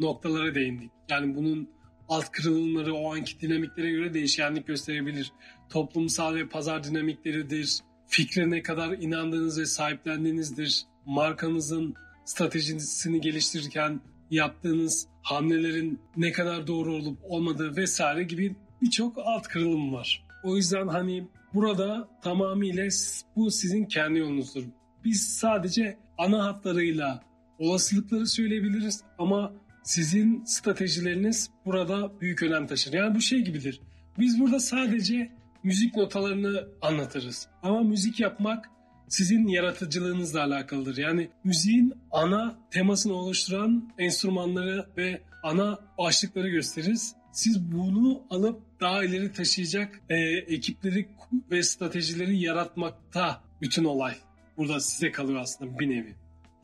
noktalara 0.00 0.54
değindik. 0.54 0.90
Yani 1.10 1.36
bunun 1.36 1.68
alt 2.08 2.30
kırılımları 2.30 2.94
o 2.94 3.14
anki 3.14 3.40
dinamiklere 3.40 3.90
göre 3.90 4.14
değişkenlik 4.14 4.66
gösterebilir. 4.66 5.32
Toplumsal 5.70 6.34
ve 6.34 6.48
pazar 6.48 6.84
dinamikleridir. 6.84 7.78
Fikre 8.06 8.50
ne 8.50 8.62
kadar 8.62 8.92
inandığınız 8.92 9.60
ve 9.60 9.66
sahiplendiğinizdir. 9.66 10.84
Markanızın 11.06 11.94
stratejisini 12.24 13.20
geliştirirken 13.20 14.00
yaptığınız 14.30 15.06
hamlelerin 15.22 16.00
ne 16.16 16.32
kadar 16.32 16.66
doğru 16.66 16.94
olup 16.94 17.18
olmadığı 17.22 17.76
vesaire 17.76 18.22
gibi 18.22 18.56
birçok 18.82 19.18
alt 19.18 19.48
kırılım 19.48 19.92
var. 19.92 20.24
O 20.44 20.56
yüzden 20.56 20.88
hani 20.88 21.28
burada 21.54 22.08
tamamıyla 22.22 22.88
bu 23.36 23.50
sizin 23.50 23.84
kendi 23.84 24.18
yolunuzdur. 24.18 24.64
Biz 25.04 25.22
sadece 25.22 25.98
ana 26.18 26.44
hatlarıyla 26.44 27.22
olasılıkları 27.58 28.26
söyleyebiliriz 28.26 29.02
ama 29.18 29.52
sizin 29.82 30.44
stratejileriniz 30.44 31.50
burada 31.66 32.20
büyük 32.20 32.42
önem 32.42 32.66
taşır. 32.66 32.92
Yani 32.92 33.14
bu 33.14 33.20
şey 33.20 33.40
gibidir. 33.40 33.80
Biz 34.18 34.40
burada 34.40 34.60
sadece 34.60 35.30
müzik 35.62 35.96
notalarını 35.96 36.68
anlatırız. 36.82 37.48
Ama 37.62 37.82
müzik 37.82 38.20
yapmak 38.20 38.70
sizin 39.12 39.46
yaratıcılığınızla 39.48 40.42
alakalıdır. 40.42 40.96
Yani 40.96 41.28
müziğin 41.44 41.94
ana 42.10 42.58
temasını 42.70 43.12
oluşturan 43.12 43.92
enstrümanları 43.98 44.86
ve 44.96 45.20
ana 45.42 45.78
başlıkları 45.98 46.48
gösteririz. 46.48 47.14
Siz 47.32 47.72
bunu 47.72 48.22
alıp 48.30 48.60
daha 48.80 49.04
ileri 49.04 49.32
taşıyacak 49.32 50.00
e, 50.08 50.16
ekipleri 50.54 51.08
ve 51.50 51.62
stratejileri 51.62 52.38
yaratmakta 52.38 53.40
bütün 53.60 53.84
olay. 53.84 54.14
Burada 54.56 54.80
size 54.80 55.12
kalıyor 55.12 55.40
aslında 55.40 55.78
bir 55.78 55.90
nevi. 55.90 56.14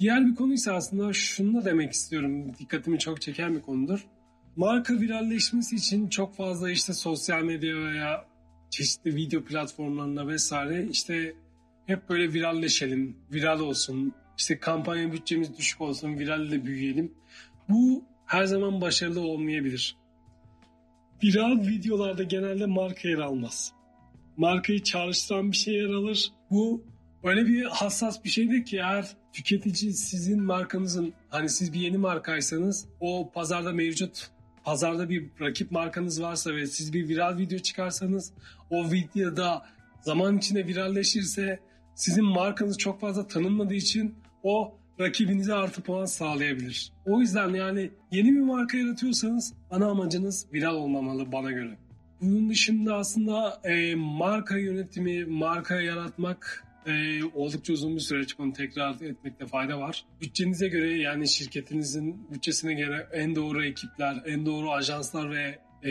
Diğer 0.00 0.26
bir 0.26 0.34
konu 0.34 0.52
ise 0.52 0.72
aslında 0.72 1.12
şunu 1.12 1.60
da 1.60 1.64
demek 1.64 1.92
istiyorum. 1.92 2.52
Dikkatimi 2.58 2.98
çok 2.98 3.22
çeken 3.22 3.56
bir 3.56 3.62
konudur. 3.62 4.06
Marka 4.56 5.00
viralleşmesi 5.00 5.76
için 5.76 6.08
çok 6.08 6.36
fazla 6.36 6.70
işte 6.70 6.92
sosyal 6.92 7.42
medya 7.42 7.76
veya 7.76 8.24
çeşitli 8.70 9.16
video 9.16 9.44
platformlarında 9.44 10.28
vesaire 10.28 10.86
işte 10.90 11.34
hep 11.88 12.08
böyle 12.08 12.32
viralleşelim, 12.32 13.16
viral 13.32 13.60
olsun, 13.60 14.12
işte 14.38 14.58
kampanya 14.58 15.12
bütçemiz 15.12 15.58
düşük 15.58 15.80
olsun, 15.80 16.18
viralle 16.18 16.64
büyüyelim. 16.64 17.14
Bu 17.68 18.04
her 18.26 18.44
zaman 18.44 18.80
başarılı 18.80 19.20
olmayabilir. 19.20 19.96
Viral 21.24 21.66
videolarda 21.66 22.22
genelde 22.22 22.66
marka 22.66 23.08
yer 23.08 23.18
almaz. 23.18 23.72
Markayı 24.36 24.82
çağrıştıran 24.82 25.52
bir 25.52 25.56
şey 25.56 25.74
yer 25.74 25.88
alır. 25.88 26.32
Bu 26.50 26.84
öyle 27.24 27.46
bir 27.46 27.64
hassas 27.64 28.24
bir 28.24 28.28
şeydir 28.28 28.64
ki 28.64 28.76
eğer 28.76 29.16
tüketici 29.32 29.92
sizin 29.92 30.42
markanızın 30.42 31.12
hani 31.28 31.48
siz 31.48 31.72
bir 31.72 31.80
yeni 31.80 31.98
markaysanız 31.98 32.88
o 33.00 33.30
pazarda 33.34 33.72
mevcut 33.72 34.30
pazarda 34.64 35.10
bir 35.10 35.26
rakip 35.40 35.70
markanız 35.70 36.22
varsa 36.22 36.56
ve 36.56 36.66
siz 36.66 36.92
bir 36.92 37.08
viral 37.08 37.38
video 37.38 37.58
çıkarsanız 37.58 38.32
o 38.70 38.90
videoda 38.90 39.66
zaman 40.00 40.38
içinde 40.38 40.66
viralleşirse 40.66 41.60
sizin 41.98 42.24
markanız 42.24 42.78
çok 42.78 43.00
fazla 43.00 43.26
tanınmadığı 43.26 43.74
için 43.74 44.14
o 44.42 44.74
rakibinize 45.00 45.54
artı 45.54 45.82
puan 45.82 46.04
sağlayabilir. 46.04 46.92
O 47.06 47.20
yüzden 47.20 47.48
yani 47.48 47.90
yeni 48.10 48.32
bir 48.32 48.40
marka 48.40 48.78
yaratıyorsanız 48.78 49.54
ana 49.70 49.86
amacınız 49.86 50.46
viral 50.52 50.74
olmamalı 50.74 51.32
bana 51.32 51.50
göre. 51.50 51.78
Bunun 52.20 52.50
dışında 52.50 52.96
aslında 52.96 53.60
e, 53.64 53.94
marka 53.94 54.58
yönetimi, 54.58 55.24
marka 55.24 55.80
yaratmak 55.80 56.64
e, 56.86 57.24
oldukça 57.24 57.72
uzun 57.72 57.94
bir 57.94 58.00
süreç. 58.00 58.38
Bunu 58.38 58.52
tekrar 58.52 58.94
etmekte 59.00 59.46
fayda 59.46 59.80
var. 59.80 60.04
Bütçenize 60.20 60.68
göre 60.68 60.98
yani 60.98 61.28
şirketinizin 61.28 62.30
bütçesine 62.30 62.74
göre 62.74 63.08
en 63.12 63.36
doğru 63.36 63.64
ekipler, 63.64 64.22
en 64.26 64.46
doğru 64.46 64.72
ajanslar 64.72 65.30
ve 65.30 65.58
e, 65.82 65.90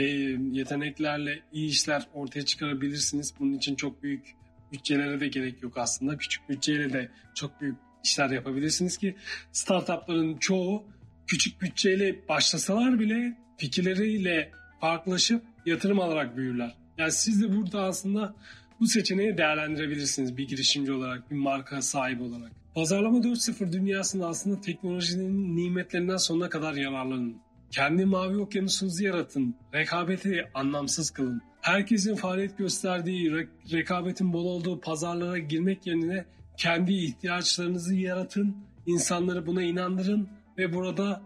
yeteneklerle 0.52 1.40
iyi 1.54 1.70
işler 1.70 2.08
ortaya 2.14 2.46
çıkarabilirsiniz. 2.46 3.34
Bunun 3.40 3.54
için 3.54 3.76
çok 3.76 4.04
büyük 4.04 4.38
bütçelere 4.72 5.20
de 5.20 5.28
gerek 5.28 5.64
yok 5.64 5.78
aslında. 5.78 6.18
Küçük 6.18 6.50
bütçeyle 6.50 6.94
de 6.94 7.12
çok 7.36 7.62
büyük 7.62 7.78
işler 8.04 8.30
yapabilirsiniz 8.30 8.98
ki 8.98 9.16
startupların 9.52 10.38
çoğu 10.38 10.84
küçük 11.28 11.62
bütçeyle 11.62 12.28
başlasalar 12.30 13.00
bile 13.00 13.38
fikirleriyle 13.58 14.52
farklılaşıp 14.82 15.44
yatırım 15.66 16.00
alarak 16.00 16.38
büyürler. 16.38 16.76
Yani 16.98 17.12
siz 17.12 17.42
de 17.42 17.56
burada 17.56 17.82
aslında 17.82 18.36
bu 18.80 18.88
seçeneği 18.88 19.38
değerlendirebilirsiniz 19.38 20.38
bir 20.38 20.48
girişimci 20.48 20.92
olarak, 20.92 21.32
bir 21.32 21.36
marka 21.36 21.82
sahibi 21.82 22.24
olarak. 22.24 22.52
Pazarlama 22.76 23.18
4.0 23.18 23.72
dünyasında 23.72 24.28
aslında 24.28 24.62
teknolojinin 24.62 25.56
nimetlerinden 25.56 26.18
sonuna 26.18 26.50
kadar 26.50 26.74
yararlanın. 26.74 27.38
Kendi 27.72 28.06
mavi 28.06 28.38
okyanusunuzu 28.38 29.04
yaratın, 29.04 29.56
rekabeti 29.74 30.50
anlamsız 30.54 31.12
kılın. 31.12 31.42
Herkesin 31.68 32.16
faaliyet 32.16 32.58
gösterdiği, 32.58 33.32
re- 33.32 33.48
rekabetin 33.72 34.34
bol 34.34 34.46
olduğu 34.46 34.80
pazarlara 34.80 35.38
girmek 35.38 35.88
yerine 35.88 36.26
kendi 36.58 36.94
ihtiyaçlarınızı 36.94 37.96
yaratın, 37.96 38.58
insanları 38.86 39.46
buna 39.46 39.64
inandırın 39.64 40.30
ve 40.58 40.74
burada 40.74 41.22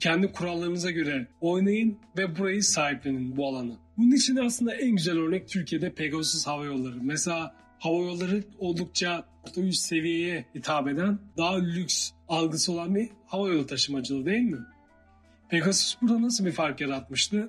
kendi 0.00 0.32
kurallarınıza 0.32 0.90
göre 0.90 1.28
oynayın 1.40 1.98
ve 2.18 2.38
burayı 2.38 2.62
sahiplenin 2.62 3.36
bu 3.36 3.46
alanı. 3.48 3.76
Bunun 3.96 4.12
için 4.12 4.36
aslında 4.36 4.74
en 4.74 4.90
güzel 4.90 5.18
örnek 5.18 5.48
Türkiye'de 5.48 5.92
Pegasus 5.92 6.46
Hava 6.46 6.64
Yolları. 6.64 6.96
Mesela 7.02 7.54
hava 7.78 8.02
yolları 8.02 8.44
oldukça 8.58 9.24
üst 9.56 9.82
seviyeye 9.82 10.46
hitap 10.54 10.88
eden 10.88 11.18
daha 11.36 11.56
lüks 11.58 12.10
algısı 12.28 12.72
olan 12.72 12.94
bir 12.94 13.08
hava 13.26 13.48
yolu 13.48 13.66
taşımacılığı 13.66 14.26
değil 14.26 14.42
mi? 14.42 14.58
Pegasus 15.48 15.96
burada 16.02 16.22
nasıl 16.22 16.44
bir 16.44 16.52
fark 16.52 16.80
yaratmıştı? 16.80 17.48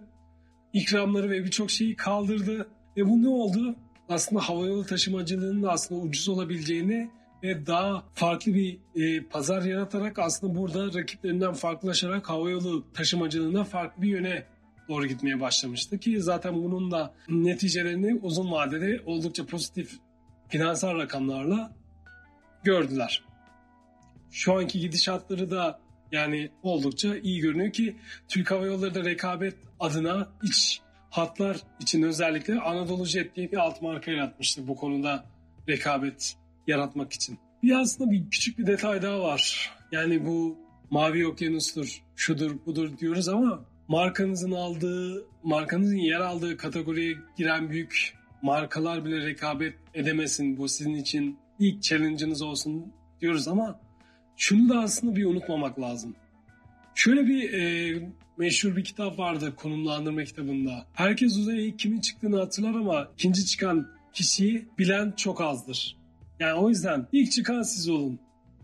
İkramları 0.77 1.29
ve 1.29 1.43
birçok 1.43 1.71
şeyi 1.71 1.95
kaldırdı. 1.95 2.67
Ve 2.97 3.09
bu 3.09 3.23
ne 3.23 3.29
oldu? 3.29 3.75
Aslında 4.09 4.41
havayolu 4.41 4.85
taşımacılığının 4.85 5.63
da 5.63 5.71
aslında 5.71 6.01
ucuz 6.01 6.29
olabileceğini 6.29 7.09
ve 7.43 7.65
daha 7.65 8.03
farklı 8.13 8.53
bir 8.53 8.79
e, 8.95 9.23
pazar 9.23 9.61
yaratarak 9.61 10.19
aslında 10.19 10.55
burada 10.55 10.99
rakiplerinden 10.99 11.53
farklılaşarak 11.53 12.29
havayolu 12.29 12.85
taşımacılığına 12.93 13.63
farklı 13.63 14.01
bir 14.01 14.07
yöne 14.07 14.45
doğru 14.89 15.05
gitmeye 15.05 15.41
başlamıştı 15.41 15.97
ki 15.97 16.21
zaten 16.21 16.63
bunun 16.63 16.91
da 16.91 17.13
neticelerini 17.29 18.19
uzun 18.21 18.51
vadede 18.51 19.01
oldukça 19.05 19.45
pozitif 19.45 19.91
finansal 20.49 20.95
rakamlarla 20.95 21.75
gördüler. 22.63 23.23
Şu 24.31 24.53
anki 24.53 24.79
gidişatları 24.79 25.51
da 25.51 25.79
yani 26.11 26.49
oldukça 26.63 27.17
iyi 27.17 27.39
görünüyor 27.39 27.71
ki 27.71 27.95
Türk 28.27 28.51
Hava 28.51 28.65
Yolları 28.65 28.95
da 28.95 29.05
rekabet 29.05 29.55
adına 29.79 30.29
iç 30.43 30.81
hatlar 31.09 31.57
için 31.79 32.03
özellikle 32.03 32.59
Anadolu 32.59 33.05
Jet 33.05 33.35
diye 33.35 33.51
bir 33.51 33.57
alt 33.57 33.81
marka 33.81 34.11
yaratmıştı 34.11 34.67
bu 34.67 34.75
konuda 34.75 35.25
rekabet 35.67 36.35
yaratmak 36.67 37.13
için. 37.13 37.37
Bir 37.63 37.71
aslında 37.71 38.11
bir 38.11 38.29
küçük 38.29 38.57
bir 38.57 38.67
detay 38.67 39.01
daha 39.01 39.19
var. 39.19 39.71
Yani 39.91 40.25
bu 40.25 40.57
mavi 40.89 41.27
okyanustur, 41.27 42.03
şudur 42.15 42.55
budur 42.65 42.97
diyoruz 42.97 43.29
ama 43.29 43.65
markanızın 43.87 44.51
aldığı, 44.51 45.25
markanızın 45.43 45.97
yer 45.97 46.19
aldığı 46.19 46.57
kategoriye 46.57 47.15
giren 47.37 47.69
büyük 47.69 48.17
markalar 48.41 49.05
bile 49.05 49.25
rekabet 49.25 49.73
edemesin. 49.93 50.57
Bu 50.57 50.67
sizin 50.67 50.93
için 50.93 51.39
ilk 51.59 51.83
challenge'ınız 51.83 52.41
olsun 52.41 52.93
diyoruz 53.21 53.47
ama 53.47 53.79
şunu 54.37 54.69
da 54.69 54.79
aslında 54.79 55.15
bir 55.15 55.25
unutmamak 55.25 55.79
lazım. 55.79 56.15
Şöyle 56.95 57.27
bir 57.27 57.53
e, 57.53 58.09
meşhur 58.37 58.75
bir 58.75 58.83
kitap 58.83 59.19
vardı 59.19 59.55
konumlandırma 59.55 60.23
kitabında. 60.23 60.85
Herkes 60.93 61.37
uzaya 61.37 61.61
ilk 61.61 61.79
kimin 61.79 61.99
çıktığını 61.99 62.39
hatırlar 62.39 62.69
ama 62.69 63.07
ikinci 63.13 63.45
çıkan 63.45 63.87
kişiyi 64.13 64.67
bilen 64.79 65.11
çok 65.11 65.41
azdır. 65.41 65.97
Yani 66.39 66.53
o 66.53 66.69
yüzden 66.69 67.07
ilk 67.11 67.31
çıkan 67.31 67.61
siz 67.61 67.89
olun. 67.89 68.19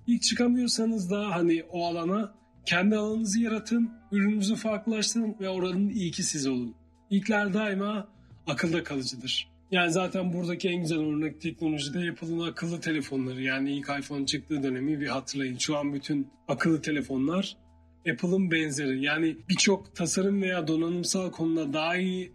İlk 0.08 0.22
çıkamıyorsanız 0.22 1.12
da 1.12 1.32
hani 1.32 1.64
o 1.72 1.86
alana 1.86 2.34
kendi 2.66 2.96
alanınızı 2.96 3.40
yaratın, 3.40 3.92
ürününüzü 4.12 4.56
farklılaştırın 4.56 5.36
ve 5.40 5.50
oranın 5.50 5.90
ilki 5.90 6.24
siz 6.24 6.48
olun. 6.48 6.76
İlkler 7.10 7.54
daima 7.54 8.08
akılda 8.48 8.84
kalıcıdır. 8.84 9.53
Yani 9.74 9.92
zaten 9.92 10.34
buradaki 10.34 10.70
en 10.70 10.82
güzel 10.82 11.00
örnek 11.00 11.42
teknolojide 11.42 12.00
yapılan 12.00 12.48
akıllı 12.48 12.82
telefonları. 12.82 13.42
Yani 13.42 13.72
ilk 13.72 13.90
iPhone 14.00 14.26
çıktığı 14.26 14.64
dönemi 14.64 15.02
bir 15.02 15.08
hatırlayın. 15.08 15.58
Şu 15.58 15.78
an 15.78 15.94
bütün 15.94 16.28
akıllı 16.48 16.82
telefonlar 16.82 17.58
Apple'ın 18.12 18.52
benzeri. 18.52 19.04
Yani 19.04 19.38
birçok 19.50 19.96
tasarım 19.96 20.42
veya 20.42 20.68
donanımsal 20.68 21.32
konuda 21.32 21.74
daha 21.74 21.98
iyi 21.98 22.32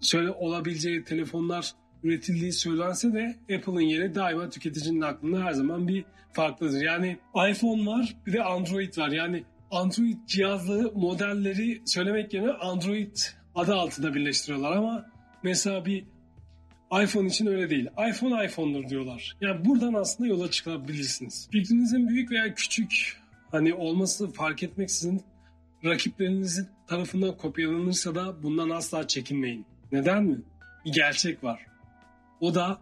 söyle 0.00 0.30
olabileceği 0.30 1.04
telefonlar 1.04 1.72
üretildiği 2.02 2.52
söylense 2.52 3.12
de 3.12 3.36
Apple'ın 3.56 3.80
yeri 3.80 4.14
daima 4.14 4.50
tüketicinin 4.50 5.00
aklında 5.00 5.44
her 5.44 5.52
zaman 5.52 5.88
bir 5.88 6.04
farklıdır. 6.32 6.82
Yani 6.82 7.18
iPhone 7.50 7.86
var 7.86 8.16
bir 8.26 8.32
de 8.32 8.42
Android 8.42 8.98
var. 8.98 9.08
Yani 9.08 9.44
Android 9.70 10.16
cihazları 10.26 10.92
modelleri 10.94 11.82
söylemek 11.86 12.34
yerine 12.34 12.52
Android 12.52 13.16
adı 13.54 13.74
altında 13.74 14.14
birleştiriyorlar 14.14 14.72
ama 14.72 15.06
mesela 15.42 15.84
bir 15.84 16.11
iPhone 16.92 17.26
için 17.26 17.46
öyle 17.46 17.70
değil. 17.70 17.88
iPhone 18.08 18.46
iPhone'dur 18.46 18.88
diyorlar. 18.88 19.36
Yani 19.40 19.64
buradan 19.64 19.94
aslında 19.94 20.28
yola 20.28 20.50
çıkabilirsiniz. 20.50 21.48
Fikrinizin 21.52 22.08
büyük 22.08 22.30
veya 22.30 22.54
küçük 22.54 23.16
hani 23.50 23.74
olması 23.74 24.32
fark 24.32 24.62
etmeksizin 24.62 25.22
rakiplerinizin 25.84 26.68
tarafından 26.86 27.36
kopyalanırsa 27.36 28.14
da 28.14 28.42
bundan 28.42 28.70
asla 28.70 29.08
çekinmeyin. 29.08 29.66
Neden 29.92 30.24
mi? 30.24 30.38
Bir 30.84 30.92
gerçek 30.92 31.44
var. 31.44 31.66
O 32.40 32.54
da 32.54 32.78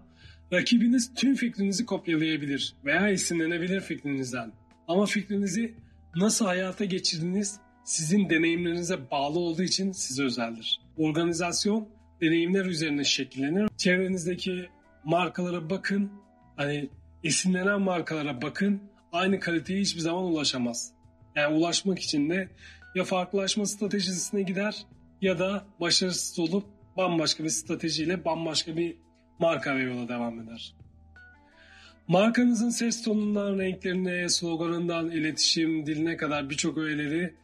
rakibiniz 0.52 1.14
tüm 1.14 1.34
fikrinizi 1.34 1.86
kopyalayabilir 1.86 2.74
veya 2.84 3.08
esinlenebilir 3.08 3.80
fikrinizden. 3.80 4.52
Ama 4.88 5.06
fikrinizi 5.06 5.74
nasıl 6.16 6.46
hayata 6.46 6.84
geçirdiniz 6.84 7.60
sizin 7.84 8.30
deneyimlerinize 8.30 9.10
bağlı 9.10 9.38
olduğu 9.38 9.62
için 9.62 9.92
size 9.92 10.24
özeldir. 10.24 10.80
Organizasyon 10.96 11.88
deneyimler 12.20 12.64
üzerine 12.64 13.04
şekillenir. 13.04 13.68
Çevrenizdeki 13.76 14.68
markalara 15.04 15.70
bakın. 15.70 16.12
Hani 16.56 16.88
esinlenen 17.24 17.80
markalara 17.80 18.42
bakın. 18.42 18.82
Aynı 19.12 19.40
kaliteye 19.40 19.80
hiçbir 19.80 20.00
zaman 20.00 20.24
ulaşamaz. 20.24 20.92
Yani 21.36 21.56
ulaşmak 21.56 21.98
için 21.98 22.30
de 22.30 22.48
ya 22.94 23.04
farklılaşma 23.04 23.66
stratejisine 23.66 24.42
gider 24.42 24.86
ya 25.22 25.38
da 25.38 25.64
başarısız 25.80 26.38
olup 26.38 26.64
bambaşka 26.96 27.44
bir 27.44 27.48
stratejiyle 27.48 28.24
bambaşka 28.24 28.76
bir 28.76 28.96
marka 29.38 29.76
ve 29.76 29.82
yola 29.82 30.08
devam 30.08 30.40
eder. 30.40 30.74
Markanızın 32.08 32.70
ses 32.70 33.02
tonundan, 33.02 33.58
renklerine, 33.58 34.28
sloganından, 34.28 35.10
iletişim 35.10 35.86
diline 35.86 36.16
kadar 36.16 36.50
birçok 36.50 36.78
öğeleri 36.78 37.34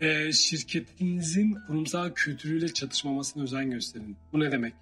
e, 0.00 0.32
şirketinizin 0.32 1.56
kurumsal 1.66 2.10
kültürüyle 2.10 2.68
çatışmamasına 2.68 3.42
özen 3.42 3.70
gösterin. 3.70 4.16
Bu 4.32 4.40
ne 4.40 4.52
demek? 4.52 4.74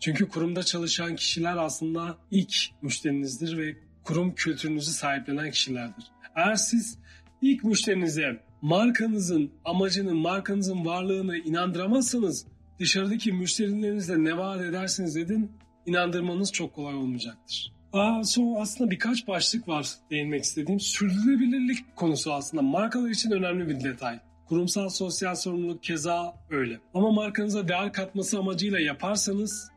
Çünkü 0.00 0.28
kurumda 0.28 0.62
çalışan 0.62 1.16
kişiler 1.16 1.56
aslında 1.56 2.18
ilk 2.30 2.54
müşterinizdir 2.82 3.58
ve 3.58 3.76
kurum 4.04 4.34
kültürünüzü 4.34 4.90
sahiplenen 4.90 5.50
kişilerdir. 5.50 6.04
Eğer 6.36 6.54
siz 6.54 6.98
ilk 7.42 7.64
müşterinize 7.64 8.40
markanızın 8.62 9.50
amacını, 9.64 10.14
markanızın 10.14 10.84
varlığını 10.84 11.36
inandıramazsanız 11.36 12.46
dışarıdaki 12.78 13.32
müşterilerinizle 13.32 14.24
ne 14.24 14.38
vaat 14.38 14.60
edersiniz 14.60 15.14
dedin 15.14 15.50
inandırmanız 15.86 16.52
çok 16.52 16.74
kolay 16.74 16.94
olmayacaktır. 16.94 17.72
Aa, 17.92 18.24
son 18.24 18.54
aslında 18.60 18.90
birkaç 18.90 19.28
başlık 19.28 19.68
var 19.68 19.88
değinmek 20.10 20.44
istediğim. 20.44 20.80
Sürdürülebilirlik 20.80 21.96
konusu 21.96 22.32
aslında 22.32 22.62
markalar 22.62 23.10
için 23.10 23.30
önemli 23.30 23.68
bir 23.68 23.84
detay. 23.84 24.20
Kurumsal 24.48 24.88
sosyal 24.88 25.34
sorumluluk 25.34 25.82
keza 25.82 26.34
öyle. 26.50 26.80
Ama 26.94 27.10
markanıza 27.10 27.68
değer 27.68 27.92
katması 27.92 28.38
amacıyla 28.38 28.80
yaparsanız 28.80 29.70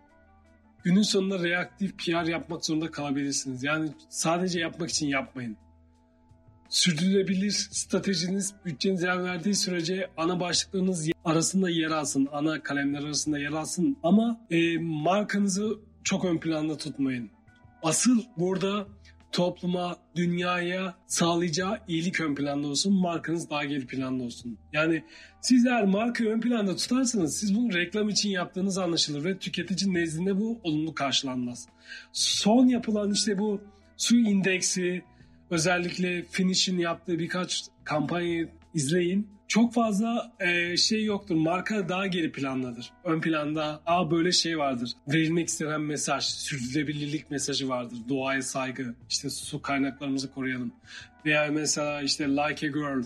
günün 0.83 1.01
sonunda 1.01 1.43
reaktif 1.43 1.97
PR 1.97 2.27
yapmak 2.27 2.65
zorunda 2.65 2.91
kalabilirsiniz. 2.91 3.63
Yani 3.63 3.89
sadece 4.09 4.59
yapmak 4.59 4.89
için 4.89 5.07
yapmayın. 5.07 5.57
Sürdürülebilir 6.69 7.51
stratejiniz 7.51 8.53
bütçeniz 8.65 9.03
yer 9.03 9.23
verdiği 9.23 9.55
sürece 9.55 10.09
ana 10.17 10.39
başlıklarınız 10.39 11.09
arasında 11.25 11.69
yer 11.69 11.91
alsın. 11.91 12.27
Ana 12.31 12.63
kalemler 12.63 13.03
arasında 13.03 13.39
yer 13.39 13.51
alsın. 13.51 13.97
Ama 14.03 14.41
e, 14.49 14.77
markanızı 14.77 15.79
çok 16.03 16.25
ön 16.25 16.37
planda 16.37 16.77
tutmayın. 16.77 17.29
Asıl 17.83 18.23
burada 18.37 18.87
topluma, 19.31 19.97
dünyaya 20.15 20.95
sağlayacağı 21.07 21.79
iyilik 21.87 22.21
ön 22.21 22.35
planda 22.35 22.67
olsun, 22.67 22.93
markanız 22.93 23.49
daha 23.49 23.65
geri 23.65 23.87
planda 23.87 24.23
olsun. 24.23 24.57
Yani 24.73 25.03
sizler 25.41 25.85
markayı 25.85 26.29
ön 26.29 26.41
planda 26.41 26.75
tutarsanız 26.75 27.37
siz 27.37 27.55
bunu 27.55 27.73
reklam 27.73 28.09
için 28.09 28.29
yaptığınız 28.29 28.77
anlaşılır 28.77 29.23
ve 29.23 29.37
tüketici 29.37 29.93
nezdinde 29.93 30.39
bu 30.39 30.59
olumlu 30.63 30.93
karşılanmaz. 30.93 31.67
Son 32.13 32.67
yapılan 32.67 33.11
işte 33.11 33.37
bu 33.37 33.61
su 33.97 34.15
indeksi, 34.15 35.03
özellikle 35.49 36.23
Finish'in 36.23 36.77
yaptığı 36.77 37.19
birkaç 37.19 37.63
kampanyayı 37.83 38.49
izleyin 38.73 39.27
çok 39.47 39.73
fazla 39.73 40.31
e, 40.39 40.77
şey 40.77 41.03
yoktur. 41.03 41.35
Marka 41.35 41.89
daha 41.89 42.07
geri 42.07 42.31
plandadır. 42.31 42.91
Ön 43.03 43.21
planda 43.21 43.81
aa 43.85 44.11
böyle 44.11 44.31
şey 44.31 44.57
vardır. 44.57 44.91
Verilmek 45.07 45.47
istenen 45.47 45.81
mesaj, 45.81 46.23
sürdürülebilirlik 46.23 47.31
mesajı 47.31 47.69
vardır. 47.69 47.97
Doğaya 48.09 48.41
saygı, 48.41 48.95
işte 49.09 49.29
su 49.29 49.61
kaynaklarımızı 49.61 50.31
koruyalım. 50.31 50.71
Veya 51.25 51.47
mesela 51.51 52.01
işte 52.01 52.27
Like 52.27 52.67
a 52.67 52.69
Girl 52.69 53.03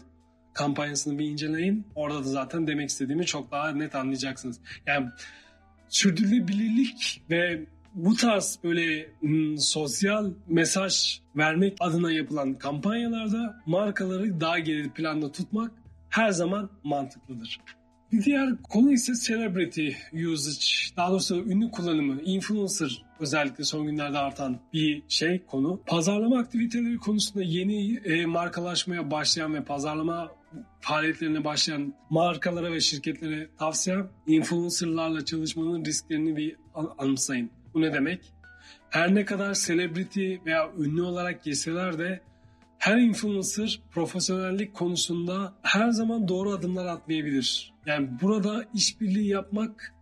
kampanyasını 0.53 1.19
bir 1.19 1.25
inceleyin. 1.25 1.85
Orada 1.95 2.19
da 2.19 2.23
zaten 2.23 2.67
demek 2.67 2.89
istediğimi 2.89 3.25
çok 3.25 3.51
daha 3.51 3.71
net 3.71 3.95
anlayacaksınız. 3.95 4.59
Yani 4.87 5.07
sürdürülebilirlik 5.89 7.21
ve 7.29 7.65
bu 7.93 8.15
tarz 8.15 8.59
böyle 8.63 9.09
hmm, 9.19 9.57
sosyal 9.57 10.31
mesaj 10.47 11.19
vermek 11.35 11.77
adına 11.79 12.11
yapılan 12.11 12.53
kampanyalarda 12.53 13.61
markaları 13.65 14.41
daha 14.41 14.59
geri 14.59 14.89
planda 14.89 15.31
tutmak 15.31 15.71
her 16.11 16.31
zaman 16.31 16.69
mantıklıdır. 16.83 17.59
Bir 18.11 18.23
diğer 18.23 18.57
konu 18.63 18.91
ise 18.91 19.13
celebrity 19.27 19.89
usage, 20.13 20.95
daha 20.97 21.11
doğrusu 21.11 21.35
ünlü 21.35 21.71
kullanımı, 21.71 22.21
influencer 22.21 23.05
özellikle 23.19 23.63
son 23.63 23.85
günlerde 23.85 24.17
artan 24.17 24.59
bir 24.73 25.03
şey 25.07 25.45
konu. 25.45 25.81
Pazarlama 25.87 26.39
aktiviteleri 26.39 26.97
konusunda 26.97 27.43
yeni 27.43 27.97
e, 27.97 28.25
markalaşmaya 28.25 29.11
başlayan 29.11 29.53
ve 29.53 29.63
pazarlama 29.63 30.31
faaliyetlerine 30.79 31.43
başlayan 31.43 31.93
markalara 32.09 32.71
ve 32.71 32.79
şirketlere 32.79 33.49
tavsiyem 33.59 34.09
influencerlarla 34.27 35.25
çalışmanın 35.25 35.85
risklerini 35.85 36.37
bir 36.37 36.55
anımsayın. 36.97 37.49
Bu 37.73 37.81
ne 37.81 37.93
demek? 37.93 38.33
Her 38.89 39.15
ne 39.15 39.25
kadar 39.25 39.53
celebrity 39.53 40.35
veya 40.45 40.71
ünlü 40.79 41.01
olarak 41.01 41.47
yeseler 41.47 41.99
de 41.99 42.21
her 42.81 42.97
influencer 42.97 43.81
profesyonellik 43.91 44.73
konusunda 44.73 45.53
her 45.61 45.89
zaman 45.89 46.27
doğru 46.27 46.51
adımlar 46.51 46.85
atmayabilir. 46.85 47.73
Yani 47.85 48.09
burada 48.21 48.65
işbirliği 48.73 49.27
yapmak 49.27 49.95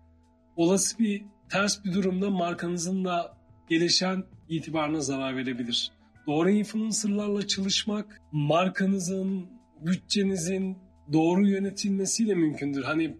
olası 0.55 0.99
bir 0.99 1.23
ters 1.49 1.85
bir 1.85 1.93
durumda 1.93 2.29
markanızın 2.29 3.05
da 3.05 3.37
gelişen 3.69 4.23
itibarına 4.49 4.99
zarar 4.99 5.35
verebilir. 5.35 5.91
Doğru 6.27 6.49
influencerlarla 6.49 7.47
çalışmak 7.47 8.21
markanızın, 8.31 9.47
bütçenizin 9.81 10.77
doğru 11.13 11.47
yönetilmesiyle 11.47 12.35
mümkündür. 12.35 12.83
Hani 12.83 13.17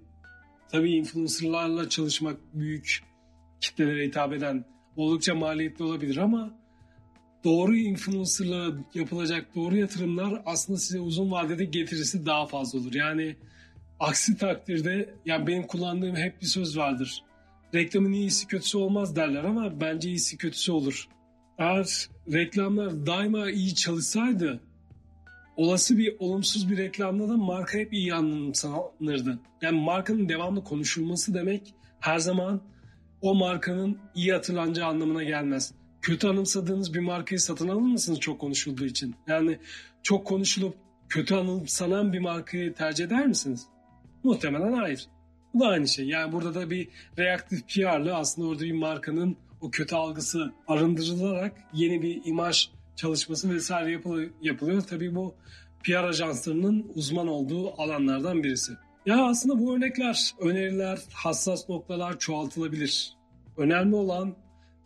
tabii 0.72 0.92
influencerlarla 0.92 1.90
çalışmak 1.90 2.38
büyük 2.54 3.00
kitlelere 3.62 4.08
hitap 4.08 4.34
eden 4.34 4.66
oldukça 4.96 5.36
maliyetli 5.36 5.84
olabilir 5.86 6.18
ama 6.18 6.59
doğru 7.44 7.76
influencerlara 7.76 8.74
yapılacak 8.94 9.56
doğru 9.56 9.78
yatırımlar 9.78 10.42
aslında 10.46 10.80
size 10.80 11.00
uzun 11.00 11.32
vadede 11.32 11.66
getirisi 11.66 12.26
daha 12.26 12.46
fazla 12.46 12.80
olur. 12.80 12.94
Yani 12.94 13.36
aksi 14.00 14.38
takdirde 14.38 15.14
yani 15.26 15.48
benim 15.48 15.68
kullandığım 15.68 16.16
hep 16.16 16.42
bir 16.42 16.46
söz 16.46 16.78
vardır. 16.78 17.24
Reklamın 17.76 18.12
iyisi 18.12 18.48
kötüsü 18.48 18.78
olmaz 18.78 19.16
derler 19.16 19.44
ama 19.44 19.82
bence 19.82 20.10
iyisi 20.10 20.38
kötüsü 20.38 20.72
olur. 20.72 21.08
Eğer 21.58 22.10
reklamlar 22.34 23.06
daima 23.06 23.50
iyi 23.52 23.76
çalışsaydı 23.76 24.62
olası 25.58 25.98
bir 25.98 26.16
olumsuz 26.20 26.70
bir 26.70 26.78
reklamda 26.78 27.30
da 27.30 27.38
marka 27.38 27.78
hep 27.78 27.94
iyi 27.94 28.14
anımsanırdı. 28.14 29.40
Yani 29.62 29.82
markanın 29.82 30.30
devamlı 30.30 30.64
konuşulması 30.64 31.34
demek 31.34 31.74
her 32.00 32.20
zaman 32.20 32.62
o 33.22 33.36
markanın 33.36 33.98
iyi 34.16 34.34
hatırlanacağı 34.34 34.88
anlamına 34.88 35.24
gelmez 35.24 35.74
kötü 36.02 36.28
anımsadığınız 36.28 36.94
bir 36.94 37.00
markayı 37.00 37.40
satın 37.40 37.68
alır 37.68 37.82
mısınız 37.82 38.20
çok 38.20 38.40
konuşulduğu 38.40 38.86
için? 38.86 39.16
Yani 39.28 39.60
çok 40.04 40.28
konuşulup 40.28 40.76
kötü 41.10 41.36
anımsanan 41.36 42.14
bir 42.14 42.20
markayı 42.20 42.74
tercih 42.74 43.06
eder 43.06 43.28
misiniz? 43.28 43.68
Muhtemelen 44.24 44.74
hayır. 44.74 45.08
Bu 45.54 45.60
da 45.60 45.68
aynı 45.68 45.88
şey. 45.88 46.06
Yani 46.06 46.32
burada 46.32 46.56
da 46.56 46.70
bir 46.70 46.88
reaktif 47.18 47.68
PR'lı 47.68 48.16
aslında 48.16 48.48
orada 48.48 48.64
bir 48.64 48.72
markanın 48.72 49.38
o 49.62 49.72
kötü 49.72 49.96
algısı 49.96 50.54
arındırılarak 50.68 51.54
yeni 51.74 52.02
bir 52.02 52.22
imaj 52.26 52.70
çalışması 52.96 53.50
vesaire 53.54 53.92
yapılıyor. 54.42 54.82
Tabii 54.82 55.16
bu 55.16 55.36
PR 55.84 56.04
ajanslarının 56.04 56.92
uzman 56.96 57.28
olduğu 57.28 57.82
alanlardan 57.82 58.44
birisi. 58.44 58.74
Ya 59.06 59.26
aslında 59.26 59.60
bu 59.60 59.76
örnekler, 59.76 60.34
öneriler, 60.40 61.00
hassas 61.14 61.70
noktalar 61.70 62.20
çoğaltılabilir. 62.20 63.14
Önemli 63.58 63.96
olan 63.96 64.36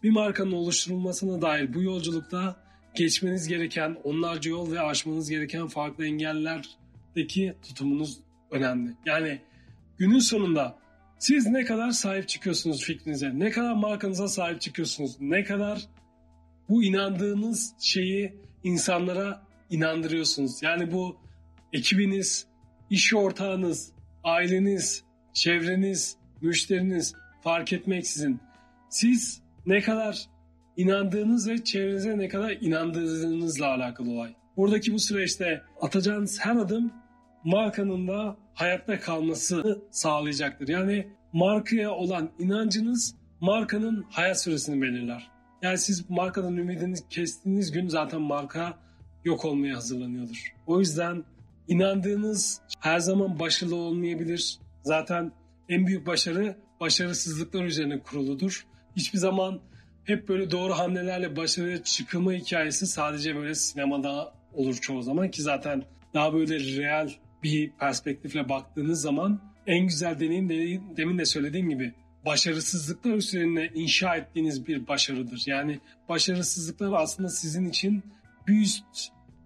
bir 0.03 0.09
markanın 0.09 0.51
oluşturulmasına 0.51 1.41
dair 1.41 1.73
bu 1.73 1.81
yolculukta 1.81 2.55
geçmeniz 2.95 3.47
gereken 3.47 3.97
onlarca 4.03 4.51
yol 4.51 4.71
ve 4.71 4.79
aşmanız 4.79 5.29
gereken 5.29 5.67
farklı 5.67 6.05
engellerdeki 6.05 7.53
tutumunuz 7.67 8.19
önemli. 8.51 8.91
Yani 9.05 9.41
günün 9.97 10.19
sonunda 10.19 10.77
siz 11.19 11.47
ne 11.47 11.65
kadar 11.65 11.91
sahip 11.91 12.27
çıkıyorsunuz 12.27 12.83
fikrinize, 12.83 13.39
ne 13.39 13.49
kadar 13.49 13.73
markanıza 13.73 14.27
sahip 14.27 14.61
çıkıyorsunuz, 14.61 15.17
ne 15.19 15.43
kadar 15.43 15.87
bu 16.69 16.83
inandığınız 16.83 17.73
şeyi 17.79 18.33
insanlara 18.63 19.43
inandırıyorsunuz. 19.69 20.63
Yani 20.63 20.91
bu 20.91 21.17
ekibiniz, 21.73 22.47
iş 22.89 23.13
ortağınız, 23.13 23.91
aileniz, 24.23 25.03
çevreniz, 25.33 26.17
müşteriniz 26.41 27.13
fark 27.43 27.73
etmeksizin 27.73 28.39
siz 28.89 29.42
ne 29.66 29.82
kadar 29.82 30.30
inandığınız 30.78 31.49
ve 31.49 31.64
çevrenize 31.64 32.18
ne 32.18 32.28
kadar 32.28 32.51
inandığınızla 32.51 33.68
alakalı 33.68 34.11
olay. 34.11 34.36
Buradaki 34.57 34.93
bu 34.93 34.99
süreçte 34.99 35.61
atacağınız 35.82 36.39
her 36.41 36.55
adım 36.55 36.91
markanın 37.43 38.07
da 38.07 38.38
hayatta 38.53 38.99
kalması 38.99 39.82
sağlayacaktır. 39.91 40.68
Yani 40.68 41.07
markaya 41.34 41.91
olan 41.91 42.30
inancınız 42.39 43.16
markanın 43.39 44.05
hayat 44.09 44.41
süresini 44.41 44.82
belirler. 44.82 45.32
Yani 45.61 45.78
siz 45.78 46.09
markadan 46.09 46.57
ümidinizi 46.57 47.07
kestiğiniz 47.09 47.72
gün 47.72 47.88
zaten 47.88 48.22
marka 48.22 48.78
yok 49.26 49.45
olmaya 49.45 49.76
hazırlanıyordur. 49.76 50.53
O 50.68 50.80
yüzden 50.80 51.24
inandığınız 51.68 52.61
her 52.80 52.99
zaman 52.99 53.39
başarılı 53.39 53.76
olmayabilir. 53.76 54.59
Zaten 54.82 55.32
en 55.70 55.88
büyük 55.88 56.07
başarı 56.07 56.57
başarısızlıklar 56.80 57.64
üzerine 57.64 57.99
kuruludur. 57.99 58.66
Hiçbir 58.95 59.19
zaman 59.19 59.61
hep 60.03 60.29
böyle 60.29 60.51
doğru 60.51 60.73
hamlelerle 60.73 61.35
başarıya 61.35 61.83
çıkılma 61.83 62.33
hikayesi 62.33 62.87
sadece 62.87 63.35
böyle 63.35 63.55
sinemada 63.55 64.33
olur 64.53 64.75
çoğu 64.75 65.01
zaman 65.01 65.31
ki 65.31 65.41
zaten 65.41 65.83
daha 66.13 66.33
böyle 66.33 66.59
real 66.59 67.09
bir 67.43 67.71
perspektifle 67.71 68.49
baktığınız 68.49 69.01
zaman 69.01 69.41
en 69.67 69.87
güzel 69.87 70.19
deneyim 70.19 70.49
de, 70.49 70.81
demin 70.97 71.17
de 71.17 71.25
söylediğim 71.25 71.69
gibi 71.69 71.93
başarısızlıklar 72.25 73.13
üzerine 73.13 73.69
inşa 73.75 74.15
ettiğiniz 74.15 74.67
bir 74.67 74.87
başarıdır. 74.87 75.43
Yani 75.45 75.79
başarısızlıklar 76.09 76.93
aslında 76.93 77.29
sizin 77.29 77.69
için 77.69 78.03
bir 78.47 78.61
üst 78.61 78.85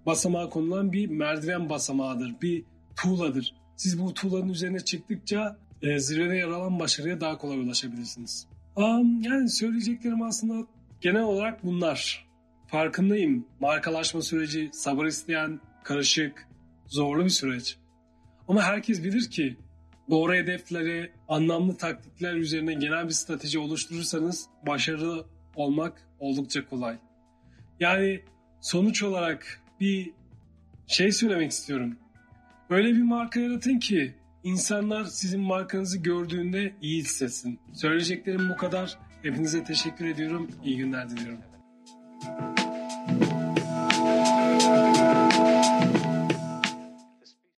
basamağa 0.06 0.50
konulan 0.50 0.92
bir 0.92 1.10
merdiven 1.10 1.70
basamağıdır, 1.70 2.42
bir 2.42 2.64
tuğladır. 2.96 3.56
Siz 3.76 4.00
bu 4.00 4.14
tuğlanın 4.14 4.50
üzerine 4.50 4.80
çıktıkça 4.80 5.58
e, 5.82 6.00
zirvede 6.00 6.36
yer 6.36 6.48
alan 6.48 6.80
başarıya 6.80 7.22
daha 7.22 7.38
kolay 7.38 7.60
ulaşabilirsiniz. 7.60 8.48
Um, 8.78 9.22
yani 9.22 9.50
söyleyeceklerim 9.50 10.22
aslında 10.22 10.68
genel 11.02 11.24
olarak 11.24 11.64
bunlar. 11.64 12.28
Farkındayım. 12.68 13.48
Markalaşma 13.60 14.22
süreci 14.22 14.70
sabır 14.74 15.06
isteyen, 15.06 15.60
karışık, 15.84 16.48
zorlu 16.88 17.26
bir 17.26 17.30
süreç. 17.30 17.78
Ama 18.48 18.64
herkes 18.64 19.04
bilir 19.04 19.30
ki 19.30 19.58
doğru 20.10 20.34
hedefleri, 20.34 21.12
anlamlı 21.28 21.78
taktikler 21.78 22.34
üzerine 22.34 22.74
genel 22.74 23.06
bir 23.06 23.14
strateji 23.14 23.60
oluşturursanız 23.60 24.48
başarılı 24.68 25.26
olmak 25.56 26.02
oldukça 26.20 26.70
kolay. 26.70 26.98
Yani 27.80 28.22
sonuç 28.62 29.04
olarak 29.04 29.62
bir 29.80 30.12
şey 30.88 31.12
söylemek 31.12 31.52
istiyorum. 31.52 31.96
Öyle 32.70 32.88
bir 32.88 33.04
marka 33.04 33.40
yaratın 33.40 33.80
ki 33.80 34.16
insanlar 34.48 35.06
sizin 35.06 35.42
markanızı 35.42 35.98
gördüğünde 35.98 36.74
iyi 36.82 37.02
hissetsin. 37.02 37.60
Söyleyeceklerim 37.74 38.50
bu 38.50 38.58
kadar. 38.58 38.98
Hepinize 39.24 39.64
teşekkür 39.64 40.06
ediyorum. 40.06 40.52
İyi 40.64 40.78
günler 40.78 41.10
diliyorum. 41.10 41.40